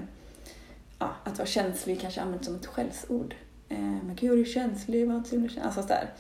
ja, 0.99 1.11
att 1.25 1.39
vara 1.39 1.49
känslig 1.49 2.01
kanske 2.01 2.21
används 2.21 2.47
som 2.47 2.57
ett 2.57 2.67
skällsord. 2.67 3.35
Eh, 3.69 3.79
men 3.79 4.15
gud, 4.15 4.33
är 4.33 4.37
du 4.37 4.45
känslig? 4.45 5.03
Inte 5.03 5.31
så 5.31 5.37
känslig. 5.37 5.63
Alltså 5.63 5.83
sådär. 5.83 6.11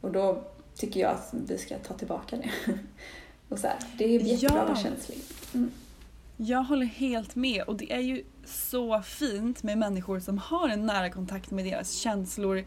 Och 0.00 0.12
då 0.12 0.42
tycker 0.76 1.00
jag 1.00 1.10
att 1.10 1.30
vi 1.32 1.58
ska 1.58 1.78
ta 1.78 1.94
tillbaka 1.94 2.36
det. 2.36 2.50
och 3.48 3.58
så 3.58 3.66
här, 3.66 3.78
det 3.98 4.04
är 4.04 4.20
jättebra 4.20 4.60
att 4.60 4.68
vara 4.68 4.78
känslig. 4.78 5.18
Mm. 5.54 5.70
Jag 6.36 6.62
håller 6.62 6.86
helt 6.86 7.34
med 7.34 7.62
och 7.62 7.76
det 7.76 7.92
är 7.92 8.00
ju 8.00 8.24
så 8.44 9.02
fint 9.02 9.62
med 9.62 9.78
människor 9.78 10.20
som 10.20 10.38
har 10.38 10.68
en 10.68 10.86
nära 10.86 11.10
kontakt 11.10 11.50
med 11.50 11.64
deras 11.64 11.92
känslor 11.92 12.64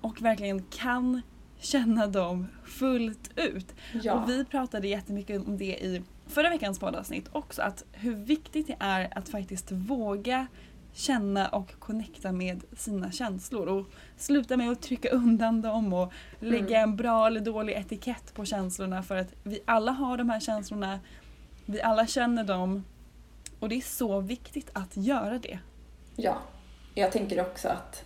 och 0.00 0.22
verkligen 0.22 0.62
kan 0.62 1.22
känna 1.58 2.06
dem 2.06 2.46
fullt 2.64 3.30
ut. 3.36 3.74
Ja. 4.02 4.14
Och 4.14 4.30
vi 4.30 4.44
pratade 4.44 4.88
jättemycket 4.88 5.46
om 5.46 5.58
det 5.58 5.84
i 5.84 6.02
förra 6.26 6.50
veckans 6.50 6.78
poddavsnitt 6.78 7.28
också, 7.32 7.62
att 7.62 7.84
hur 7.92 8.14
viktigt 8.14 8.66
det 8.66 8.76
är 8.78 9.18
att 9.18 9.28
faktiskt 9.28 9.72
våga 9.72 10.46
känna 10.92 11.48
och 11.48 11.78
connecta 11.78 12.32
med 12.32 12.64
sina 12.76 13.12
känslor 13.12 13.68
och 13.68 13.86
sluta 14.16 14.56
med 14.56 14.70
att 14.70 14.82
trycka 14.82 15.08
undan 15.08 15.62
dem 15.62 15.92
och 15.92 16.12
lägga 16.40 16.78
mm. 16.78 16.90
en 16.90 16.96
bra 16.96 17.26
eller 17.26 17.40
dålig 17.40 17.74
etikett 17.74 18.34
på 18.34 18.44
känslorna 18.44 19.02
för 19.02 19.16
att 19.16 19.32
vi 19.42 19.60
alla 19.64 19.92
har 19.92 20.16
de 20.16 20.30
här 20.30 20.40
känslorna, 20.40 21.00
vi 21.66 21.82
alla 21.82 22.06
känner 22.06 22.44
dem 22.44 22.84
och 23.60 23.68
det 23.68 23.74
är 23.74 23.80
så 23.80 24.20
viktigt 24.20 24.70
att 24.72 24.96
göra 24.96 25.38
det. 25.38 25.58
Ja, 26.16 26.36
jag 26.94 27.12
tänker 27.12 27.40
också 27.40 27.68
att 27.68 28.04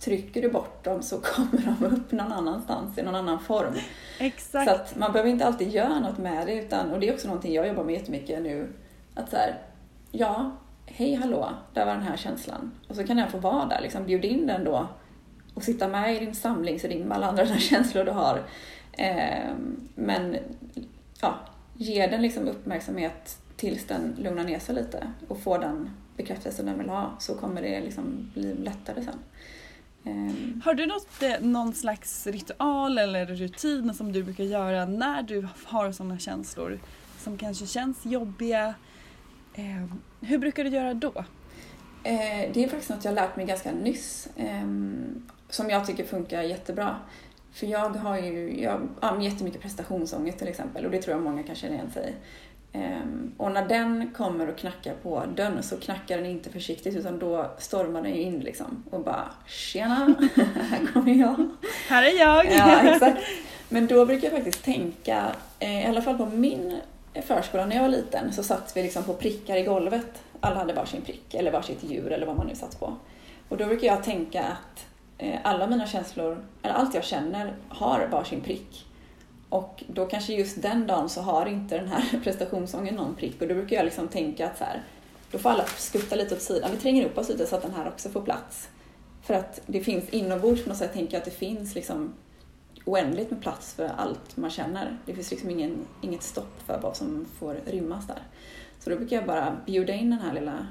trycker 0.00 0.42
du 0.42 0.50
bort 0.50 0.84
dem 0.84 1.02
så 1.02 1.20
kommer 1.22 1.76
de 1.78 1.86
upp 1.86 2.12
någon 2.12 2.32
annanstans 2.32 2.98
i 2.98 3.02
någon 3.02 3.14
annan 3.14 3.40
form. 3.40 3.74
Exakt. 4.18 4.70
Så 4.70 4.74
att 4.74 4.96
man 4.96 5.12
behöver 5.12 5.30
inte 5.30 5.46
alltid 5.46 5.70
göra 5.70 6.00
något 6.00 6.18
med 6.18 6.46
det 6.46 6.54
utan, 6.54 6.90
och 6.90 7.00
det 7.00 7.08
är 7.08 7.14
också 7.14 7.26
någonting 7.26 7.54
jag 7.54 7.68
jobbar 7.68 7.84
med 7.84 7.94
jättemycket 7.94 8.42
nu, 8.42 8.72
att 9.14 9.30
så 9.30 9.36
här, 9.36 9.58
ja, 10.10 10.50
hej 10.86 11.14
hallå, 11.14 11.50
där 11.74 11.86
var 11.86 11.92
den 11.92 12.02
här 12.02 12.16
känslan. 12.16 12.72
Och 12.88 12.96
så 12.96 13.06
kan 13.06 13.16
den 13.16 13.30
få 13.30 13.38
vara 13.38 13.66
där, 13.66 13.80
liksom 13.80 14.04
bjud 14.06 14.24
in 14.24 14.46
den 14.46 14.64
då 14.64 14.88
och 15.54 15.62
sitta 15.62 15.88
med 15.88 16.16
i 16.16 16.18
din 16.18 16.34
samlingsring 16.34 17.04
med 17.04 17.16
alla 17.16 17.26
andra 17.26 17.46
känslor 17.58 18.04
du 18.04 18.10
har. 18.10 18.42
Eh, 18.92 19.54
men 19.94 20.36
ja, 21.20 21.38
ge 21.74 22.06
den 22.06 22.22
liksom 22.22 22.48
uppmärksamhet 22.48 23.38
tills 23.56 23.86
den 23.86 24.16
lugnar 24.18 24.44
ner 24.44 24.58
sig 24.58 24.74
lite 24.74 25.12
och 25.28 25.40
får 25.40 25.58
den 25.58 25.90
bekräftelse 26.16 26.62
den 26.62 26.78
vill 26.78 26.88
ha 26.88 27.16
så 27.18 27.34
kommer 27.34 27.62
det 27.62 27.80
liksom 27.80 28.30
bli 28.34 28.54
lättare 28.54 29.04
sen. 29.04 29.18
Ehm. 30.04 30.62
Har 30.64 30.74
du 30.74 30.86
något, 30.86 31.22
eh, 31.22 31.40
någon 31.40 31.74
slags 31.74 32.26
ritual 32.26 32.98
eller 32.98 33.26
rutin 33.26 33.94
som 33.94 34.12
du 34.12 34.22
brukar 34.22 34.44
göra 34.44 34.84
när 34.84 35.22
du 35.22 35.48
har 35.64 35.92
sådana 35.92 36.18
känslor 36.18 36.78
som 37.18 37.38
kanske 37.38 37.66
känns 37.66 38.06
jobbiga 38.06 38.74
Eh, 39.56 39.86
hur 40.20 40.38
brukar 40.38 40.64
du 40.64 40.70
göra 40.70 40.94
då? 40.94 41.12
Eh, 42.04 42.52
det 42.52 42.64
är 42.64 42.68
faktiskt 42.68 42.90
något 42.90 43.04
jag 43.04 43.14
lärt 43.14 43.36
mig 43.36 43.46
ganska 43.46 43.72
nyss, 43.72 44.28
eh, 44.36 44.66
som 45.48 45.70
jag 45.70 45.86
tycker 45.86 46.04
funkar 46.04 46.42
jättebra. 46.42 46.96
För 47.52 47.66
jag 47.66 47.88
har 47.88 48.18
ju 48.18 48.62
jag 48.62 48.80
har 49.00 49.20
jättemycket 49.20 49.60
prestationsångest 49.60 50.38
till 50.38 50.48
exempel 50.48 50.84
och 50.84 50.90
det 50.90 51.02
tror 51.02 51.16
jag 51.16 51.24
många 51.24 51.42
kan 51.42 51.54
känna 51.54 51.74
igen 51.74 51.90
sig 51.90 52.14
Um, 52.76 53.32
och 53.36 53.52
när 53.52 53.68
den 53.68 54.10
kommer 54.10 54.48
och 54.48 54.58
knackar 54.58 54.94
på 54.94 55.24
dörren 55.36 55.62
så 55.62 55.76
knackar 55.76 56.16
den 56.16 56.26
inte 56.26 56.50
försiktigt 56.50 56.96
utan 56.96 57.18
då 57.18 57.50
stormar 57.58 58.02
den 58.02 58.14
ju 58.14 58.20
in 58.20 58.40
liksom 58.40 58.84
och 58.90 59.00
bara 59.00 59.28
“Tjena, 59.46 59.94
här 60.70 60.92
kommer 60.92 61.14
jag”. 61.14 61.48
Här 61.88 62.02
är 62.02 62.20
jag! 62.20 62.46
ja, 62.46 62.80
exakt. 62.94 63.22
Men 63.68 63.86
då 63.86 64.06
brukar 64.06 64.28
jag 64.28 64.36
faktiskt 64.36 64.64
tänka, 64.64 65.32
eh, 65.58 65.82
i 65.82 65.86
alla 65.86 66.02
fall 66.02 66.18
på 66.18 66.26
min 66.26 66.76
förskolan 67.22 67.68
när 67.68 67.76
jag 67.76 67.82
var 67.82 67.88
liten 67.88 68.32
så 68.32 68.42
satt 68.42 68.76
vi 68.76 68.82
liksom 68.82 69.04
på 69.04 69.14
prickar 69.14 69.56
i 69.56 69.62
golvet. 69.62 70.22
Alla 70.40 70.56
hade 70.56 70.72
varsin 70.72 71.02
prick 71.02 71.34
eller 71.34 71.52
varsitt 71.52 71.84
djur 71.84 72.12
eller 72.12 72.26
vad 72.26 72.36
man 72.36 72.46
nu 72.46 72.54
satt 72.54 72.80
på. 72.80 72.96
Och 73.48 73.56
då 73.56 73.66
brukar 73.66 73.86
jag 73.86 74.04
tänka 74.04 74.42
att 74.44 74.86
eh, 75.18 75.40
alla 75.44 75.66
mina 75.66 75.86
känslor, 75.86 76.44
eller 76.62 76.74
allt 76.74 76.94
jag 76.94 77.04
känner, 77.04 77.54
har 77.68 78.08
varsin 78.10 78.40
prick. 78.40 78.86
Och 79.48 79.84
då 79.86 80.06
kanske 80.06 80.32
just 80.32 80.62
den 80.62 80.86
dagen 80.86 81.08
så 81.08 81.20
har 81.20 81.46
inte 81.46 81.78
den 81.78 81.88
här 81.88 82.20
prestationsången 82.24 82.94
någon 82.94 83.14
prick 83.14 83.42
och 83.42 83.48
då 83.48 83.54
brukar 83.54 83.76
jag 83.76 83.84
liksom 83.84 84.08
tänka 84.08 84.46
att 84.46 84.58
så 84.58 84.64
här, 84.64 84.82
då 85.30 85.38
får 85.38 85.50
alla 85.50 85.64
skutta 85.64 86.16
lite 86.16 86.34
åt 86.34 86.42
sidan. 86.42 86.70
Vi 86.70 86.76
tränger 86.76 87.04
upp 87.04 87.18
oss 87.18 87.28
lite 87.28 87.46
så 87.46 87.56
att 87.56 87.62
den 87.62 87.74
här 87.74 87.88
också 87.88 88.08
får 88.08 88.22
plats. 88.22 88.68
För 89.22 89.34
att 89.34 89.60
det 89.66 89.80
finns 89.80 90.08
inombords 90.08 90.62
på 90.62 90.68
något 90.68 90.78
sätt, 90.78 90.92
tänker 90.92 91.14
jag 91.14 91.18
att 91.18 91.24
det 91.24 91.30
finns 91.30 91.74
liksom 91.74 92.14
oändligt 92.86 93.30
med 93.30 93.42
plats 93.42 93.74
för 93.74 93.88
allt 93.96 94.36
man 94.36 94.50
känner. 94.50 94.98
Det 95.06 95.14
finns 95.14 95.30
liksom 95.30 95.50
ingen, 95.50 95.86
inget 96.00 96.22
stopp 96.22 96.62
för 96.66 96.80
vad 96.82 96.96
som 96.96 97.26
får 97.38 97.56
rymmas 97.66 98.06
där. 98.06 98.22
Så 98.78 98.90
då 98.90 98.96
brukar 98.96 99.16
jag 99.16 99.26
bara 99.26 99.56
bjuda 99.66 99.92
in 99.92 100.10
den 100.10 100.18
här 100.18 100.32
lilla 100.32 100.66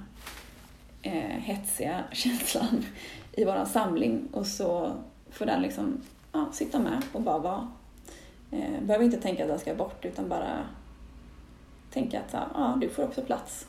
eh, 1.02 1.40
hetsiga 1.40 2.04
känslan 2.12 2.86
i 3.32 3.46
våran 3.46 3.66
samling 3.66 4.28
och 4.32 4.48
så 4.48 4.92
får 5.30 5.46
den 5.46 5.62
liksom 5.62 6.02
ja, 6.32 6.50
sitta 6.54 6.80
med 6.80 7.02
och 7.12 7.22
bara 7.22 7.40
vara. 7.40 7.68
Eh, 8.52 8.82
behöver 8.82 9.06
inte 9.06 9.22
tänka 9.22 9.44
att 9.44 9.50
den 9.50 9.60
ska 9.60 9.76
bort 9.76 10.06
utan 10.06 10.30
bara 10.30 10.60
tänka 11.92 12.20
att 12.20 12.34
ja, 12.34 12.78
du 12.82 12.90
får 12.90 13.04
också 13.04 13.22
plats. 13.22 13.68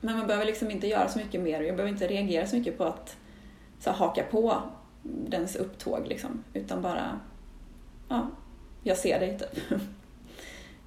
Men 0.00 0.16
man 0.18 0.26
behöver 0.26 0.46
liksom 0.46 0.70
inte 0.70 0.86
göra 0.86 1.08
så 1.08 1.18
mycket 1.18 1.40
mer 1.40 1.60
och 1.60 1.66
jag 1.66 1.76
behöver 1.76 1.92
inte 1.92 2.06
reagera 2.06 2.46
så 2.46 2.56
mycket 2.56 2.78
på 2.78 2.84
att 2.84 3.16
så 3.80 3.90
haka 3.90 4.22
på 4.22 4.62
dens 5.02 5.56
upptåg 5.56 6.06
liksom, 6.06 6.44
utan 6.52 6.82
bara 6.82 7.20
ja, 8.08 8.30
jag 8.82 8.96
ser 8.96 9.20
dig 9.20 9.38
typ. 9.38 9.80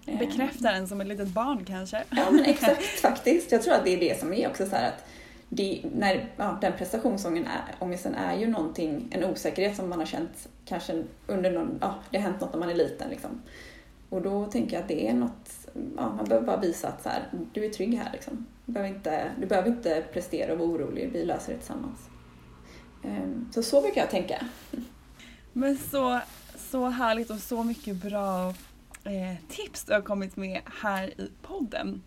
Bekräfta 0.20 0.72
den 0.72 0.88
som 0.88 1.02
ett 1.02 1.08
litet 1.08 1.28
barn 1.28 1.66
kanske? 1.66 2.04
Ja 2.10 2.32
men 2.32 2.46
exakt 2.46 2.84
faktiskt. 2.84 3.52
Jag 3.52 3.62
tror 3.62 3.74
att 3.74 3.86
det 3.86 3.94
är 3.94 4.00
det 4.00 4.20
som 4.20 4.34
är 4.34 4.50
också 4.50 4.66
så 4.66 4.76
att 4.76 5.06
det, 5.50 5.82
när, 5.96 6.30
ja, 6.38 6.58
den 6.62 6.74
prestationsångesten 6.78 8.16
är, 8.16 8.34
är 8.34 8.40
ju 8.40 8.48
någonting, 8.48 9.08
en 9.12 9.24
osäkerhet 9.24 9.76
som 9.76 9.90
man 9.90 10.00
har 10.00 10.06
känt 10.06 10.48
kanske 10.66 11.04
under 11.28 11.52
någon, 11.52 11.78
ja 11.82 11.96
det 12.10 12.18
har 12.18 12.24
hänt 12.24 12.42
något 12.42 12.54
när 12.54 12.60
man 12.60 12.70
är 12.70 12.76
liten 12.76 13.10
liksom. 13.10 13.42
Och 14.10 14.22
då 14.22 14.46
tänker 14.46 14.74
jag 14.74 14.82
att 14.82 14.88
det 14.88 15.08
är 15.08 15.14
något, 15.14 15.68
ja, 15.74 16.14
man 16.16 16.26
behöver 16.26 16.48
bara 16.48 16.60
visa 16.60 16.88
att 16.88 17.04
så 17.04 17.10
här, 17.10 17.30
du 17.54 17.66
är 17.66 17.70
trygg 17.70 17.98
här 17.98 18.10
liksom. 18.14 18.46
Du 18.66 18.72
behöver, 18.72 18.96
inte, 18.96 19.32
du 19.40 19.46
behöver 19.46 19.70
inte 19.70 20.04
prestera 20.14 20.54
och 20.54 20.60
vara 20.60 20.70
orolig, 20.70 21.10
vi 21.14 21.26
löser 21.26 21.52
det 21.52 21.58
tillsammans. 21.58 22.00
Ehm, 23.04 23.50
så 23.52 23.64
så 23.64 23.82
brukar 23.82 24.02
jag 24.02 24.10
tänka. 24.10 24.46
Men 25.54 25.78
så 25.78 26.20
så 26.72 26.90
härligt 26.90 27.30
och 27.30 27.40
så 27.40 27.64
mycket 27.64 27.96
bra 27.96 28.50
eh, 29.04 29.36
tips 29.50 29.84
du 29.84 29.94
har 29.94 30.02
kommit 30.02 30.36
med 30.36 30.62
här 30.82 31.22
i 31.22 31.32
podden. 31.42 32.02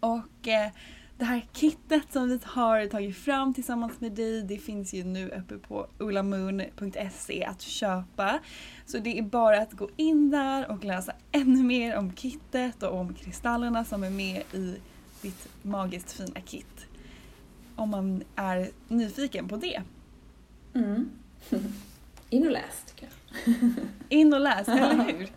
Och 0.00 0.48
eh, 0.48 0.70
det 1.18 1.24
här 1.24 1.46
kittet 1.52 2.12
som 2.12 2.28
vi 2.28 2.40
har 2.44 2.86
tagit 2.86 3.16
fram 3.16 3.54
tillsammans 3.54 4.00
med 4.00 4.12
dig, 4.12 4.42
det 4.42 4.58
finns 4.58 4.94
ju 4.94 5.04
nu 5.04 5.28
uppe 5.28 5.58
på 5.58 5.86
ulamoon.se 5.98 7.44
att 7.44 7.60
köpa. 7.60 8.38
Så 8.86 8.98
det 8.98 9.18
är 9.18 9.22
bara 9.22 9.62
att 9.62 9.72
gå 9.72 9.88
in 9.96 10.30
där 10.30 10.70
och 10.70 10.84
läsa 10.84 11.12
ännu 11.32 11.62
mer 11.62 11.96
om 11.96 12.12
kittet 12.16 12.82
och 12.82 12.94
om 12.94 13.14
kristallerna 13.14 13.84
som 13.84 14.04
är 14.04 14.10
med 14.10 14.42
i 14.52 14.76
ditt 15.22 15.48
magiskt 15.62 16.12
fina 16.12 16.40
kit. 16.40 16.86
Om 17.76 17.90
man 17.90 18.22
är 18.36 18.70
nyfiken 18.88 19.48
på 19.48 19.56
det. 19.56 19.82
Mm. 20.74 21.10
In 22.30 22.46
och 22.46 22.52
läs 22.52 22.84
tycker 22.86 23.02
jag. 23.02 23.17
In 24.08 24.34
och 24.34 24.40
läs, 24.40 24.68
eller 24.68 25.04
hur? 25.04 25.28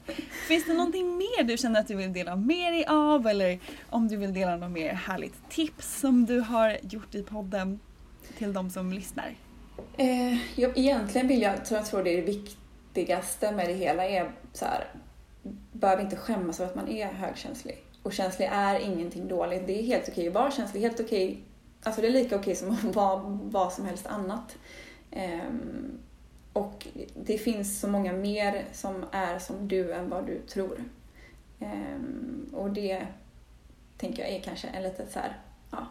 Finns 0.47 0.65
det 0.65 0.73
någonting 0.73 1.17
mer 1.17 1.43
du 1.43 1.57
känner 1.57 1.79
att 1.79 1.87
du 1.87 1.95
vill 1.95 2.13
dela 2.13 2.35
med 2.35 2.73
dig 2.73 2.85
av 2.85 3.27
eller 3.27 3.59
om 3.89 4.07
du 4.07 4.17
vill 4.17 4.33
dela 4.33 4.55
något 4.55 4.71
mer 4.71 4.93
härligt 4.93 5.49
tips 5.49 5.99
som 5.99 6.25
du 6.25 6.39
har 6.39 6.77
gjort 6.81 7.15
i 7.15 7.23
podden 7.23 7.79
till 8.37 8.53
de 8.53 8.69
som 8.69 8.93
lyssnar? 8.93 9.35
Eh, 9.97 10.59
jag, 10.59 10.77
egentligen 10.77 11.27
vill 11.27 11.41
jag, 11.41 11.65
tror 11.65 11.77
jag 11.77 11.87
tror 11.87 12.03
det 12.03 12.09
är 12.09 12.17
det 12.17 12.31
viktigaste 12.31 13.51
med 13.51 13.67
det 13.67 13.73
hela 13.73 14.05
är 14.05 14.31
så 14.53 14.65
här, 14.65 14.87
behöver 15.71 16.03
inte 16.03 16.15
skämmas 16.15 16.59
över 16.59 16.69
att 16.69 16.75
man 16.75 16.87
är 16.87 17.07
högkänslig. 17.07 17.83
Och 18.03 18.13
känslig 18.13 18.49
är 18.51 18.79
ingenting 18.79 19.27
dåligt. 19.27 19.67
Det 19.67 19.79
är 19.79 19.83
helt 19.83 20.09
okej 20.09 20.27
att 20.27 20.33
vara 20.33 20.51
känslig, 20.51 20.81
helt 20.81 20.99
okej, 20.99 21.43
alltså 21.83 22.01
det 22.01 22.07
är 22.07 22.11
lika 22.11 22.35
okej 22.35 22.55
som 22.55 22.71
att 22.71 22.95
vara 22.95 23.19
vad 23.43 23.73
som 23.73 23.85
helst 23.85 24.07
annat. 24.07 24.57
Um, 25.11 25.99
och 26.53 26.87
det 27.15 27.37
finns 27.37 27.79
så 27.79 27.87
många 27.87 28.13
mer 28.13 28.65
som 28.71 29.05
är 29.11 29.39
som 29.39 29.67
du 29.67 29.93
än 29.93 30.09
vad 30.09 30.25
du 30.25 30.39
tror. 30.39 30.83
Ehm, 31.59 32.49
och 32.53 32.71
det 32.71 33.07
tänker 33.97 34.23
jag 34.23 34.31
är 34.31 34.41
kanske 34.41 34.67
en 34.67 34.83
litet 34.83 35.11
så 35.11 35.19
här, 35.19 35.39
ja, 35.71 35.87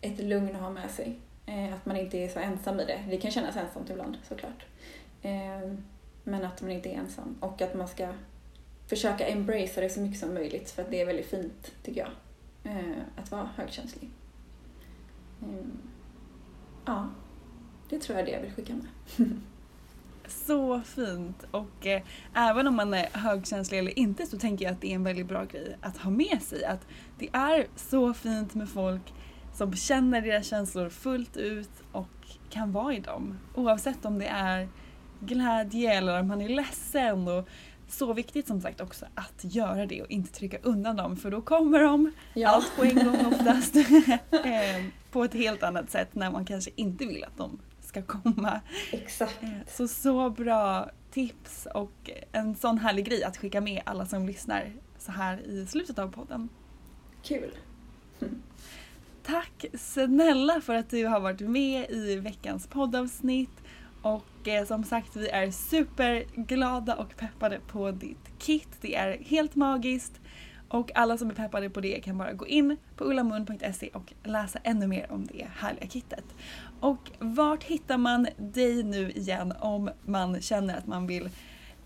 ett 0.00 0.18
lugn 0.18 0.56
att 0.56 0.62
ha 0.62 0.70
med 0.70 0.90
sig. 0.90 1.20
Eh, 1.46 1.74
att 1.74 1.86
man 1.86 1.96
inte 1.96 2.18
är 2.18 2.28
så 2.28 2.38
ensam 2.38 2.80
i 2.80 2.84
det. 2.84 3.04
Det 3.10 3.16
kan 3.16 3.30
kännas 3.30 3.56
ensamt 3.56 3.90
ibland 3.90 4.16
såklart. 4.28 4.66
Ehm, 5.22 5.84
men 6.24 6.44
att 6.44 6.62
man 6.62 6.70
inte 6.70 6.88
är 6.88 6.94
ensam 6.94 7.36
och 7.40 7.62
att 7.62 7.74
man 7.74 7.88
ska 7.88 8.12
försöka 8.86 9.26
embracea 9.26 9.82
det 9.82 9.90
så 9.90 10.00
mycket 10.00 10.20
som 10.20 10.34
möjligt 10.34 10.70
för 10.70 10.82
att 10.82 10.90
det 10.90 11.00
är 11.00 11.06
väldigt 11.06 11.26
fint, 11.26 11.72
tycker 11.82 12.00
jag, 12.00 12.10
eh, 12.72 12.98
att 13.16 13.30
vara 13.30 13.50
högkänslig. 13.56 14.10
Ehm, 15.42 15.78
ja, 16.84 17.08
det 17.88 17.98
tror 17.98 18.18
jag 18.18 18.22
är 18.22 18.32
det 18.32 18.36
jag 18.36 18.42
vill 18.42 18.52
skicka 18.52 18.72
med. 18.74 18.86
Så 20.28 20.80
fint! 20.80 21.44
Och 21.50 21.86
eh, 21.86 22.02
även 22.34 22.66
om 22.66 22.76
man 22.76 22.94
är 22.94 23.08
högkänslig 23.12 23.78
eller 23.78 23.98
inte 23.98 24.26
så 24.26 24.38
tänker 24.38 24.64
jag 24.64 24.72
att 24.72 24.80
det 24.80 24.90
är 24.90 24.94
en 24.94 25.04
väldigt 25.04 25.26
bra 25.26 25.44
grej 25.44 25.76
att 25.80 25.96
ha 25.98 26.10
med 26.10 26.42
sig. 26.42 26.64
Att 26.64 26.86
det 27.18 27.28
är 27.32 27.66
så 27.76 28.14
fint 28.14 28.54
med 28.54 28.68
folk 28.68 29.14
som 29.54 29.74
känner 29.74 30.20
deras 30.20 30.46
känslor 30.46 30.88
fullt 30.88 31.36
ut 31.36 31.70
och 31.92 32.08
kan 32.50 32.72
vara 32.72 32.94
i 32.94 33.00
dem. 33.00 33.38
Oavsett 33.54 34.04
om 34.04 34.18
det 34.18 34.26
är 34.26 34.68
glädje 35.20 35.94
eller 35.94 36.20
om 36.20 36.28
man 36.28 36.40
är 36.40 36.48
ledsen. 36.48 37.28
Och 37.28 37.48
så 37.88 38.12
viktigt 38.12 38.46
som 38.46 38.60
sagt 38.60 38.80
också 38.80 39.06
att 39.14 39.54
göra 39.54 39.86
det 39.86 40.02
och 40.02 40.10
inte 40.10 40.32
trycka 40.32 40.58
undan 40.62 40.96
dem 40.96 41.16
för 41.16 41.30
då 41.30 41.40
kommer 41.40 41.80
de, 41.80 42.12
ja. 42.34 42.48
allt 42.48 42.76
på 42.76 42.84
en 42.84 42.94
gång 42.94 43.26
oftast, 43.26 43.76
eh, 44.30 44.84
på 45.10 45.24
ett 45.24 45.34
helt 45.34 45.62
annat 45.62 45.90
sätt 45.90 46.14
när 46.14 46.30
man 46.30 46.44
kanske 46.44 46.70
inte 46.76 47.06
vill 47.06 47.24
att 47.24 47.38
de 47.38 47.58
ska 48.02 48.20
komma. 48.20 48.60
Exakt. 48.92 49.42
Eh, 49.42 49.50
så 49.66 49.88
så 49.88 50.30
bra 50.30 50.90
tips 51.10 51.66
och 51.74 52.10
en 52.32 52.54
sån 52.54 52.78
härlig 52.78 53.04
grej 53.04 53.24
att 53.24 53.36
skicka 53.36 53.60
med 53.60 53.82
alla 53.84 54.06
som 54.06 54.26
lyssnar 54.26 54.72
så 54.98 55.12
här 55.12 55.40
i 55.40 55.66
slutet 55.66 55.98
av 55.98 56.08
podden. 56.08 56.48
Kul. 57.22 57.50
Tack 59.22 59.64
snälla 59.74 60.60
för 60.60 60.74
att 60.74 60.90
du 60.90 61.06
har 61.06 61.20
varit 61.20 61.40
med 61.40 61.90
i 61.90 62.16
veckans 62.16 62.66
poddavsnitt. 62.66 63.62
Och 64.02 64.48
eh, 64.48 64.66
som 64.66 64.84
sagt, 64.84 65.16
vi 65.16 65.28
är 65.28 65.50
superglada 65.50 66.94
och 66.94 67.16
peppade 67.16 67.60
på 67.68 67.90
ditt 67.90 68.38
kit. 68.38 68.68
Det 68.80 68.94
är 68.94 69.18
helt 69.18 69.54
magiskt. 69.54 70.20
Och 70.68 70.90
alla 70.94 71.18
som 71.18 71.30
är 71.30 71.34
peppade 71.34 71.70
på 71.70 71.80
det 71.80 72.00
kan 72.00 72.18
bara 72.18 72.32
gå 72.32 72.46
in 72.46 72.76
på 72.96 73.04
ullamun.se 73.04 73.88
och 73.88 74.12
läsa 74.24 74.58
ännu 74.64 74.86
mer 74.86 75.12
om 75.12 75.26
det 75.26 75.48
härliga 75.56 75.88
kittet. 75.88 76.24
Och 76.86 77.10
vart 77.18 77.62
hittar 77.62 77.98
man 77.98 78.28
dig 78.36 78.82
nu 78.82 79.10
igen 79.10 79.52
om 79.60 79.90
man 80.04 80.40
känner 80.40 80.78
att 80.78 80.86
man 80.86 81.06
vill 81.06 81.30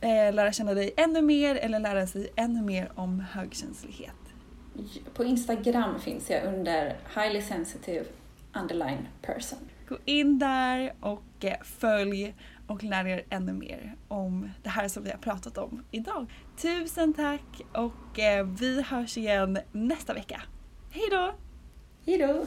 eh, 0.01 0.35
lära 0.35 0.53
känna 0.53 0.75
dig 0.75 0.95
ännu 0.97 1.23
mer 1.23 1.57
eller 1.57 1.81
lära 1.81 2.07
sig 2.07 2.33
ännu 2.37 2.63
mer 2.63 2.93
om 2.95 3.21
högkänslighet? 3.21 4.15
På 5.15 5.25
Instagram 5.25 6.01
finns 6.01 6.31
jag 6.31 6.45
under 6.45 6.97
highly 7.15 7.43
sensitive 7.43 8.05
underline 8.63 9.09
person. 9.23 9.59
Gå 9.89 9.97
in 10.05 10.39
där 10.39 10.93
och 11.01 11.45
eh, 11.45 11.61
följ 11.63 12.35
och 12.67 12.85
lär 12.85 13.07
er 13.07 13.25
ännu 13.31 13.53
mer 13.53 13.97
om 14.09 14.51
det 14.63 14.71
här 14.71 14.89
som 14.89 15.05
vi 15.05 15.11
har 15.11 15.19
pratat 15.19 15.59
om 15.59 15.85
idag. 15.91 16.27
Tusen 16.57 17.15
tack 17.15 17.61
och 17.73 18.19
eh, 18.19 18.47
vi 18.47 18.83
hörs 18.83 19.17
igen 19.17 19.59
nästa 19.73 20.15
vecka. 20.15 20.43
Hej 20.91 21.09
då! 21.11 21.35
Hej 22.07 22.19
då! 22.19 22.47